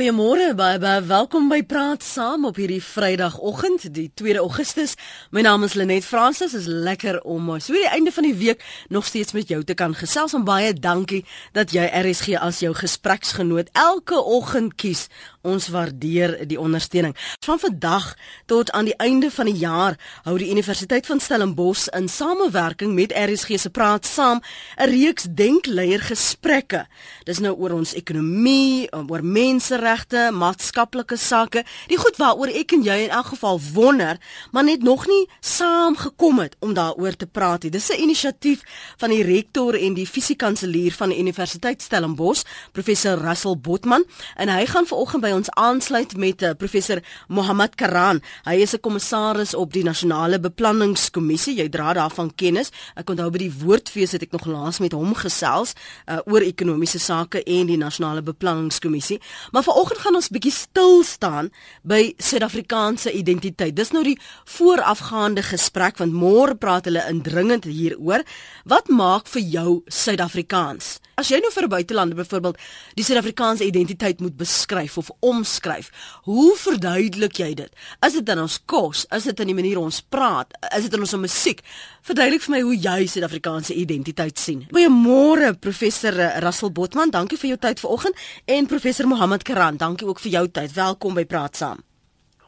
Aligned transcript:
Goeiemôre 0.00 0.54
baie 0.56 0.78
baie 0.80 1.02
welkom 1.04 1.50
by 1.50 1.58
Praat 1.68 2.00
Saam 2.00 2.46
op 2.48 2.56
hierdie 2.56 2.80
Vrydagoggend, 2.80 3.82
die 3.92 4.06
2 4.16 4.38
Augustus. 4.40 4.94
My 5.28 5.42
naam 5.44 5.66
is 5.66 5.74
Lenet 5.76 6.06
Fransis. 6.08 6.54
Is 6.56 6.64
lekker 6.64 7.18
om 7.28 7.50
so 7.60 7.76
die 7.76 7.84
einde 7.84 8.08
van 8.08 8.24
die 8.24 8.32
week 8.32 8.64
nog 8.88 9.04
steeds 9.04 9.36
met 9.36 9.52
jou 9.52 9.60
te 9.60 9.76
kan 9.76 9.92
gesels. 9.92 10.32
En 10.32 10.46
baie 10.48 10.72
dankie 10.72 11.26
dat 11.52 11.74
jy 11.76 11.84
RSG 11.84 12.38
as 12.40 12.62
jou 12.64 12.72
gespreksgenoot 12.78 13.68
elke 13.76 14.16
oggend 14.16 14.78
kies. 14.80 15.10
Ons 15.44 15.68
waardeer 15.68 16.38
die 16.48 16.60
ondersteuning. 16.60 17.12
Van 17.44 17.60
vandag 17.60 18.14
tot 18.48 18.72
aan 18.72 18.88
die 18.88 18.96
einde 18.96 19.28
van 19.30 19.52
die 19.52 19.60
jaar 19.60 19.98
hou 20.24 20.38
die 20.40 20.48
Universiteit 20.48 21.04
van 21.08 21.20
Stellenbosch 21.20 21.92
in 21.96 22.08
samewerking 22.08 22.96
met 22.96 23.12
RSG 23.12 23.60
se 23.60 23.70
Praat 23.70 24.08
Saam 24.08 24.40
'n 24.80 24.88
reeks 24.88 25.28
denkleier 25.28 26.00
gesprekke. 26.00 26.86
Dis 27.24 27.38
nou 27.38 27.52
oor 27.56 27.72
ons 27.72 27.94
ekonomie, 27.94 28.88
oor 28.92 29.24
mense 29.24 29.89
menseregte, 29.90 30.30
maatskaplike 30.32 31.16
sake, 31.18 31.64
die 31.88 31.98
goed 31.98 32.18
waaroor 32.18 32.50
ek 32.54 32.72
en 32.76 32.82
jy 32.84 32.96
in 33.06 33.10
elk 33.10 33.32
geval 33.34 33.58
wonder, 33.74 34.18
maar 34.52 34.64
net 34.64 34.82
nog 34.82 35.06
nie 35.06 35.26
saamgekom 35.40 36.38
het 36.40 36.56
om 36.60 36.74
daaroor 36.74 37.16
te 37.16 37.26
praat 37.26 37.62
nie. 37.62 37.70
Dis 37.70 37.90
'n 37.90 38.02
inisiatief 38.02 38.62
van 38.98 39.10
die 39.10 39.22
rektor 39.22 39.74
en 39.74 39.94
die 39.94 40.06
fisiekanselier 40.06 40.92
van 40.92 41.08
die 41.08 41.18
Universiteit 41.18 41.82
Stellenbosch, 41.82 42.44
professor 42.72 43.18
Russell 43.18 43.56
Botman, 43.56 44.04
en 44.36 44.48
hy 44.48 44.66
gaan 44.66 44.86
vanoggend 44.86 45.22
by 45.22 45.30
ons 45.30 45.50
aansluit 45.50 46.16
met 46.16 46.42
uh, 46.42 46.50
professor 46.56 47.02
Mohammed 47.28 47.74
Karan. 47.74 48.22
Hy 48.44 48.62
is 48.62 48.74
'n 48.74 48.80
kommissaris 48.80 49.54
op 49.54 49.72
die 49.72 49.84
Nasionale 49.84 50.38
Beplanningskommissie. 50.38 51.56
Jy 51.56 51.68
dra 51.68 51.92
daarvan 51.92 52.34
kennis. 52.34 52.70
Ek 52.94 53.10
onthou 53.10 53.30
by 53.30 53.38
die 53.38 53.52
woordfees 53.64 54.12
het 54.12 54.22
ek 54.22 54.32
nog 54.32 54.46
laas 54.46 54.78
met 54.78 54.92
hom 54.92 55.14
gesels 55.14 55.74
uh, 56.06 56.18
oor 56.26 56.40
ekonomiese 56.40 56.98
sake 56.98 57.42
en 57.42 57.66
die 57.66 57.76
Nasionale 57.76 58.22
Beplanningskommissie. 58.22 59.20
Maar 59.52 59.62
vanoggend 59.80 60.02
gaan 60.04 60.16
ons 60.18 60.28
bietjie 60.28 60.52
stil 60.52 60.98
staan 61.08 61.46
by 61.88 62.12
Suid-Afrikaanse 62.20 63.14
identiteit. 63.16 63.72
Dis 63.78 63.94
nou 63.96 64.02
die 64.04 64.18
voorafgaande 64.58 65.40
gesprek 65.46 65.96
want 66.02 66.12
môre 66.12 66.52
praat 66.60 66.90
hulle 66.90 67.06
indringend 67.08 67.64
hieroor. 67.64 68.20
Wat 68.68 68.92
maak 68.92 69.30
vir 69.32 69.40
jou 69.40 69.70
Suid-Afrikaans? 69.88 70.98
As 71.16 71.28
jy 71.32 71.40
nou 71.40 71.50
vir 71.52 71.64
'n 71.64 71.72
buitelander 71.72 72.16
byvoorbeeld 72.16 72.58
die 72.94 73.04
Suid-Afrikaanse 73.04 73.64
identiteit 73.64 74.20
moet 74.20 74.36
beskryf 74.36 74.98
of 74.98 75.10
omskryf, 75.20 75.90
hoe 76.24 76.56
verduidelik 76.56 77.38
jy 77.38 77.54
dit? 77.54 77.72
Is 78.06 78.12
dit 78.12 78.28
in 78.28 78.38
ons 78.38 78.60
kos? 78.66 79.06
Is 79.10 79.24
dit 79.24 79.40
in 79.40 79.46
die 79.46 79.54
manier 79.54 79.78
ons 79.78 80.00
praat? 80.00 80.52
Is 80.76 80.82
dit 80.82 80.92
in 80.92 81.00
ons 81.00 81.14
musiek? 81.14 81.60
Verduidelik 82.00 82.40
vir 82.46 82.54
my 82.54 82.60
hoe 82.64 82.76
jy 82.80 83.06
Suid-Afrikaanse 83.12 83.74
identiteit 83.76 84.38
sien. 84.40 84.62
Goeiemôre 84.72 85.52
professor 85.60 86.16
Russell 86.40 86.72
Botman, 86.72 87.12
dankie 87.12 87.36
vir 87.40 87.52
jou 87.52 87.58
tyd 87.60 87.82
vanoggend 87.82 88.22
en 88.48 88.68
professor 88.70 89.08
Mohammed 89.10 89.44
Karan, 89.44 89.76
dankie 89.76 90.08
ook 90.08 90.22
vir 90.24 90.32
jou 90.38 90.46
tyd. 90.48 90.72
Welkom 90.72 91.18
by 91.18 91.26
Praat 91.28 91.60
Saam. 91.60 91.84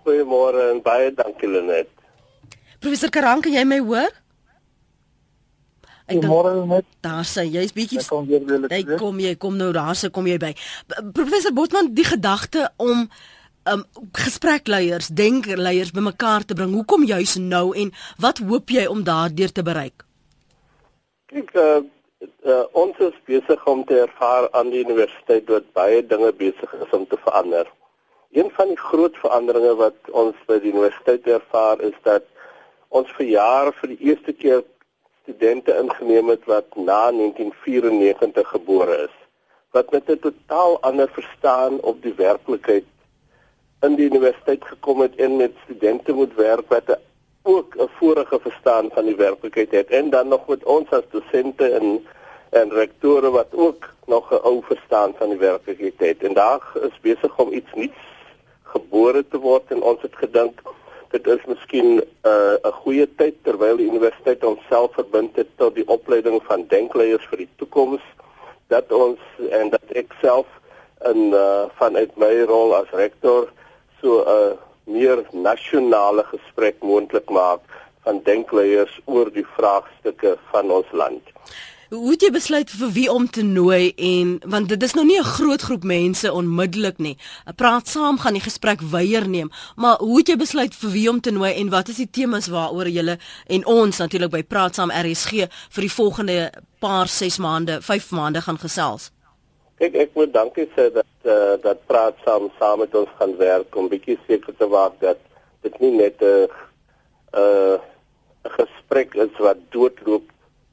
Goeiemôre 0.02 0.70
en 0.72 0.80
baie 0.82 1.12
dankie 1.14 1.50
Lenet. 1.52 1.92
Professor 2.80 3.12
Karan, 3.12 3.44
kan 3.44 3.52
jy 3.52 3.66
my 3.68 3.78
hoor? 3.84 4.08
Môre 6.12 6.54
net. 6.66 6.88
Daar 7.04 7.24
sê 7.28 7.44
jy's 7.46 7.72
bietjie 7.76 8.02
kom 8.08 8.26
weer. 8.26 8.42
Hey, 8.72 8.82
kom 8.98 9.20
jy 9.22 9.36
kom 9.40 9.56
nou 9.60 9.70
daar 9.72 9.96
se 9.96 10.10
kom 10.12 10.26
jy 10.28 10.38
by. 10.40 10.50
Professor 11.14 11.54
Botman, 11.54 11.92
die 11.94 12.04
gedagte 12.08 12.70
om 12.82 13.06
um 13.70 13.84
gesprekleiers, 14.12 15.08
denkleiers 15.08 15.92
bymekaar 15.94 16.44
te 16.44 16.54
bring. 16.54 16.72
Hoekom 16.74 17.04
juis 17.04 17.36
nou 17.36 17.76
en 17.76 17.92
wat 18.18 18.38
hoop 18.38 18.70
jy 18.70 18.86
om 18.90 19.04
daardeur 19.06 19.52
te 19.52 19.62
bereik? 19.62 20.04
Kyk, 21.32 21.54
uh, 21.54 21.78
uh, 22.46 22.64
ons 22.72 22.98
is 22.98 23.14
besig 23.28 23.66
om 23.66 23.84
te 23.84 24.02
ervaar 24.02 24.48
aan 24.58 24.72
die 24.74 24.82
universiteit 24.84 25.46
dat 25.46 25.70
baie 25.76 26.02
dinge 26.06 26.32
besig 26.32 26.74
is 26.80 26.92
om 26.96 27.06
te 27.06 27.18
verander. 27.24 27.70
Een 28.32 28.50
van 28.56 28.68
die 28.72 28.80
groot 28.80 29.16
veranderinge 29.20 29.74
wat 29.80 30.12
ons 30.24 30.36
by 30.48 30.58
die 30.60 30.72
universiteit 30.72 31.26
ervaar 31.28 31.80
is 31.84 31.96
dat 32.08 32.28
ons 32.88 33.08
vir 33.16 33.28
jare 33.30 33.72
vir 33.80 33.94
die 33.94 34.12
eerste 34.12 34.32
keer 34.36 34.62
studente 35.22 35.74
ingeneem 35.78 36.32
het 36.32 36.46
wat 36.50 36.68
na 36.76 37.10
1994 37.14 38.48
gebore 38.56 39.04
is 39.06 39.18
wat 39.72 39.90
met 39.90 40.08
'n 40.10 40.18
totaal 40.18 40.80
ander 40.80 41.08
verstaan 41.08 41.80
op 41.80 42.02
die 42.02 42.14
werklikheid 42.14 42.84
in 43.82 43.96
die 43.98 44.06
universiteit 44.10 44.64
gekom 44.64 45.00
het 45.00 45.16
en 45.16 45.36
met 45.36 45.56
studente 45.64 46.12
moet 46.12 46.34
werk 46.34 46.68
wat 46.68 46.98
ook 47.42 47.74
'n 47.76 47.90
vorige 47.98 48.38
verstaan 48.40 48.90
van 48.94 49.04
die 49.04 49.16
werklikheid 49.16 49.70
het. 49.70 49.88
En 49.90 50.10
dan 50.10 50.28
nog 50.28 50.46
met 50.46 50.64
ons 50.64 50.90
as 50.90 51.08
dosente 51.10 51.68
en 51.68 52.06
en 52.50 52.70
rektore 52.70 53.30
wat 53.30 53.50
ook 53.50 53.88
nog 54.06 54.30
'n 54.30 54.44
ou 54.44 54.62
verstaan 54.62 55.14
van 55.18 55.28
die 55.28 55.38
werklikheid 55.38 55.94
het. 55.96 56.22
En 56.22 56.34
daar 56.34 56.62
is 56.82 57.00
besig 57.00 57.38
om 57.38 57.52
iets 57.52 57.72
nuuts 57.74 58.04
gebore 58.62 59.24
te 59.28 59.38
word 59.38 59.62
en 59.68 59.82
ons 59.82 60.02
het 60.02 60.16
gedink 60.16 60.62
dit 61.12 61.26
is 61.26 61.44
miskien 61.44 61.88
'n 61.96 62.02
uh, 62.22 62.54
'n 62.68 62.72
goeie 62.82 63.06
tyd 63.16 63.34
terwyl 63.42 63.76
die 63.76 63.90
universiteit 63.92 64.42
homself 64.42 64.92
verbind 64.92 65.36
het 65.36 65.48
tot 65.56 65.74
die 65.74 65.88
opleiding 65.88 66.40
van 66.48 66.64
denkleiers 66.68 67.26
vir 67.30 67.38
die 67.44 67.48
toekoms 67.56 68.04
dat 68.66 68.92
ons 68.92 69.20
en 69.50 69.70
dat 69.70 69.86
ek 70.02 70.14
self 70.20 70.46
in 71.10 71.20
uh, 71.36 71.64
vanuit 71.80 72.16
my 72.16 72.32
rol 72.48 72.74
as 72.74 72.90
rektor 72.90 73.50
so 74.02 74.24
'n 74.26 74.58
meer 74.84 75.24
nasionale 75.32 76.24
gesprek 76.34 76.76
moontlik 76.80 77.30
maak 77.30 77.60
van 78.04 78.20
denkleiers 78.24 79.00
oor 79.04 79.30
die 79.32 79.46
vraagstukke 79.56 80.38
van 80.50 80.70
ons 80.70 80.90
land. 80.92 81.22
Hoe 81.92 82.10
het 82.10 82.22
jy 82.24 82.30
besluit 82.32 82.70
vir 82.70 82.90
wie 82.96 83.08
om 83.12 83.26
te 83.28 83.42
nooi 83.44 83.92
en 83.96 84.38
want 84.48 84.68
dit 84.72 84.82
is 84.82 84.94
nou 84.94 85.04
nie 85.06 85.18
'n 85.18 85.32
groot 85.36 85.62
groep 85.62 85.84
mense 85.84 86.32
onmiddellik 86.32 86.98
nie. 86.98 87.18
Praat 87.56 87.88
saam 87.88 88.18
gaan 88.18 88.32
die 88.32 88.48
gesprek 88.48 88.80
weier 88.80 89.28
neem, 89.28 89.50
maar 89.76 89.96
hoe 89.98 90.18
het 90.18 90.28
jy 90.28 90.36
besluit 90.36 90.74
vir 90.74 90.90
wie 90.90 91.08
om 91.10 91.20
te 91.20 91.30
nooi 91.30 91.52
en 91.52 91.68
wat 91.68 91.88
is 91.88 91.96
die 91.96 92.10
temas 92.10 92.48
waaroor 92.48 92.88
julle 92.88 93.18
en 93.46 93.66
ons 93.66 93.98
natuurlik 93.98 94.30
by 94.30 94.42
Praat 94.42 94.74
saam 94.74 94.90
RSG 94.90 95.30
vir 95.70 95.82
die 95.82 95.92
volgende 95.92 96.52
paar 96.78 97.08
6 97.08 97.38
maande, 97.38 97.82
5 97.82 98.10
maande 98.10 98.40
gaan 98.40 98.58
gesels? 98.58 99.10
Ek 99.82 99.96
ek 99.98 100.12
moet 100.14 100.30
dankie 100.30 100.68
sê 100.76 100.84
dat 100.94 101.26
uh, 101.26 101.54
dat 101.62 101.80
Praat 101.90 102.18
saam 102.24 102.44
saam 102.58 102.84
met 102.84 102.92
ons 102.94 103.10
gaan 103.18 103.32
werk 103.40 103.74
om 103.80 103.88
bietjie 103.90 104.14
seker 104.28 104.54
te 104.54 104.68
maak 104.70 105.00
dat 105.00 105.18
dit 105.66 105.78
nie 105.82 105.90
net 105.96 106.22
'n 106.22 106.46
uh, 107.42 107.78
'n 108.46 108.52
gesprek 108.58 109.16
is 109.24 109.34
wat 109.46 109.58
doodloop 109.74 110.26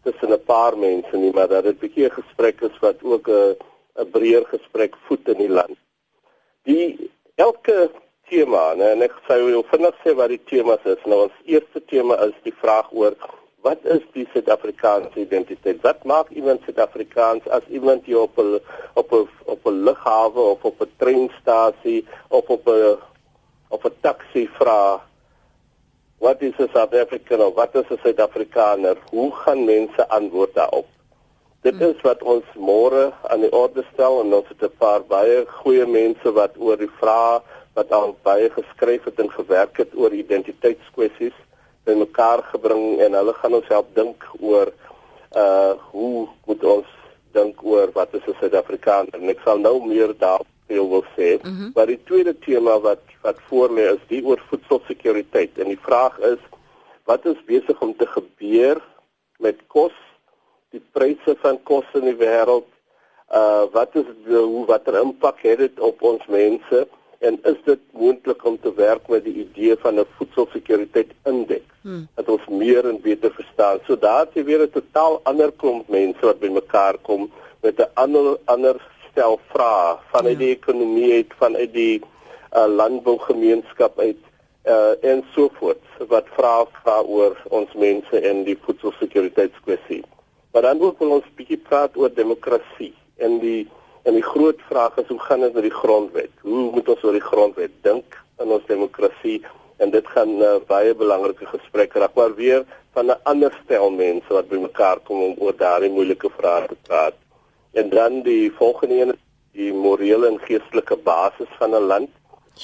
tussen 0.03 0.33
'n 0.33 0.45
paar 0.45 0.77
mense 0.77 1.17
nie, 1.17 1.33
maar 1.33 1.47
dat 1.47 1.63
dit 1.63 1.79
bietjie 1.79 2.05
'n 2.05 2.17
gesprek 2.21 2.61
is 2.61 2.77
wat 2.85 3.01
ook 3.03 3.27
'n 3.29 3.57
'n 3.97 4.11
breër 4.13 4.45
gesprek 4.53 4.93
voed 5.07 5.27
in 5.33 5.39
die 5.45 5.53
land. 5.57 5.77
Die 6.63 7.09
elke 7.35 7.89
tema, 8.29 8.73
nee, 8.73 8.93
en 8.93 9.01
ek 9.01 9.15
sê 9.25 9.41
wil 9.43 9.65
vinnig 9.73 9.95
sê 10.03 10.13
wat 10.13 10.29
die 10.29 10.43
temas 10.45 10.83
is. 10.85 11.01
Nou 11.05 11.19
ons 11.25 11.37
eerste 11.45 11.81
tema 11.85 12.15
is 12.27 12.37
die 12.43 12.57
vraag 12.61 12.91
oor 12.91 13.15
wat 13.61 13.79
is 13.83 14.03
die 14.13 14.27
Suid-Afrikaanse 14.31 15.19
identiteit? 15.19 15.81
Wat 15.81 16.03
maak 16.03 16.29
iemand 16.29 16.63
Suid-Afrikaans 16.65 17.47
as 17.49 17.65
iemand 17.67 18.05
hier 18.05 18.21
op 18.21 18.37
'n 18.37 18.59
op 18.93 19.11
'n 19.11 19.27
op 19.45 19.65
'n 19.65 19.83
lughawe 19.83 20.39
of 20.39 20.63
op 20.63 20.81
'n 20.81 20.91
treinstasie 20.97 22.07
of 22.27 22.47
op 22.47 22.67
'n 22.67 22.97
op 23.67 23.83
'n 23.85 23.95
taxi 24.01 24.49
vra 24.59 25.01
wat 26.17 26.41
is 26.41 26.57
'n 26.57 26.69
South 26.73 26.95
African 26.95 27.41
of 27.41 27.53
wat 27.53 27.75
is 27.75 27.89
'n 27.89 27.99
Suid-Afrikaner? 28.03 28.97
Hoe 29.09 29.31
gaan 29.31 29.65
mense 29.65 30.07
antwoord 30.07 30.53
daarop? 30.53 30.87
Dit 31.61 31.75
hmm. 31.75 31.89
is 31.89 32.01
wat 32.01 32.23
ons 32.23 32.45
môre 32.55 33.11
aan 33.21 33.39
die 33.39 33.51
orde 33.51 33.83
stel 33.93 34.21
en 34.21 34.33
ons 34.33 34.47
het 34.47 34.61
'n 34.61 34.77
paar 34.77 35.03
baie 35.03 35.45
goeie 35.45 35.85
mense 35.85 36.31
wat 36.31 36.53
oor 36.57 36.77
die 36.77 36.91
vrae 36.99 37.41
wat 37.73 37.91
al 37.91 38.15
baie 38.21 38.49
geskryf 38.49 39.03
het 39.03 39.19
en 39.19 39.31
gewerk 39.31 39.77
het 39.77 39.91
oor 39.95 40.11
identiteitskwessies 40.11 41.35
in 41.85 41.97
mekaar 41.97 42.43
gebring 42.51 42.99
en 42.99 43.13
hulle 43.13 43.33
gaan 43.33 43.53
ons 43.53 43.67
help 43.67 43.95
dink 43.95 44.25
oor 44.39 44.71
uh 45.37 45.73
hoe 45.91 46.27
moet 46.45 46.63
ons 46.63 46.95
dink 47.31 47.63
oor 47.63 47.91
wat 47.93 48.13
is 48.13 48.25
'n 48.27 48.35
Suid-Afrikaner? 48.39 49.13
En 49.13 49.29
ek 49.29 49.41
sal 49.45 49.57
nou 49.57 49.85
meer 49.85 50.13
daarop 50.17 50.47
wil 50.67 51.03
sê. 51.17 51.39
Mm 51.41 51.57
-hmm. 51.57 51.71
Maar 51.73 51.85
die 51.85 52.03
tweede 52.03 52.39
tema 52.39 52.79
wat 52.79 53.01
wat 53.21 53.37
voor 53.47 53.69
lê 53.69 53.93
is 53.93 54.03
die 54.07 54.25
oor 54.25 54.41
voedselsekuriteit 54.49 55.57
en 55.57 55.67
die 55.67 55.79
vraag 55.81 56.19
is 56.19 56.41
wat 57.03 57.25
is 57.25 57.45
besig 57.45 57.81
om 57.81 57.95
te 57.97 58.07
gebeur 58.07 58.81
met 59.37 59.57
kos 59.67 59.95
die 60.69 60.83
pryse 60.91 61.35
van 61.41 61.63
kos 61.63 61.85
in 61.93 62.05
die 62.05 62.15
wêreld 62.15 62.69
uh 63.31 63.63
wat 63.71 63.95
is 63.95 64.05
die, 64.25 64.35
hoe 64.35 64.65
watter 64.65 64.99
impak 65.01 65.41
het 65.41 65.57
dit 65.57 65.79
op 65.79 66.01
ons 66.01 66.25
mense 66.25 66.87
en 67.19 67.39
is 67.43 67.57
dit 67.65 67.79
moontlik 67.91 68.45
om 68.45 68.59
te 68.61 68.73
werk 68.73 69.07
met 69.07 69.23
die 69.23 69.35
idee 69.45 69.75
van 69.83 69.99
'n 69.99 70.05
voedselsekuriteit 70.17 71.11
indeks 71.25 71.73
hmm. 71.81 72.07
dat 72.15 72.29
ons 72.29 72.45
meer 72.47 72.87
en 72.89 73.01
beter 73.01 73.31
verstaan 73.31 73.79
so 73.87 73.97
daar 73.97 74.27
is 74.33 74.43
weer 74.43 74.61
'n 74.63 74.71
totaal 74.71 75.19
ander 75.23 75.51
klomp 75.51 75.87
mense 75.87 76.25
wat 76.25 76.39
bymekaar 76.39 76.97
kom 77.01 77.31
met 77.61 77.79
'n 77.79 77.91
ander 77.93 78.37
ander 78.45 78.75
stel 79.11 79.39
vrae 79.51 79.97
vanuit 80.11 80.39
ja. 80.39 80.39
die 80.39 80.55
ekonomie 80.55 81.13
uit 81.13 81.33
vanuit 81.37 81.73
die 81.73 82.01
uh, 82.55 82.65
landbougemeenskap 82.67 83.99
uit 83.99 84.21
uh, 84.65 85.03
en 85.11 85.23
so 85.33 85.49
voort 85.59 85.83
wat 86.07 86.27
vra 86.37 86.53
vra 86.81 87.01
oor 87.01 87.35
ons 87.49 87.73
mense 87.73 88.21
en 88.29 88.43
die 88.47 88.57
voedselsekuriteitskwessie. 88.65 90.03
Maar 90.53 90.61
dan 90.61 90.79
wil 90.79 90.95
ons 91.19 91.35
bietjie 91.35 91.59
praat 91.69 91.97
oor 91.97 92.13
demokrasie 92.13 92.93
en 93.17 93.39
die 93.43 93.67
En 94.03 94.13
die 94.13 94.23
groot 94.23 94.59
vraag 94.69 94.97
is 94.97 95.07
hoe 95.07 95.19
gaan 95.19 95.39
dit 95.39 95.53
met 95.53 95.63
die 95.63 95.79
grondwet? 95.81 96.31
Hoe 96.41 96.71
moet 96.71 96.89
ons 96.89 97.03
oor 97.03 97.17
die 97.17 97.29
grondwet 97.31 97.71
dink 97.81 98.17
in 98.39 98.51
ons 98.55 98.65
demokrasie? 98.65 99.41
En 99.77 99.91
dit 99.91 100.07
gaan 100.07 100.37
'n 100.37 100.41
uh, 100.41 100.59
baie 100.67 100.95
belangrike 100.95 101.45
gesprek 101.45 101.93
raak, 101.93 102.13
maar 102.13 102.35
weer 102.35 102.65
van 102.93 103.05
'n 103.05 103.19
ander 103.23 103.59
stel 103.63 103.89
mense 103.89 104.33
wat 104.33 104.47
bymekaar 104.47 104.99
kom 105.03 105.23
om 105.23 105.35
oor 105.37 105.55
daardie 105.55 105.89
moeilike 105.89 106.29
vrae 106.37 106.67
te 106.67 106.77
praat. 106.87 107.15
En 107.73 107.89
dan 107.89 108.21
die 108.21 108.51
volgende 108.51 109.01
een 109.01 109.13
is 109.13 109.21
die 109.51 109.73
morele 109.73 110.27
en 110.27 110.39
geestelike 110.39 110.95
basis 110.95 111.51
van 111.59 111.75
'n 111.75 111.87
land. 111.91 112.09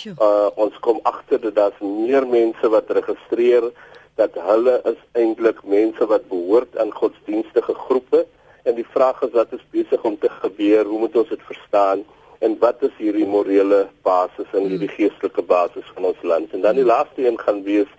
Uh, 0.06 0.48
ons 0.56 0.80
kom 0.80 1.00
agter 1.04 1.42
dat 1.42 1.56
daar 1.56 1.76
meer 1.80 2.28
mense 2.28 2.70
wat 2.70 2.90
registreer 2.90 3.72
dat 4.16 4.32
hulle 4.34 4.82
is 4.84 5.00
eintlik 5.12 5.64
mense 5.64 6.06
wat 6.06 6.28
behoort 6.28 6.78
aan 6.78 6.92
godsdienstige 6.92 7.74
groepe 7.74 8.26
en 8.66 8.76
die 8.78 8.88
vraag 8.94 9.22
is 9.26 9.34
wat 9.38 9.54
is 9.54 9.66
besig 9.74 10.04
om 10.04 10.18
te 10.20 10.30
gebeur? 10.42 10.86
Hoe 10.90 11.00
moet 11.00 11.16
ons 11.22 11.30
dit 11.30 11.44
verstaan? 11.50 12.02
En 12.46 12.58
wat 12.60 12.82
is 12.88 12.96
hierdie 12.98 13.28
morele 13.30 13.86
basis 14.06 14.50
en 14.58 14.66
hierdie 14.66 14.90
hmm. 14.90 14.98
geestelike 14.98 15.46
basis 15.46 15.92
van 15.94 16.10
ons 16.12 16.22
land? 16.22 16.54
En 16.54 16.66
dan 16.66 16.80
die 16.80 16.88
laaste 16.88 17.28
een 17.28 17.38
gaan 17.40 17.62
wees 17.64 17.92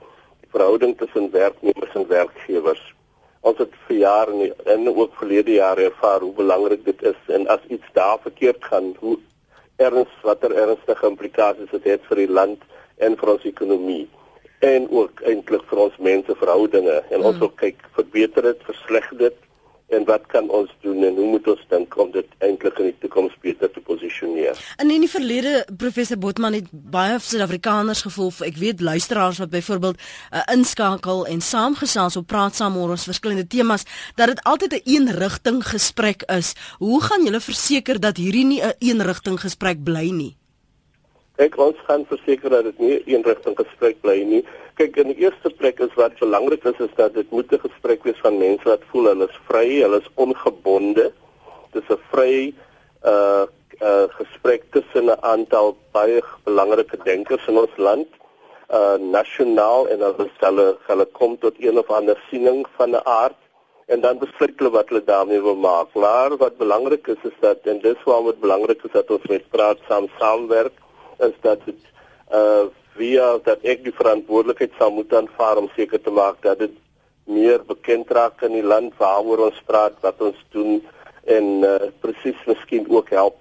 die 0.43 0.51
verhouding 0.51 0.97
tussen 0.99 1.31
werknemers 1.31 1.95
en 1.95 2.09
werkgewers. 2.11 2.83
Ons 3.47 3.63
het 3.63 3.79
vir 3.87 3.97
jare 4.03 4.51
en 4.75 4.91
ook 4.91 5.15
verlede 5.21 5.55
jare 5.61 5.87
ervaar 5.93 6.27
hoe 6.27 6.35
belangrik 6.35 6.85
dit 6.85 7.07
is 7.15 7.33
en 7.39 7.47
as 7.47 7.63
iets 7.71 7.95
daar 7.95 8.19
verkeerd 8.27 8.65
gaan, 8.65 8.95
hoe 8.99 9.19
erns 9.77 10.13
watter 10.23 10.55
ernstige 10.57 11.07
implikasies 11.07 11.71
dit 11.71 11.91
het 11.93 12.05
vir 12.11 12.25
die 12.25 12.33
land 12.33 12.63
en 12.97 13.17
vir 13.21 13.35
ons 13.37 13.49
ekonomie 13.49 14.07
en 14.65 14.87
ook 14.91 15.21
eintlik 15.29 15.67
vir 15.71 15.83
ons 15.87 15.99
menseverhoudinge 16.01 16.97
en 17.11 17.21
ons 17.21 17.35
hmm. 17.37 17.43
wil 17.45 17.53
kyk 17.61 17.83
verbeter 17.99 18.51
dit 18.51 18.71
versleg 18.71 19.11
dit 19.21 19.46
en 19.89 20.05
wat 20.05 20.27
kan 20.27 20.49
ons 20.51 20.71
doen 20.83 21.05
en 21.05 21.15
hoe 21.15 21.27
moet 21.31 21.49
ons 21.49 21.63
dink 21.71 21.97
om 22.03 22.11
dit 22.11 22.27
eintlik 22.43 22.79
in 22.83 22.89
die 22.91 22.97
toekoms 23.05 23.35
beter 23.41 23.71
te 23.71 23.81
posisioneer. 23.81 24.59
En 24.83 24.91
in 24.91 25.05
die 25.05 25.11
verlede 25.11 25.67
professor 25.79 26.19
Botman 26.19 26.59
het 26.59 26.71
baie 26.71 27.19
Suid-Afrikaners 27.23 28.03
gevoel 28.07 28.33
ek 28.49 28.59
weet 28.59 28.81
luisteraars 28.81 29.39
wat 29.43 29.53
byvoorbeeld 29.55 30.01
uh, 30.01 30.43
inskakel 30.53 31.27
en 31.31 31.41
saamgesels 31.41 32.19
op 32.19 32.27
praat 32.27 32.59
saam 32.59 32.77
oor 32.81 32.97
ons 32.97 33.07
verskillende 33.07 33.47
temas 33.47 33.87
dat 34.19 34.35
dit 34.35 34.43
altyd 34.43 34.73
'n 34.73 34.81
een 34.85 34.95
eenrigting 34.97 35.63
gesprek 35.67 36.23
is. 36.23 36.55
Hoe 36.79 37.03
gaan 37.03 37.25
julle 37.25 37.41
verseker 37.41 38.01
dat 38.01 38.17
hierdie 38.17 38.45
nie 38.45 38.61
'n 38.61 38.75
een 38.79 38.99
eenrigting 38.99 39.41
gesprek 39.41 39.85
bly 39.85 40.11
nie? 40.11 40.37
Kyk, 41.37 41.57
ons 41.61 41.81
gaan 41.85 42.07
verseker 42.09 42.49
dat 42.49 42.65
dit 42.65 42.79
nie 42.81 42.95
'n 42.97 43.03
eenrigting 43.13 43.57
gesprek 43.57 44.01
bly 44.01 44.23
nie. 44.25 44.45
Kyk, 44.81 44.97
in 44.97 45.09
die 45.13 45.21
eerste 45.21 45.51
plek 45.51 45.81
is 45.81 45.95
wat 45.95 46.19
belangrik 46.19 46.65
is 46.65 46.79
is 46.81 46.95
dat 46.97 47.13
dit 47.15 47.31
moet 47.31 47.53
'n 47.53 47.59
gesprek 47.59 48.05
wees 48.05 48.21
van 48.23 48.39
mense 48.39 48.65
wat 48.65 48.89
voel 48.91 49.05
hulle 49.05 49.29
is 49.29 49.39
vry, 49.49 49.81
hulle 49.83 50.01
is 50.01 50.09
ongebonde. 50.15 51.13
Dis 51.73 51.89
'n 51.91 52.01
vry 52.11 52.55
uh 53.05 53.45
uh 53.83 54.07
gesprek 54.19 54.63
tussen 54.73 55.05
'n 55.13 55.21
aantal 55.21 55.77
baie 55.93 56.23
belangrike 56.45 56.97
denkers 57.05 57.47
in 57.49 57.59
ons 57.59 57.77
land 57.77 58.09
uh 58.73 58.97
nasionaal 58.97 59.89
en 59.89 60.01
hulle 60.01 60.31
stel 60.37 60.77
hulle 60.89 61.07
kom 61.13 61.39
tot 61.39 61.55
een 61.59 61.79
of 61.79 61.91
ander 61.91 62.17
siening 62.31 62.65
van 62.77 62.91
'n 62.91 63.05
aard 63.05 63.41
en 63.87 64.01
dan 64.01 64.19
besluit 64.19 64.57
hulle 64.59 64.71
wat 64.71 64.89
hulle 64.89 65.05
daarmee 65.05 65.43
wil 65.43 65.57
maak. 65.57 65.89
Maar 65.95 66.37
wat 66.37 66.57
belangrik 66.57 67.07
is 67.07 67.23
is 67.23 67.39
dat 67.41 67.59
en 67.65 67.79
dis 67.81 68.03
waarom 68.05 68.27
dit 68.27 68.41
belangrik 68.41 68.83
is 68.85 68.93
dat 68.93 69.11
ons 69.11 69.27
met 69.29 69.51
praat 69.51 69.79
saam 69.89 70.09
saamwerk 70.19 70.73
is 71.19 71.37
dat 71.41 71.65
dit 71.65 71.81
uh 72.33 72.67
via 72.97 73.39
dat 73.45 73.61
ek 73.69 73.83
die 73.85 73.93
verantwoordelikheid 73.93 74.73
sal 74.79 74.91
moet 74.91 75.11
aanvaar 75.13 75.59
om 75.61 75.67
seker 75.77 76.01
te 76.01 76.11
maak 76.11 76.39
dat 76.41 76.63
dit 76.65 76.73
meer 77.29 77.61
bekend 77.69 78.09
raak 78.09 78.41
in 78.47 78.55
die 78.57 78.65
land 78.65 78.95
waaroor 78.97 79.51
ons 79.51 79.59
praat, 79.69 79.99
wat 80.01 80.23
ons 80.25 80.39
doen 80.55 80.79
en 81.25 81.51
uh 81.69 81.91
presies 82.01 82.41
miskien 82.47 82.89
ook 82.89 83.11
help 83.11 83.37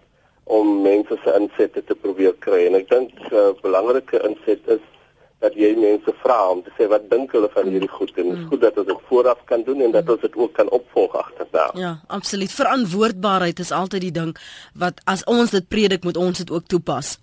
om 0.45 0.81
mense 0.81 1.17
se 1.23 1.37
insette 1.39 1.81
te 1.85 1.95
probeer 1.95 2.35
kry. 2.39 2.65
En 2.67 2.75
ek 2.75 2.89
dink 2.89 3.15
'n 3.15 3.33
uh, 3.33 3.53
belangrike 3.61 4.21
inset 4.27 4.61
is 4.67 4.83
dat 5.39 5.55
jy 5.55 5.73
mense 5.77 6.13
vra 6.21 6.37
om 6.49 6.61
te 6.63 6.71
sê 6.77 6.87
wat 6.89 7.09
dink 7.09 7.33
hulle 7.35 7.49
van 7.53 7.67
hierdie 7.67 7.89
goed 7.89 8.13
en 8.15 8.29
dit 8.29 8.37
is 8.37 8.43
mm. 8.43 8.49
goed 8.49 8.61
dat 8.61 8.77
ons 8.77 8.87
dit 8.87 9.01
vooraf 9.09 9.41
kan 9.45 9.63
doen 9.63 9.81
en 9.81 9.91
dat 9.91 10.09
ons 10.09 10.21
dit 10.21 10.35
ook 10.35 10.53
kan 10.53 10.69
opvolg 10.69 11.15
agterna. 11.15 11.65
Ja, 11.73 11.91
absoluut. 12.07 12.51
Verantwoordbaarheid 12.51 13.59
is 13.59 13.71
altyd 13.71 14.01
die 14.01 14.15
ding 14.15 14.31
wat 14.73 15.01
as 15.03 15.23
ons 15.23 15.51
dit 15.51 15.67
predik 15.67 16.03
moet 16.03 16.17
ons 16.17 16.37
dit 16.37 16.51
ook 16.51 16.65
toepas. 16.71 17.17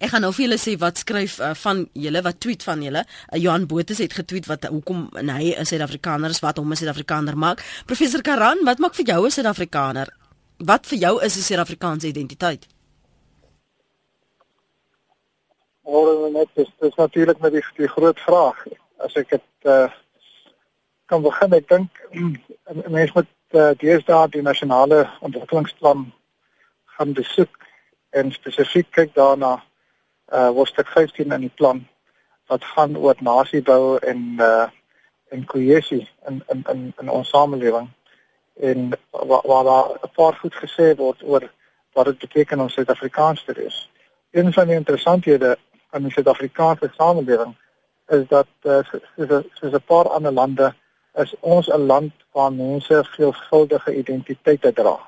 Ek 0.00 0.14
gaan 0.14 0.22
nou 0.24 0.30
vir 0.32 0.46
julle 0.46 0.56
sê 0.56 0.76
wat 0.80 1.02
skryf 1.02 1.40
uh, 1.44 1.52
van 1.60 1.82
julle 1.92 2.22
wat 2.24 2.40
tweet 2.40 2.62
van 2.64 2.80
julle. 2.82 3.02
Uh, 3.28 3.36
Johan 3.36 3.66
Botes 3.68 3.98
het 4.00 4.14
getweet 4.16 4.46
wat 4.48 4.64
hoekom 4.64 5.10
hy 5.12 5.52
'n 5.52 5.66
Suid-Afrikaner 5.66 6.30
is, 6.30 6.40
wat 6.40 6.56
hom 6.56 6.72
'n 6.72 6.76
Suid-Afrikaner 6.76 7.36
maak. 7.36 7.60
Professor 7.86 8.22
Karan, 8.22 8.64
wat 8.64 8.78
maak 8.78 8.94
vir 8.94 9.06
jou 9.06 9.26
'n 9.26 9.30
Suid-Afrikaner? 9.30 10.08
Wat 10.58 10.86
vir 10.86 10.98
jou 10.98 11.24
is 11.24 11.36
'n 11.36 11.42
Suid-Afrikaanse 11.42 12.06
identiteit? 12.06 12.66
Hoor 15.90 16.30
net 16.30 16.48
dis 16.54 16.70
dis 16.80 16.94
natuurlik 16.94 17.40
met 17.44 17.52
die 17.56 17.64
die 17.76 17.90
groot 17.96 18.20
vraag 18.26 18.64
as 19.06 19.16
ek 19.20 19.34
dit 19.36 19.70
uh, 19.74 19.88
kan 21.10 21.22
begin 21.22 21.56
ek 21.58 21.68
dink 21.68 22.02
mense 22.96 23.16
moet 23.16 23.30
uh, 23.58 23.72
deesdae 23.82 24.28
die 24.36 24.44
nasionale 24.46 25.02
ontwikkelingsplan 25.26 26.06
gaan 26.96 27.14
besoek 27.18 27.56
en 28.10 28.32
spesifiek 28.32 28.90
kyk 28.98 29.14
daarna 29.18 29.58
uh 30.30 30.50
hoofstuk 30.54 30.86
15 30.94 31.32
in 31.34 31.46
die 31.48 31.56
plan 31.58 31.80
wat 32.50 32.66
gaan 32.74 32.96
oor 32.96 33.18
nasiebou 33.18 33.98
en 34.12 34.20
uh 34.50 34.68
en 35.30 35.44
kohesie 35.46 36.08
in 36.28 36.42
in 36.52 36.62
in 36.72 36.92
in 37.00 37.10
ons 37.10 37.28
samelewing 37.28 37.88
en 38.70 38.90
waar 39.10 39.42
waar 39.46 39.90
'n 40.06 40.14
paar 40.14 40.34
goed 40.42 40.54
gesê 40.54 40.94
word 40.96 41.22
oor 41.22 41.50
wat 41.92 42.04
dit 42.04 42.18
beteken 42.18 42.60
om 42.60 42.68
Suid-Afrikaans 42.68 43.44
te 43.44 43.52
wees. 43.52 43.90
Een 44.30 44.52
van 44.52 44.66
die 44.66 44.76
interessanthede 44.76 45.58
in 45.92 46.02
die 46.02 46.12
Suid-Afrikaanse 46.12 46.90
samelewing 46.96 47.56
is 48.06 48.26
dat 48.28 48.46
uh, 48.62 48.78
soos 49.54 49.72
'n 49.72 49.82
paar 49.86 50.08
ander 50.08 50.32
lande 50.32 50.74
is 51.14 51.34
ons 51.40 51.66
'n 51.68 51.86
land 51.86 52.12
waar 52.32 52.52
mense 52.52 53.04
veelvuldige 53.04 53.96
identiteite 53.96 54.72
dra. 54.72 54.98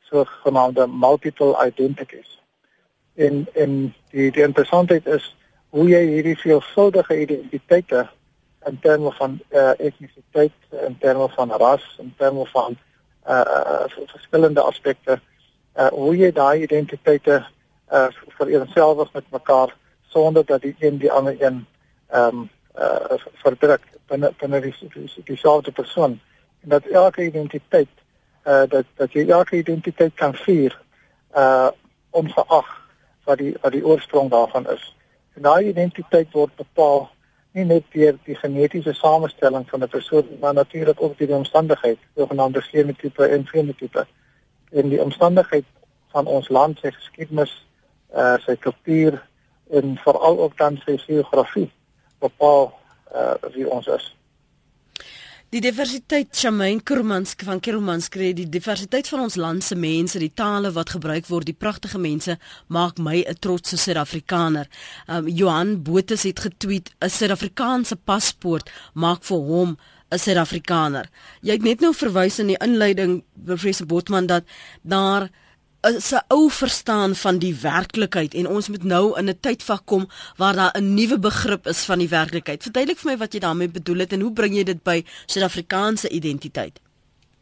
So 0.00 0.24
genaamde 0.24 0.86
multiple 0.86 1.66
identities. 1.66 2.42
En 3.14 3.46
en 3.54 3.94
die 4.10 4.30
die 4.30 4.42
interessantheid 4.42 5.06
is 5.06 5.36
hoe 5.68 5.88
jy 5.88 6.02
hierdie 6.06 6.38
veelvuldige 6.38 7.20
identiteite 7.20 8.08
in 8.66 8.78
terme 8.80 9.12
van 9.12 9.40
uh, 9.50 9.70
etnisiteit, 9.78 10.52
in 10.70 10.98
terme 10.98 11.28
van 11.28 11.50
ras, 11.50 11.96
in 11.98 12.14
terme 12.16 12.46
van 12.46 12.76
uh, 13.28 13.40
uh 13.40 14.06
verskillende 14.06 14.60
aspekte 14.60 15.20
uh 15.76 15.86
hoe 15.86 16.16
jy 16.16 16.32
daai 16.32 16.62
identiteite 16.62 17.46
uh 17.92 18.06
vereenselwig 18.38 19.12
met 19.12 19.24
mekaar 19.30 19.74
sonder 20.16 20.44
dat 20.44 20.62
die 20.62 20.76
een 20.78 20.98
die 20.98 21.12
ander 21.12 21.36
een 21.42 21.66
ehm 22.08 22.36
um, 22.36 22.48
uh 22.78 23.18
verdruk 23.42 23.84
binne 24.08 24.32
binne 24.40 24.60
die 24.60 24.74
dieselfde 25.24 25.72
persoon 25.72 26.20
en 26.62 26.68
dat 26.74 26.86
elke 26.86 27.24
identiteit 27.24 27.92
uh 28.46 28.64
dat 28.68 28.84
dat 28.96 29.12
jy 29.12 29.28
elke 29.28 29.56
identiteit 29.56 30.14
kan 30.14 30.34
vier 30.34 30.80
uh 31.36 31.68
ongeag 32.10 32.70
wat 33.24 33.38
die 33.38 33.54
wat 33.60 33.72
die 33.72 33.84
oorsprong 33.84 34.30
daarvan 34.30 34.70
is. 34.70 34.94
En 35.34 35.42
daai 35.42 35.68
identiteit 35.68 36.32
word 36.32 36.56
bepaal 36.56 37.08
nie 37.52 37.64
net 37.64 37.84
deur 37.92 38.16
die 38.24 38.36
genetiese 38.36 38.92
samestelling 38.92 39.68
van 39.68 39.82
'n 39.82 39.88
persoon 39.88 40.26
maar 40.40 40.54
natuurlik 40.54 41.02
ook 41.02 41.18
deur 41.18 41.26
die 41.26 41.36
omstandigheid, 41.36 41.98
sogenaamde 42.16 42.62
genotipe 42.62 43.26
en 43.26 43.46
fenotipe. 43.46 44.06
En 44.70 44.88
die 44.88 45.02
omstandigheid 45.02 45.64
van 46.12 46.26
ons 46.26 46.48
land, 46.48 46.78
sy 46.78 46.90
geskiedenis, 46.90 47.66
uh 48.14 48.36
sy 48.46 48.56
kultuur 48.56 49.22
en 49.70 49.96
veral 50.04 50.38
ook 50.38 50.58
dan 50.58 50.80
sy 50.84 50.98
geografie 50.98 51.70
bepaal 52.18 52.72
uh 53.14 53.34
wie 53.54 53.68
ons 53.70 53.86
is. 53.86 54.16
Die 55.54 55.60
diversiteit 55.62 56.34
Shamaine 56.34 56.82
Kermans 56.82 57.36
van 57.46 57.60
Kermans 57.62 58.08
sê 58.10 58.32
die 58.34 58.48
diversiteit 58.50 59.06
van 59.06 59.20
ons 59.28 59.36
land 59.38 59.62
se 59.62 59.76
mense, 59.78 60.18
die 60.18 60.32
tale 60.34 60.72
wat 60.74 60.90
gebruik 60.96 61.28
word, 61.30 61.46
die 61.46 61.54
pragtige 61.54 62.00
mense 62.02 62.34
maak 62.66 62.98
my 62.98 63.22
'n 63.22 63.38
trotse 63.38 63.76
Suid-Afrikaner. 63.76 64.66
Um 65.08 65.28
Johan 65.28 65.82
Botes 65.82 66.24
het 66.24 66.40
getweet 66.40 66.90
'n 67.00 67.08
Suid-Afrikaanse 67.08 67.96
paspoort 67.96 68.70
maak 68.94 69.22
vir 69.22 69.38
hom 69.38 69.78
'n 70.10 70.18
Suid-Afrikaner. 70.18 71.08
Jy 71.42 71.52
het 71.52 71.62
net 71.62 71.80
nou 71.80 71.94
verwys 71.94 72.38
in 72.38 72.48
die 72.48 72.60
inleiding 72.60 73.22
professor 73.44 73.86
Botman 73.86 74.26
dat 74.26 74.44
daar 74.82 75.30
is 75.86 76.12
'n 76.12 76.24
ou 76.28 76.50
verstaan 76.50 77.14
van 77.14 77.38
die 77.38 77.54
werklikheid 77.62 78.34
en 78.34 78.48
ons 78.48 78.68
moet 78.68 78.84
nou 78.84 79.18
in 79.18 79.28
'n 79.28 79.38
tydvak 79.40 79.84
kom 79.84 80.08
waar 80.36 80.54
daar 80.54 80.72
'n 80.74 80.94
nuwe 80.94 81.18
begrip 81.18 81.66
is 81.66 81.84
van 81.84 81.98
die 81.98 82.08
werklikheid. 82.08 82.62
Verduidelik 82.62 82.98
vir 82.98 83.10
my 83.10 83.16
wat 83.16 83.32
jy 83.32 83.40
daarmee 83.40 83.68
bedoel 83.68 83.98
het 83.98 84.12
en 84.12 84.20
hoe 84.20 84.32
bring 84.32 84.54
jy 84.54 84.64
dit 84.64 84.82
by 84.82 85.04
Suid-Afrikaanse 85.26 86.08
identiteit? 86.08 86.80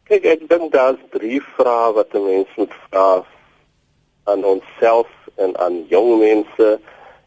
Kyk, 0.04 0.24
ek 0.24 0.48
dink 0.48 0.72
daar's 0.72 1.00
drie 1.10 1.40
vrae 1.56 1.92
wat 1.92 2.14
'n 2.14 2.24
mens 2.24 2.48
moet 2.56 2.74
vra 2.88 3.24
aan 4.24 4.44
onsself 4.44 5.08
en 5.34 5.58
aan 5.58 5.86
jong 5.88 6.18
mense 6.18 6.80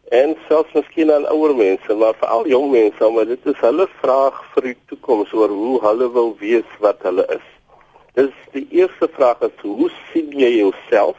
en 0.08 0.36
selfs 0.48 0.72
miskien 0.72 1.12
aan 1.12 1.26
ouer 1.26 1.54
mense, 1.56 1.94
maar 1.94 2.14
veral 2.14 2.46
jong 2.48 2.70
mense, 2.70 3.10
maar 3.10 3.26
dit 3.26 3.46
is 3.46 3.60
hulle 3.60 3.88
vraag 4.00 4.44
vir 4.54 4.62
die 4.62 4.76
toekoms 4.86 5.32
oor 5.32 5.48
hoe 5.48 5.80
hulle 5.80 6.12
wil 6.12 6.36
wees 6.40 6.70
wat 6.78 7.02
hulle 7.02 7.26
is. 7.34 7.57
Dis 8.14 8.34
die 8.52 8.66
eerste 8.70 9.08
vraag 9.12 9.40
is 9.40 9.56
hoe 9.62 9.90
sien 10.12 10.30
jy 10.32 10.50
jouself? 10.58 11.18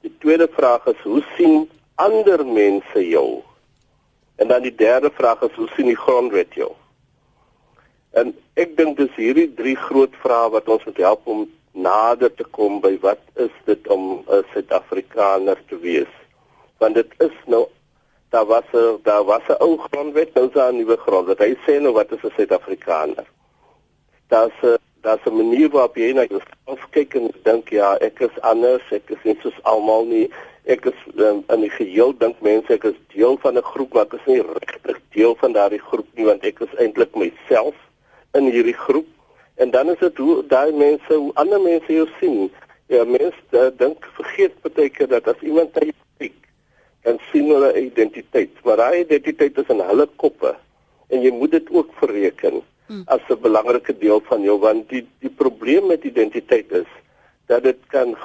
Die 0.00 0.12
tweede 0.18 0.48
vraag 0.52 0.86
is 0.86 1.00
hoe 1.02 1.22
sien 1.36 1.70
ander 1.94 2.46
mense 2.46 3.08
jou? 3.08 3.42
En 4.36 4.48
dan 4.48 4.62
die 4.62 4.74
derde 4.74 5.10
vraag 5.14 5.42
is 5.42 5.56
hoe 5.56 5.68
sien 5.74 5.86
die 5.90 5.96
grondwet 5.96 6.54
jou? 6.54 6.70
En 8.10 8.32
ek 8.54 8.76
dink 8.76 8.96
dis 8.98 9.14
hierdie 9.16 9.48
drie 9.54 9.76
groot 9.76 10.14
vrae 10.22 10.50
wat 10.54 10.68
ons 10.68 10.84
moet 10.88 11.00
help 11.02 11.26
om 11.26 11.46
nader 11.72 12.30
te 12.34 12.46
kom 12.56 12.80
by 12.82 12.94
wat 13.02 13.20
is 13.36 13.54
dit 13.66 13.88
om 13.88 14.24
'n 14.26 14.44
Suid-Afrikaner 14.52 15.58
te 15.68 15.78
wees? 15.78 16.14
Want 16.78 16.94
dit 16.94 17.10
is 17.18 17.34
nou 17.46 17.66
daar 18.30 18.46
was 18.46 18.64
'n 18.72 18.98
daar 19.02 19.24
was 19.24 19.46
'n 19.48 19.62
ou 19.62 19.78
grondwet, 19.78 20.34
nou 20.34 20.46
is 20.46 20.52
daar 20.52 20.72
'n 20.72 20.76
nuwe 20.76 20.96
grondwet. 20.96 21.38
Hy 21.38 21.56
sê 21.66 21.80
nou 21.80 21.92
wat 21.92 22.12
is 22.12 22.22
'n 22.22 22.32
Suid-Afrikaner? 22.36 23.26
Daar's 24.28 24.60
'n 24.62 24.76
daar's 25.02 25.24
'n 25.26 25.36
manier 25.36 25.68
waarop 25.70 25.96
jy 25.96 26.12
na 26.12 26.24
jouself 26.24 26.80
kyk 26.90 27.14
en 27.14 27.30
dink 27.42 27.68
ja, 27.70 27.96
ek 28.00 28.20
is 28.20 28.40
anders, 28.40 28.82
ek 28.90 29.10
is 29.10 29.22
nie 29.24 29.36
soos 29.42 29.58
almal 29.62 30.04
nie. 30.04 30.28
Ek 30.64 30.86
is 30.86 30.98
um, 31.16 31.44
in 31.48 31.60
die 31.60 31.70
geheel 31.70 32.12
dink 32.18 32.40
mense 32.40 32.72
ek 32.72 32.84
is 32.84 32.98
deel 33.14 33.38
van 33.42 33.56
'n 33.56 33.62
groep, 33.62 33.92
maar 33.92 34.06
ek 34.06 34.12
is 34.18 34.26
nie 34.26 34.42
regtig 34.42 35.00
deel 35.10 35.34
van 35.34 35.52
daardie 35.52 35.80
groep 35.90 36.08
nie 36.14 36.24
want 36.24 36.44
ek 36.44 36.60
is 36.60 36.74
eintlik 36.78 37.14
myself 37.16 37.74
in 38.34 38.50
hierdie 38.52 38.76
groep. 38.76 39.08
En 39.56 39.70
dan 39.70 39.90
is 39.90 39.98
dit 39.98 40.16
hoe 40.16 40.46
daai 40.46 40.72
mense, 40.72 41.14
hoe 41.14 41.32
ander 41.34 41.60
mense 41.60 41.92
jou 41.92 42.08
sien. 42.20 42.50
Ja, 42.86 43.04
mense 43.04 43.42
uh, 43.50 43.70
dink 43.76 44.04
vergeet 44.16 44.54
baie 44.62 44.88
keer 44.88 45.08
dat 45.08 45.28
as 45.28 45.40
iemand 45.40 45.74
jou 45.74 45.92
kyk, 46.18 46.36
dan 47.02 47.18
sien 47.32 47.50
hulle 47.50 47.72
identiteit, 47.80 48.50
maar 48.64 48.76
daai 48.76 49.00
identiteit 49.00 49.58
is 49.58 49.68
in 49.68 49.80
hulle 49.80 50.06
koppe 50.16 50.56
en 51.08 51.22
jy 51.24 51.32
moet 51.32 51.50
dit 51.56 51.70
ook 51.72 51.92
verreken 52.00 52.62
hmm. 52.88 53.02
as 53.06 53.20
'n 53.28 53.40
belangrike 53.40 53.94
deel 53.98 54.20
van 54.30 54.42
jou 54.42 54.58
want 54.58 54.88
die 54.88 55.04
die 55.24 55.32
probleem 55.42 55.86
met 55.86 56.04
identiteit 56.04 56.72
is 56.72 56.90
dat 57.46 57.62
dit 57.62 57.78
kan 57.88 58.16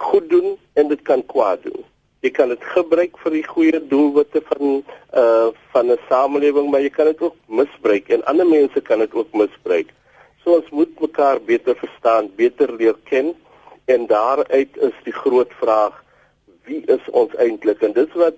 goed 0.00 0.28
doen 0.30 0.56
en 0.72 0.88
dit 0.88 1.02
kan 1.02 1.26
kwaad 1.26 1.62
doen. 1.62 1.84
Jy 2.20 2.30
kan 2.30 2.48
dit 2.52 2.64
gebruik 2.74 3.16
vir 3.22 3.32
die 3.32 3.46
goeie 3.46 3.80
doelwitte 3.88 4.42
van 4.52 4.82
uh 5.14 5.48
van 5.72 5.90
'n 5.92 5.98
samelewing, 6.08 6.70
maar 6.70 6.80
jy 6.80 6.90
kan 6.90 7.06
dit 7.06 7.20
ook 7.20 7.36
misbruik 7.46 8.08
en 8.08 8.24
ander 8.24 8.46
mense 8.46 8.80
kan 8.80 8.98
dit 8.98 9.14
ook 9.14 9.32
misbruik. 9.32 9.88
So 10.44 10.56
ons 10.56 10.70
moet 10.70 11.00
mekaar 11.00 11.40
beter 11.40 11.76
verstaan, 11.76 12.30
beter 12.36 12.72
leer 12.72 12.96
ken 13.04 13.34
en 13.84 14.06
daaruit 14.06 14.76
is 14.76 14.96
die 15.04 15.12
groot 15.12 15.52
vraag 15.60 16.04
wie 16.64 16.82
is 16.86 17.10
ons 17.10 17.34
eintlik 17.34 17.82
en 17.82 17.92
dis 17.92 18.12
wat 18.14 18.36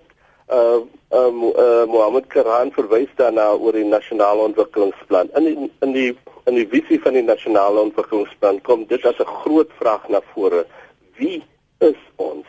uh 0.49 0.81
um, 1.11 1.53
uh 1.55 1.87
Mohammed 1.87 2.27
Karan 2.29 2.73
verwys 2.73 3.11
daarna 3.17 3.53
oor 3.55 3.73
die 3.73 3.85
nasionale 3.85 4.43
ontwikkelingsplan. 4.51 5.31
In 5.37 5.45
die, 5.45 5.71
in 5.81 5.93
die 5.93 6.11
in 6.51 6.55
die 6.59 6.67
visie 6.67 6.99
van 7.03 7.15
die 7.15 7.23
nasionale 7.23 7.81
ontwikkelingsplan 7.81 8.61
kom 8.67 8.87
dit 8.87 9.05
as 9.07 9.19
'n 9.19 9.35
groot 9.45 9.71
vraag 9.79 10.09
na 10.09 10.21
vore. 10.35 10.67
Wie 11.17 11.43
is 11.79 12.01
ons? 12.17 12.47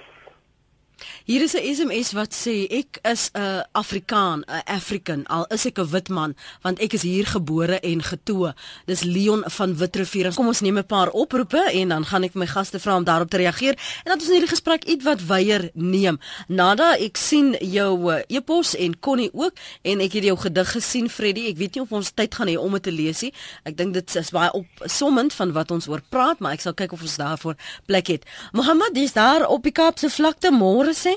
Hier 1.25 1.41
is 1.41 1.53
'n 1.53 1.75
SMS 1.75 2.11
wat 2.11 2.33
sê 2.33 2.67
ek 2.69 2.99
is 3.01 3.29
'n 3.33 3.63
Afrikaan, 3.71 4.43
'n 4.47 4.61
African, 4.65 5.25
al 5.27 5.45
is 5.49 5.65
ek 5.65 5.79
'n 5.79 5.89
wit 5.89 6.09
man, 6.09 6.35
want 6.61 6.79
ek 6.79 6.93
is 6.93 7.01
hier 7.01 7.25
gebore 7.25 7.79
en 7.79 8.01
getoe. 8.01 8.53
Dis 8.85 9.03
Leon 9.03 9.43
van 9.45 9.77
Witrivier. 9.77 10.33
Kom 10.33 10.47
ons 10.47 10.61
neem 10.61 10.77
'n 10.77 10.85
paar 10.85 11.09
oproepe 11.09 11.71
en 11.71 11.87
dan 11.89 12.05
gaan 12.05 12.23
ek 12.23 12.33
my 12.33 12.47
gaste 12.47 12.79
vra 12.79 12.95
om 12.95 13.03
daarop 13.03 13.29
te 13.29 13.37
reageer 13.37 13.73
en 14.03 14.11
dan 14.11 14.19
ons 14.19 14.27
in 14.27 14.31
hierdie 14.31 14.49
gesprek 14.49 14.83
ietwat 14.83 15.25
weier 15.25 15.69
neem. 15.73 16.19
Nada, 16.47 16.97
ek 16.97 17.17
sien 17.17 17.55
jou 17.59 18.11
uh, 18.11 18.21
e-pos 18.27 18.75
en 18.75 18.99
Connie 18.99 19.29
ook 19.33 19.53
en 19.81 19.99
ek 19.99 20.13
het 20.13 20.23
jou 20.23 20.37
gedig 20.37 20.71
gesien 20.71 21.09
Freddy. 21.09 21.47
Ek 21.47 21.57
weet 21.57 21.75
nie 21.75 21.83
of 21.83 21.91
ons 21.91 22.11
tyd 22.11 22.35
gaan 22.35 22.47
hê 22.47 22.57
om 22.57 22.71
dit 22.71 22.83
te 22.83 22.91
lees 22.91 23.21
nie. 23.21 23.33
Ek 23.63 23.77
dink 23.77 23.93
dit 23.93 24.15
is 24.15 24.31
baie 24.31 24.51
opsommend 24.51 25.33
van 25.33 25.51
wat 25.51 25.71
ons 25.71 25.87
oor 25.87 26.01
praat, 26.09 26.39
maar 26.39 26.53
ek 26.53 26.61
sal 26.61 26.73
kyk 26.73 26.93
of 26.93 27.01
ons 27.01 27.17
daarvoor 27.17 27.55
plek 27.85 28.07
het. 28.07 28.25
Mohammed, 28.53 28.93
dis 28.93 29.13
daar 29.13 29.47
op 29.47 29.63
die 29.63 29.73
Kaapse 29.73 30.09
vlakte 30.09 30.51
môre 30.53 30.92
sê 30.95 31.15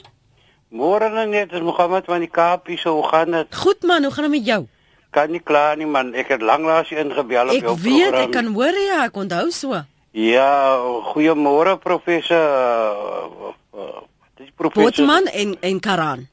Môre 0.76 1.08
net, 1.08 1.52
dis 1.52 1.62
Mohammed 1.62 2.08
van 2.10 2.20
die 2.20 2.30
Kaap 2.30 2.66
hier, 2.66 2.80
hoe 2.90 3.04
gaan 3.06 3.30
dit? 3.30 3.54
Goed 3.54 3.84
man, 3.86 4.02
hoe 4.02 4.12
gaan 4.12 4.26
dit 4.26 4.32
met 4.34 4.46
jou? 4.46 4.66
Kan 5.14 5.30
nie 5.30 5.40
klaar 5.40 5.76
nie 5.78 5.86
man, 5.86 6.10
ek 6.14 6.32
het 6.34 6.42
lanklaas 6.42 6.90
ingebel 6.90 7.52
op 7.52 7.54
ek 7.54 7.62
jou 7.62 7.76
weet, 7.76 7.84
program. 7.84 7.94
Ek 7.94 8.12
weet, 8.12 8.24
ek 8.24 8.32
kan 8.34 8.50
hoor 8.56 8.80
ja, 8.82 9.04
ek 9.06 9.16
onthou 9.22 9.46
so. 9.54 9.82
Ja, 10.16 10.50
goeiemôre 11.12 11.76
professor. 11.78 13.54
Dis 14.36 14.50
professor 14.56 14.90
Botman 14.90 15.30
en 15.30 15.56
en 15.60 15.80
Karan. 15.80 16.26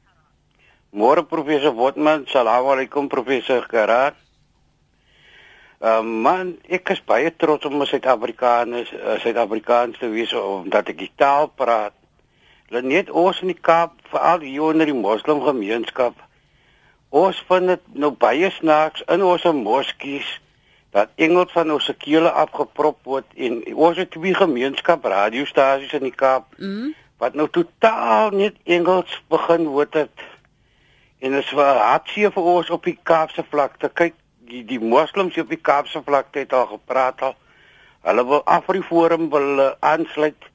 Môre 0.90 1.24
professor 1.28 1.72
Botman, 1.72 2.26
salaam 2.26 2.68
alaykum 2.74 3.08
professor 3.08 3.66
Karan. 3.70 4.18
Uh, 5.84 6.00
man, 6.00 6.54
ek 6.64 6.94
is 6.96 7.02
baie 7.04 7.30
trots 7.36 7.66
om 7.68 7.76
'n 7.80 7.86
Suid-Afrikaner, 7.86 8.88
Suid-Afrikaans 9.20 9.98
te 9.98 10.08
wees 10.08 10.32
omdat 10.32 10.88
ek 10.88 10.98
die 10.98 11.12
taal 11.16 11.48
praat. 11.48 11.92
Hulle 12.74 12.88
net 12.90 13.10
ons 13.14 13.38
in 13.38 13.52
die 13.52 13.60
Kaap, 13.66 13.92
veral 14.10 14.40
hier 14.42 14.64
onder 14.66 14.88
die 14.90 14.96
moslim 14.98 15.38
gemeenskap. 15.44 16.16
Ons 17.14 17.38
vind 17.46 17.70
dit 17.70 17.82
nou 18.02 18.08
baie 18.18 18.48
snaaks 18.50 19.04
in 19.14 19.22
ons 19.22 19.44
moskies 19.54 20.26
dat 20.90 21.12
Engels 21.22 21.52
van 21.54 21.70
ons 21.70 21.92
kele 22.02 22.32
afgeprop 22.34 22.96
word 23.06 23.28
en 23.38 23.60
ons 23.76 24.00
het 24.02 24.10
twee 24.10 24.34
gemeenskap 24.34 25.06
radiostasies 25.06 25.94
in 25.94 26.08
die 26.08 26.16
Kaap 26.24 26.48
mm. 26.58 26.88
wat 27.22 27.38
nou 27.38 27.46
totaal 27.46 28.34
net 28.34 28.58
Engels 28.66 29.20
begin 29.30 29.68
word 29.70 29.94
het. 30.00 30.24
En 31.22 31.38
dit 31.38 31.52
was 31.54 31.78
hartseer 31.78 32.34
vir 32.34 32.48
ons 32.56 32.72
op 32.74 32.90
die 32.90 32.96
Kaapse 33.06 33.46
vlakte. 33.52 33.92
Kyk, 34.02 34.18
die 34.50 34.64
die 34.66 34.80
moslems 34.82 35.38
op 35.38 35.54
die 35.54 35.62
Kaapse 35.62 36.02
vlakte 36.02 36.42
het 36.42 36.58
al 36.58 36.66
gepraat 36.74 37.22
al. 37.22 37.38
Hulle 38.02 38.26
wil 38.32 38.42
Afriforum 38.58 39.30
wil 39.30 39.62
aansluit 39.78 40.50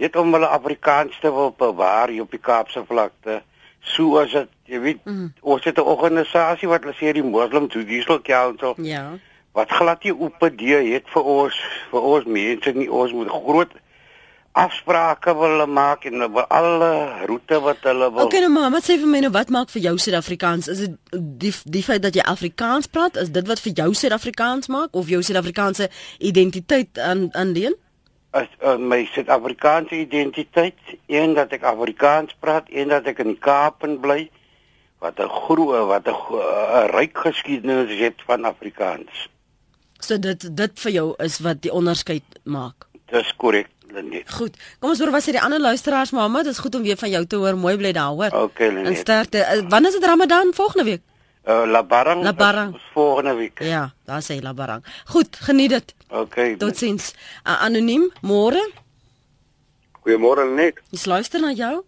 net 0.00 0.16
om 0.16 0.32
hulle 0.32 0.48
Afrikaans 0.48 1.18
te 1.20 1.32
wil 1.32 1.52
bewaar 1.56 2.08
hier 2.08 2.24
op 2.24 2.32
die 2.32 2.40
Kaapse 2.40 2.82
vlakte. 2.88 3.42
So 3.80 4.20
as 4.20 4.32
dit, 4.32 4.48
jy 4.72 4.80
weet, 4.80 5.04
mm. 5.04 5.32
ons 5.40 5.64
het 5.64 5.76
'n 5.76 5.92
organisasie 5.94 6.68
wat 6.68 6.84
hulle 6.84 6.96
sê 6.96 7.12
die 7.12 7.24
Muslim 7.24 7.68
Judicial 7.68 8.20
Council. 8.22 8.74
Ja. 8.76 9.18
Wat 9.52 9.70
glad 9.70 10.04
nie 10.04 10.14
op 10.14 10.40
die 10.56 10.74
het 10.94 11.08
vir 11.12 11.22
ons 11.22 11.60
vir 11.90 12.00
ons 12.00 12.24
mense 12.24 12.72
nie 12.72 12.90
ons 12.90 13.12
moet 13.12 13.28
groot 13.28 13.72
afsprake 14.52 15.34
wil 15.34 15.66
maak 15.66 16.04
en 16.04 16.18
wil 16.32 16.46
alle 16.46 17.26
roete 17.26 17.60
wat 17.60 17.76
hulle 17.82 18.12
wil. 18.12 18.24
Okay, 18.24 18.40
nou 18.40 18.50
maar 18.50 18.70
wat 18.70 18.84
sê 18.88 18.96
vir 18.98 19.06
my 19.08 19.20
nou 19.22 19.30
wat 19.30 19.48
maak 19.48 19.70
vir 19.70 19.82
jou 19.82 19.98
Suid-Afrikaans? 19.98 20.68
Is 20.68 20.78
dit 20.78 20.96
die 21.44 21.52
die 21.64 21.82
feit 21.82 22.02
dat 22.02 22.14
jy 22.14 22.24
Afrikaans 22.26 22.86
praat, 22.86 23.16
is 23.16 23.30
dit 23.30 23.46
wat 23.46 23.60
vir 23.60 23.72
jou 23.72 23.94
Suid-Afrikaans 23.94 24.66
maak 24.66 24.96
of 24.96 25.08
jou 25.08 25.22
Suid-Afrikaanse 25.22 25.90
identiteit 26.18 26.98
aan 26.98 27.28
aan 27.34 27.52
dien? 27.52 27.76
As 28.32 28.46
uh, 28.62 28.76
my 28.78 29.04
Suid-Afrikaanse 29.12 29.94
identiteit, 29.94 30.78
een 31.06 31.34
dat 31.34 31.52
ek 31.52 31.62
Afrikaans 31.62 32.34
praat, 32.40 32.68
een 32.70 32.88
dat 32.88 33.06
ek 33.10 33.18
in 33.18 33.32
die 33.34 33.38
Kaap 33.42 33.82
bly 34.00 34.30
wat 35.00 35.18
'n 35.18 35.28
groot 35.28 35.86
wat 35.88 36.06
'n 36.06 36.14
uh, 36.34 36.84
ryk 36.94 37.18
geskiedenis 37.18 37.98
het 37.98 38.14
van 38.26 38.44
Afrikaans. 38.44 39.28
So 40.00 40.18
dit 40.18 40.56
dit 40.56 40.80
vir 40.80 40.92
jou 40.92 41.14
is 41.18 41.38
wat 41.40 41.62
die 41.62 41.72
onderskeid 41.72 42.22
maak. 42.44 42.86
Dis 43.10 43.32
korrek, 43.36 43.68
Lenet. 43.92 44.30
Goed. 44.30 44.56
Kom 44.78 44.90
ons 44.90 44.98
hoor 44.98 45.10
wat 45.10 45.22
sê 45.22 45.32
die 45.32 45.42
ander 45.42 45.60
luisteraars, 45.60 46.10
Mohammed. 46.10 46.44
Dit 46.44 46.52
is 46.52 46.58
goed 46.58 46.74
om 46.74 46.82
weer 46.82 46.96
van 46.96 47.10
jou 47.10 47.26
te 47.26 47.36
hoor. 47.36 47.56
Mooi 47.56 47.76
bly 47.76 47.92
daar, 47.92 48.14
hoor. 48.14 48.30
Okay, 48.32 48.68
En 48.68 48.74
Lenet. 48.74 48.96
sterkte. 48.98 49.38
Uh, 49.38 49.68
Wanneer 49.68 49.90
is 49.92 49.98
dit 49.98 50.04
Ramadan 50.04 50.54
volgende 50.54 50.84
week? 50.84 51.02
Uh, 51.48 51.64
Labarang. 51.66 52.22
Labarang. 52.22 52.74
is 52.74 52.82
Volgende 52.92 53.34
week. 53.34 53.62
Ja, 53.62 53.92
daar 54.04 54.22
sê 54.22 54.42
Labarang. 54.42 54.84
Goed, 55.04 55.36
geniet 55.36 55.70
dit. 55.70 55.94
Okay. 56.08 56.56
Totsiens. 56.56 57.14
Uh, 57.44 57.62
anoniem, 57.62 58.10
môre. 58.20 58.70
Goeiemôre 60.04 60.44
net. 60.54 60.80
Ons 60.90 61.04
luister 61.04 61.40
na 61.40 61.52
jou. 61.52 61.84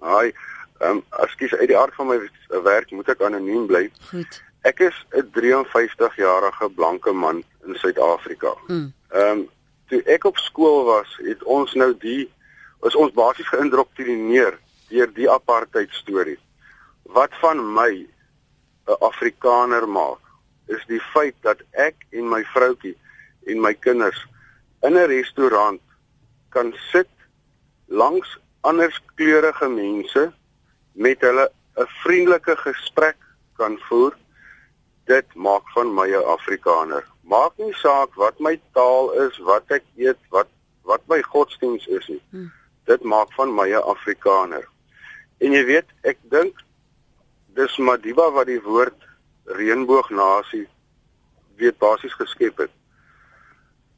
Haai. 0.00 0.32
Ehm 0.78 0.90
um, 0.90 1.04
ekskuus 1.24 1.54
uit 1.54 1.68
die 1.68 1.78
aard 1.78 1.94
van 1.94 2.06
my 2.06 2.18
werk 2.64 2.90
moet 2.90 3.08
ek 3.08 3.22
anoniem 3.24 3.66
bly. 3.66 3.86
Goed. 4.10 4.40
Ek 4.68 4.80
is 4.80 4.96
'n 5.16 5.30
53 5.32 6.16
jarige 6.16 6.68
blanke 6.68 7.12
man 7.12 7.42
in 7.66 7.74
Suid-Afrika. 7.74 8.52
Mm. 8.66 8.92
Ehm 9.08 9.30
um, 9.30 9.48
toe 9.88 10.02
ek 10.04 10.24
op 10.24 10.36
skool 10.36 10.84
was, 10.84 11.08
het 11.24 11.42
ons 11.44 11.72
nou 11.74 11.94
die 11.98 12.28
is 12.86 12.94
ons 12.94 13.12
basies 13.12 13.48
geïndoktrineer 13.48 14.58
deur 14.88 15.12
die 15.14 15.30
apartheid 15.30 15.90
storie. 15.92 16.38
Wat 17.02 17.32
van 17.40 17.62
my 17.74 18.06
'n 18.86 18.96
Afrikaner 19.00 19.88
maak, 19.88 20.22
is 20.66 20.84
die 20.86 21.00
feit 21.12 21.34
dat 21.40 21.60
ek 21.72 22.06
en 22.10 22.28
my 22.28 22.42
vroutjie 22.54 22.96
en 23.46 23.60
my 23.60 23.74
kinders 23.74 24.26
in 24.82 24.96
'n 24.96 25.06
restaurant 25.06 25.80
kan 26.50 26.74
sit 26.92 27.08
langs 27.86 28.38
anders 28.60 29.02
kleurige 29.14 29.68
mense 29.68 30.32
met 30.92 31.20
hulle 31.20 31.50
'n 31.76 31.86
vriendelike 32.02 32.56
gesprek 32.56 33.16
kan 33.56 33.78
voer. 33.88 34.16
Dit 35.04 35.34
maak 35.34 35.68
van 35.74 35.94
my 35.94 36.08
'n 36.10 36.24
Afrikaner. 36.36 37.04
Maak 37.22 37.52
nie 37.56 37.74
saak 37.74 38.14
wat 38.14 38.38
my 38.38 38.60
taal 38.72 39.12
is, 39.12 39.38
wat 39.38 39.64
ek 39.66 39.84
eet, 39.96 40.18
wat 40.30 40.48
wat 40.82 41.02
my 41.06 41.22
godsdiens 41.22 41.86
is 41.86 42.06
nie. 42.06 42.22
Hmm. 42.30 42.52
Dit 42.84 43.02
maak 43.02 43.32
van 43.32 43.54
my 43.54 43.68
'n 43.70 43.82
Afrikaner. 43.82 44.68
En 45.38 45.52
jy 45.52 45.64
weet, 45.64 45.88
ek 46.02 46.18
dink 46.22 46.54
dis 47.56 47.76
Madiba 47.80 48.28
wat 48.36 48.50
die 48.50 48.60
woord 48.60 49.06
reënboognasie 49.56 50.66
weet 51.56 51.78
basies 51.80 52.14
geskep 52.20 52.66
het. 52.66 52.72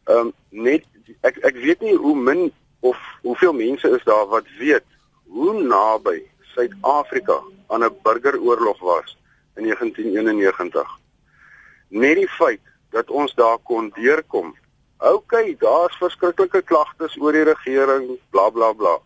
Ehm 0.07 0.31
um, 0.31 0.33
net 0.50 0.87
ek 1.27 1.41
ek 1.50 1.59
weet 1.65 1.83
nie 1.83 1.97
hoe 1.99 2.15
min 2.17 2.49
of 2.81 2.99
hoeveel 3.23 3.53
mense 3.53 3.91
is 3.97 4.05
daar 4.07 4.27
wat 4.31 4.47
weet 4.59 4.87
hoe 5.27 5.55
naby 5.62 6.23
Suid-Afrika 6.55 7.43
aan 7.69 7.85
'n 7.85 7.99
burgeroorlog 8.03 8.79
was 8.81 9.17
in 9.57 9.65
1991. 9.65 10.99
Net 11.88 12.17
die 12.17 12.29
feit 12.29 12.61
dat 12.91 13.11
ons 13.11 13.35
daar 13.35 13.59
kon 13.59 13.91
deurkom. 13.95 14.57
OK, 14.99 15.33
daar's 15.59 15.97
verskriklike 15.97 16.62
klagtes 16.62 17.17
oor 17.21 17.33
die 17.33 17.45
regering, 17.45 18.19
bla 18.31 18.50
bla 18.50 18.73
bla. 18.73 18.99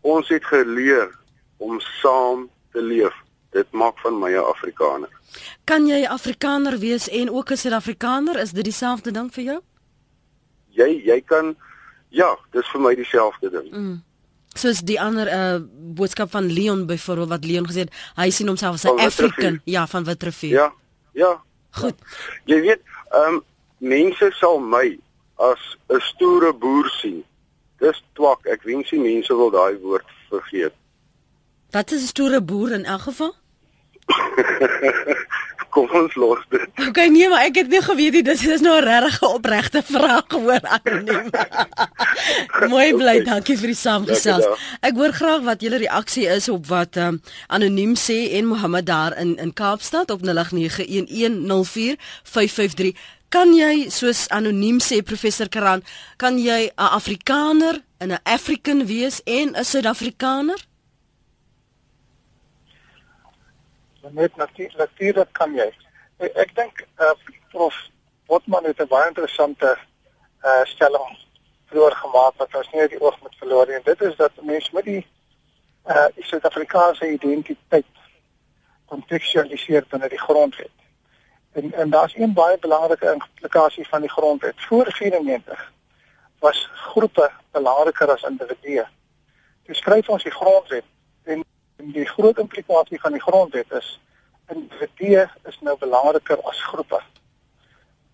Ons 0.00 0.28
het 0.28 0.44
geleer 0.44 1.10
om 1.56 1.80
saam 1.80 2.50
te 2.72 2.82
leef. 2.82 3.14
Dit 3.50 3.70
maak 3.70 3.98
van 3.98 4.18
my 4.18 4.30
'n 4.30 4.44
Afrikaner. 4.44 5.08
Kan 5.64 5.86
jy 5.86 6.06
Afrikaner 6.06 6.78
wees 6.78 7.08
en 7.08 7.30
ook 7.30 7.50
'n 7.50 7.56
Suid-Afrikaner? 7.56 8.38
Is 8.38 8.50
dit 8.50 8.64
dieselfde 8.64 9.10
ding 9.10 9.32
vir 9.32 9.44
jou? 9.44 9.60
Jy 10.68 11.02
jy 11.04 11.20
kan 11.20 11.56
ja, 12.10 12.38
dis 12.50 12.68
vir 12.72 12.80
my 12.80 12.94
dieselfde 12.94 13.50
ding. 13.50 13.70
Mm. 13.70 13.98
Soos 14.58 14.82
die 14.82 14.98
ander 15.00 15.28
uh 15.30 15.60
boodskap 15.94 16.30
van 16.30 16.50
Leon 16.52 16.86
byvoorbeeld 16.86 17.28
wat 17.28 17.44
Leon 17.44 17.68
gesê 17.68 17.86
het, 17.86 17.94
hy 18.16 18.30
sien 18.30 18.46
homself 18.46 18.74
as 18.74 18.84
'n. 18.84 18.98
African, 18.98 19.60
ja, 19.64 19.86
van 19.86 20.04
Witrifuur. 20.04 20.50
Ja, 20.50 20.72
ja. 21.12 21.42
Goed. 21.70 21.94
Jy 22.44 22.60
weet, 22.60 22.82
ehm 23.10 23.34
um, 23.34 23.42
mense 23.78 24.30
sal 24.38 24.58
my 24.58 24.98
as 25.36 25.76
'n 25.88 26.00
stoere 26.00 26.52
boer 26.52 26.88
sien. 27.00 27.24
Dis 27.78 28.02
twak. 28.12 28.46
Ek 28.46 28.62
wens 28.62 28.90
nie 28.90 29.00
mense 29.00 29.34
wil 29.34 29.50
daai 29.50 29.78
woord 29.80 30.06
vergeet. 30.28 30.74
Wat 31.70 31.90
is 31.90 32.02
'n 32.02 32.06
stoere 32.06 32.42
boer 32.42 32.72
in 32.72 32.84
elk 32.84 33.00
geval? 33.00 33.34
Kom 35.70 35.86
ons 35.94 36.14
los 36.18 36.38
dit. 36.50 36.66
Okay, 36.88 37.06
nee, 37.14 37.28
maar 37.30 37.44
ek 37.46 37.54
het 37.60 37.68
nie 37.70 37.78
geweet. 37.82 38.24
Dis 38.26 38.42
is 38.46 38.60
nou 38.60 38.74
'n 38.80 38.84
regte 38.84 39.26
opregte 39.28 39.82
vraag 39.86 40.24
hoor 40.34 40.60
anoniem. 40.76 41.30
Mooi 42.72 42.90
bly, 42.94 43.14
Okay. 43.20 43.24
dankie 43.24 43.56
vir 43.58 43.66
die 43.70 43.76
saamgesels. 43.78 44.46
Ek 44.82 44.94
hoor 44.98 45.12
graag 45.12 45.42
wat 45.46 45.60
julle 45.62 45.78
reaksie 45.78 46.26
is 46.26 46.48
op 46.48 46.66
wat 46.66 46.96
um, 46.96 47.22
anoniem 47.46 47.94
sê 47.94 48.32
en 48.38 48.46
Mohammed 48.50 48.86
daar 48.86 49.16
in 49.18 49.36
in 49.38 49.52
Kaapstad 49.52 50.10
op 50.10 50.20
0891104553. 50.26 50.30
Kan 53.30 53.54
jy 53.54 53.86
soos 53.90 54.26
anoniem 54.28 54.78
sê 54.82 55.02
professor 55.06 55.48
Karan, 55.48 55.82
kan 56.16 56.38
jy 56.38 56.66
'n 56.66 56.70
Afrikaner 56.98 57.78
en 57.98 58.10
'n 58.12 58.18
African 58.24 58.86
wees 58.86 59.20
en 59.24 59.54
'n 59.54 59.64
Suid-Afrikaner? 59.64 60.58
Net 64.08 64.36
natuurlik 64.36 64.78
natuurlik 64.78 65.32
kan 65.32 65.54
jy. 65.54 65.68
Ek, 66.18 66.54
dink 66.54 66.86
uh, 67.00 67.12
prof 67.52 67.76
Botman 68.26 68.64
het 68.64 68.80
'n 68.80 68.88
baie 68.88 69.08
interessante 69.08 69.76
uh, 70.44 70.64
stelling 70.64 71.18
vroeër 71.70 71.96
gemaak 71.96 72.34
wat 72.36 72.54
ons 72.54 72.70
nie 72.72 72.80
uit 72.80 72.90
die 72.90 73.00
oog 73.00 73.20
moet 73.22 73.36
verloor 73.38 73.66
nie. 73.66 73.74
En 73.74 73.84
dit 73.84 74.00
is 74.00 74.16
dat 74.16 74.32
mense 74.42 74.70
met 74.72 74.84
die 74.84 75.06
uh 75.88 76.06
Suid-Afrikaanse 76.18 77.08
identiteit 77.10 77.86
kontekstualiseer 78.86 79.84
binne 79.88 80.08
die 80.08 80.18
grondwet. 80.18 80.76
En 81.52 81.72
en 81.72 81.90
daar's 81.90 82.16
een 82.16 82.32
baie 82.32 82.58
belangrike 82.58 83.12
implikasie 83.12 83.88
van 83.88 84.00
die 84.00 84.10
grondwet. 84.10 84.54
Voor 84.56 84.92
94 84.92 85.72
was 86.38 86.68
groepe 86.72 87.30
belangriker 87.50 88.10
as 88.10 88.22
individue. 88.22 88.86
Dis 89.66 89.78
skryf 89.78 90.08
ons 90.08 90.22
die 90.22 90.32
grondwet 90.32 90.84
en 91.24 91.44
die 91.94 92.06
groot 92.06 92.38
implikasie 92.38 93.00
van 93.00 93.12
die 93.12 93.22
grondwet 93.22 93.72
is 93.72 94.00
individue 94.50 95.28
is 95.48 95.58
nou 95.60 95.76
belangriker 95.78 96.40
as 96.50 96.62
groepe. 96.72 97.00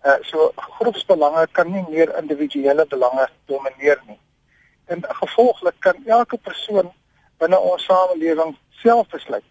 Uh 0.05 0.17
so 0.21 0.51
groepsbelange 0.55 1.47
kan 1.51 1.71
nie 1.71 1.83
meer 1.89 2.13
individuele 2.17 2.85
belange 2.85 3.27
domineer 3.45 4.01
nie. 4.07 4.19
En 4.85 5.03
gevolglik 5.21 5.79
kan 5.79 6.05
elke 6.05 6.37
persoon 6.37 6.91
binne 7.37 7.59
ons 7.59 7.83
samelewing 7.83 8.55
self 8.81 9.07
besluit 9.13 9.43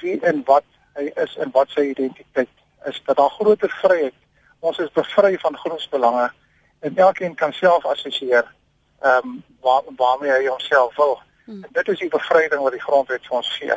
wie 0.00 0.18
en 0.20 0.42
wat 0.44 0.64
hy 0.96 1.08
is 1.22 1.36
en 1.40 1.50
wat 1.52 1.72
sy 1.72 1.88
identiteit 1.90 2.52
is. 2.84 3.02
Dat 3.06 3.16
daar 3.16 3.30
groter 3.30 3.72
vryheid. 3.80 4.14
Ons 4.60 4.78
is 4.78 4.92
bevry 4.92 5.38
van 5.38 5.56
groepsbelange 5.56 6.30
en 6.80 6.96
elkeen 6.96 7.34
kan 7.34 7.52
self 7.52 7.84
assosieer 7.84 8.44
ehm 9.00 9.28
um, 9.28 9.42
waar 9.60 9.82
waarmee 9.96 10.30
hy 10.30 10.46
homself 10.46 10.96
wil. 10.96 11.18
Hmm. 11.46 11.62
En 11.64 11.72
dit 11.72 11.88
is 11.88 11.98
die 11.98 12.08
bevryding 12.10 12.62
wat 12.62 12.72
die 12.74 12.82
grondwet 12.82 13.26
vir 13.26 13.36
ons 13.36 13.50
gee 13.58 13.76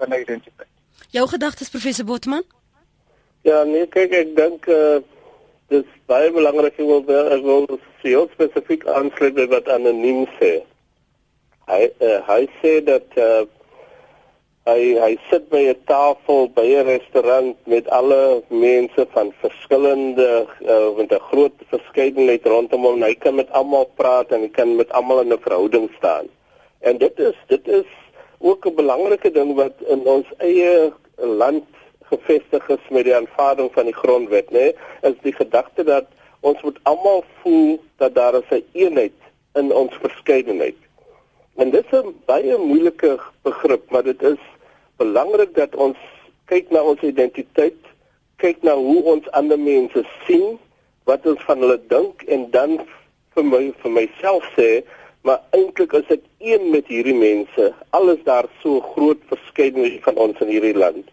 binne 0.00 0.20
identiteit. 0.20 0.68
Jou 1.12 1.26
gedagtes 1.28 1.68
professor 1.72 2.04
Botman? 2.04 2.44
Ja, 3.46 3.62
nee, 3.64 3.86
kyk 3.86 4.12
ek 4.12 4.36
dink 4.36 4.66
eh 4.66 4.96
uh, 4.96 5.02
dis 5.68 5.86
baie 6.06 6.30
belangrik 6.32 6.78
ek 6.78 6.86
wil 6.86 7.04
wel- 7.04 7.32
ek 7.36 7.42
wil 7.42 7.66
heel 8.02 8.28
spesifiek 8.32 8.86
aansluit 8.86 9.34
by 9.34 9.46
wat 9.50 9.68
anoniem 9.68 10.26
sê. 10.38 10.62
Hy 11.66 11.82
uh, 12.00 12.20
hy 12.28 12.42
sê 12.62 12.72
dat 12.84 13.06
eh 13.16 13.24
uh, 13.24 13.46
hy 14.66 14.82
hy 14.98 15.12
sit 15.30 15.48
by 15.50 15.62
'n 15.70 15.80
tafel 15.86 16.48
by 16.54 16.66
'n 16.66 16.86
restaurant 16.86 17.56
met 17.66 17.88
alle 17.88 18.42
mense 18.48 19.06
van 19.14 19.32
verskillende 19.42 20.46
uh, 20.62 20.88
met 20.96 21.12
'n 21.12 21.26
groot 21.30 21.54
verskeidenheid 21.70 22.46
rondom 22.46 22.82
hom. 22.82 23.02
Hy 23.02 23.14
kan 23.14 23.34
met 23.34 23.50
almal 23.50 23.86
praat 24.00 24.32
en 24.32 24.40
hy 24.40 24.48
kan 24.48 24.76
met 24.76 24.90
almal 24.90 25.20
in 25.20 25.32
'n 25.32 25.38
verhouding 25.46 25.90
staan. 25.98 26.26
En 26.86 26.98
dit 26.98 27.18
is 27.18 27.38
dit 27.46 27.68
is 27.68 27.88
ook 28.38 28.66
'n 28.66 28.74
belangrike 28.74 29.30
ding 29.30 29.54
wat 29.54 29.74
in 29.94 30.06
ons 30.06 30.26
eie 30.38 30.92
land 31.16 31.64
gevestig 32.10 32.68
is 32.68 32.84
met 32.90 33.04
die 33.04 33.16
aanvaarding 33.16 33.70
van 33.72 33.84
die 33.84 33.98
grondwet, 34.02 34.50
né? 34.50 34.66
Is 35.02 35.18
die 35.22 35.32
gedagte 35.32 35.84
dat 35.84 36.06
ons 36.40 36.62
moet 36.62 36.78
almal 36.82 37.24
voel 37.42 37.80
dat 37.96 38.14
daar 38.14 38.36
'n 38.38 38.64
eenheid 38.72 39.18
in 39.54 39.72
ons 39.72 39.94
verskeidenheid. 40.00 40.76
En 41.56 41.70
dit 41.70 41.84
is 41.90 41.98
'n 41.98 42.14
baie 42.24 42.56
moeilike 42.58 43.18
begrip, 43.42 43.90
maar 43.90 44.02
dit 44.02 44.22
is 44.22 44.42
belangrik 44.96 45.54
dat 45.54 45.76
ons 45.76 45.96
kyk 46.44 46.70
na 46.70 46.82
ons 46.82 47.00
identiteit, 47.00 47.80
kyk 48.36 48.62
na 48.62 48.74
hoe 48.74 49.02
ons 49.02 49.30
ander 49.30 49.58
mense 49.58 50.04
sien, 50.26 50.58
wat 51.04 51.26
ons 51.26 51.42
van 51.42 51.58
hulle 51.58 51.80
dink 51.88 52.22
en 52.22 52.50
dan 52.50 52.80
vir 53.34 53.44
my 53.44 53.72
vir 53.82 53.90
myself 53.90 54.44
sê, 54.56 54.84
maar 55.26 55.42
eintlik 55.50 55.92
is 55.98 56.10
ek 56.14 56.22
een 56.38 56.68
met 56.70 56.86
hierdie 56.86 57.16
mense. 57.18 57.72
Alles 57.98 58.22
daar 58.28 58.46
so 58.62 58.80
groot 58.94 59.22
verskeidenheid 59.30 60.04
van 60.06 60.20
ons 60.22 60.42
in 60.44 60.52
hierdie 60.54 60.76
land. 60.78 61.08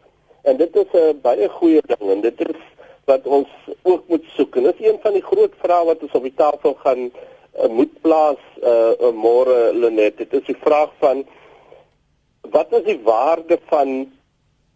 En 0.46 0.58
dit 0.60 0.76
is 0.76 0.92
'n 0.94 1.20
baie 1.22 1.50
goeie 1.50 1.82
ding 1.88 2.12
en 2.16 2.22
dit 2.22 2.42
is 2.50 2.62
wat 3.10 3.26
ons 3.26 3.50
ook 3.82 4.04
moet 4.08 4.26
soek. 4.36 4.56
En 4.56 4.64
dit 4.64 4.80
is 4.80 4.88
een 4.88 5.00
van 5.02 5.14
die 5.14 5.26
groot 5.32 5.54
vrae 5.64 5.86
wat 5.86 6.04
ons 6.04 6.12
op 6.20 6.24
die 6.24 6.36
tafel 6.36 6.74
gaan 6.74 7.02
uh, 7.10 7.68
moet 7.70 8.02
plaas 8.02 8.42
uh, 8.62 8.94
uh 9.02 9.12
môre 9.12 9.74
Lenet. 9.74 10.18
Dit 10.18 10.34
is 10.34 10.46
die 10.46 10.62
vraag 10.62 10.92
van 11.00 11.26
wat 12.42 12.74
is 12.74 12.84
die 12.84 13.02
waarde 13.04 13.58
van 13.66 13.90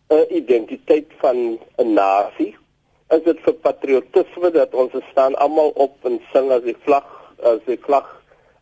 'n 0.09 0.25
identiteit 0.29 1.13
van 1.21 1.59
'n 1.77 1.93
nasie? 1.93 2.55
Is 3.09 3.23
dit 3.23 3.39
vir 3.39 3.53
patriotisme 3.53 4.51
dat 4.51 4.73
ons 4.73 4.91
staan 5.11 5.35
almal 5.35 5.71
op 5.75 5.95
en 6.01 6.21
sing 6.33 6.51
as 6.51 6.63
die 6.63 6.77
vlag 6.83 7.05
as 7.43 7.59
die 7.65 7.77
klag 7.77 8.16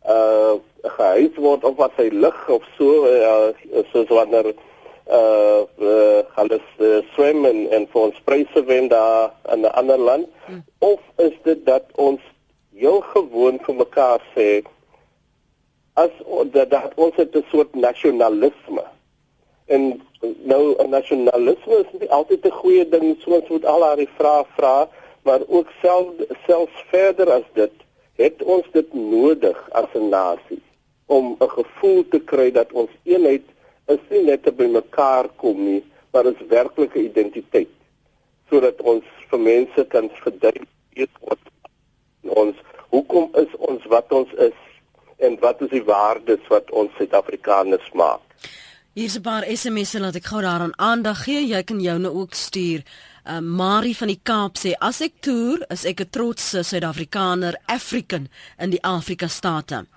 uh 0.08 0.56
gehuis 0.98 1.36
word 1.36 1.64
of 1.64 1.78
wat 1.78 1.92
sy 1.98 2.10
lig 2.14 2.50
of 2.50 2.64
so 2.78 3.06
uh, 3.10 3.50
soos 3.92 4.10
wanneer 4.14 4.52
uh, 4.52 5.62
uh 5.82 6.22
hulle 6.38 6.60
uh, 6.62 7.00
swem 7.16 7.46
en 7.50 7.66
en 7.74 7.88
vir 7.94 8.02
ons 8.02 8.22
pryse 8.30 8.66
wen 8.70 8.88
daar 8.94 9.32
in 9.54 9.66
'n 9.66 9.74
ander 9.82 9.98
land 9.98 10.28
hmm. 10.46 10.64
of 10.80 11.00
is 11.18 11.34
dit 11.44 11.66
dat 11.66 11.86
ons 11.96 12.22
heel 12.76 13.02
gewoon 13.02 13.60
vir 13.66 13.76
mekaar 13.76 14.22
sê 14.36 14.62
as 15.94 16.12
dat, 16.52 16.70
dat 16.70 16.92
ons 16.96 17.16
het 17.16 17.36
'n 17.36 17.46
soort 17.52 17.76
nasionalisme 17.76 18.84
en 19.66 20.02
nou 20.22 20.76
'n 20.78 20.90
nasionalisme 20.90 21.76
is 21.84 22.00
nie 22.00 22.12
altyd 22.12 22.46
'n 22.46 22.60
goeie 22.62 22.90
ding 22.90 23.18
so 23.20 23.32
ons 23.32 23.50
moet 23.50 23.66
al 23.66 23.80
daai 23.80 24.08
vrae 24.18 24.46
vra 24.58 24.90
maar 25.24 25.42
ook 25.48 25.68
self 25.82 26.08
selfs 26.46 26.84
verder 26.92 27.32
as 27.32 27.48
dit 27.54 27.72
het 28.16 28.44
ons 28.44 28.66
dit 28.72 28.94
nodig 28.94 29.58
as 29.72 29.90
'n 29.94 30.10
nasie 30.10 30.62
om 31.06 31.36
'n 31.40 31.50
gevoel 31.50 32.08
te 32.08 32.20
kry 32.20 32.52
dat 32.52 32.72
ons 32.72 32.92
eenheid 33.04 33.44
is 33.88 34.04
nie 34.10 34.24
net 34.24 34.56
by 34.58 34.66
mekaar 34.66 35.28
kom 35.36 35.64
nie, 35.66 35.84
maar 36.12 36.26
is 36.26 36.48
werklike 36.50 37.00
identiteit 37.00 37.70
sodat 38.50 38.82
ons 38.82 39.04
vir 39.30 39.40
mense 39.40 39.86
kan 39.90 40.10
verduidelik 40.24 41.14
wat 41.20 41.44
ons 42.24 42.56
hoekom 42.90 43.30
is 43.34 43.52
ons 43.58 43.86
wat 43.86 44.12
ons 44.12 44.32
is 44.34 44.60
en 45.18 45.38
wat 45.40 45.62
is 45.62 45.70
die 45.70 45.84
waardes 45.84 46.48
wat 46.48 46.72
ons 46.72 46.92
Suid-Afrikaners 46.98 47.92
maak. 47.94 48.22
Hier's 48.96 49.18
'n 49.18 49.22
paar 49.22 49.44
SMS'e 49.44 50.00
laat 50.00 50.16
ek 50.16 50.26
gou 50.32 50.42
daaraan 50.42 50.78
aandag 50.80 51.24
gee. 51.24 51.48
Jy 51.48 51.64
kan 51.64 51.80
joune 51.82 52.14
ook 52.14 52.34
stuur. 52.34 52.84
Uh, 53.26 53.40
Marie 53.42 53.96
van 53.98 54.12
die 54.12 54.20
Kaap 54.22 54.60
sê 54.62 54.76
as 54.86 55.00
ek 55.02 55.16
toer, 55.26 55.64
is 55.74 55.86
ek 55.90 56.02
'n 56.02 56.10
trotse 56.14 56.62
Suid-Afrikaner, 56.62 57.56
African 57.66 58.30
in 58.60 58.70
die 58.70 58.84
Afrika 58.84 59.28
state. 59.28 59.88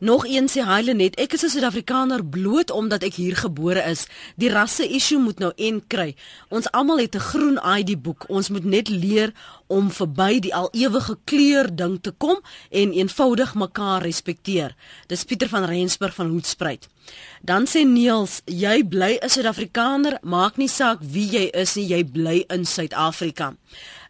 Nog 0.00 0.26
een 0.26 0.48
sê 0.48 0.62
Haile 0.64 0.94
net, 0.96 1.18
ek 1.20 1.32
is 1.36 1.42
'n 1.44 1.52
Suid-Afrikaner 1.52 2.24
bloot 2.24 2.70
omdat 2.70 3.02
ek 3.02 3.14
hier 3.14 3.36
gebore 3.36 3.82
is. 3.84 4.06
Die 4.36 4.48
rasse 4.48 4.88
issue 4.88 5.18
moet 5.18 5.38
nou 5.38 5.52
een 5.56 5.82
kry. 5.86 6.14
Ons 6.48 6.70
almal 6.70 6.98
het 6.98 7.14
'n 7.14 7.18
groen 7.18 7.58
ID 7.78 8.02
boek. 8.02 8.24
Ons 8.28 8.48
moet 8.48 8.64
net 8.64 8.88
leer 8.88 9.32
om 9.66 9.90
verby 9.90 10.38
die 10.38 10.54
al 10.54 10.68
ewige 10.72 11.18
kleur 11.24 11.76
ding 11.76 11.98
te 12.00 12.10
kom 12.10 12.40
en 12.70 12.92
eenvoudig 12.92 13.54
mekaar 13.54 14.02
respekteer. 14.02 14.74
Dis 15.06 15.24
Pieter 15.24 15.48
van 15.48 15.64
Rensburg 15.64 16.14
van 16.14 16.28
Hoedspruit. 16.28 16.88
Dan 17.42 17.66
sê 17.66 17.84
Niels, 17.84 18.40
jy 18.44 18.84
bly 18.84 19.18
'n 19.20 19.28
Suid-Afrikaner, 19.28 20.18
maak 20.22 20.56
nie 20.56 20.68
saak 20.68 20.98
wie 21.00 21.30
jy 21.30 21.50
is 21.52 21.74
nie, 21.74 21.86
jy 21.86 22.04
bly 22.04 22.44
in 22.48 22.64
Suid-Afrika. 22.64 23.56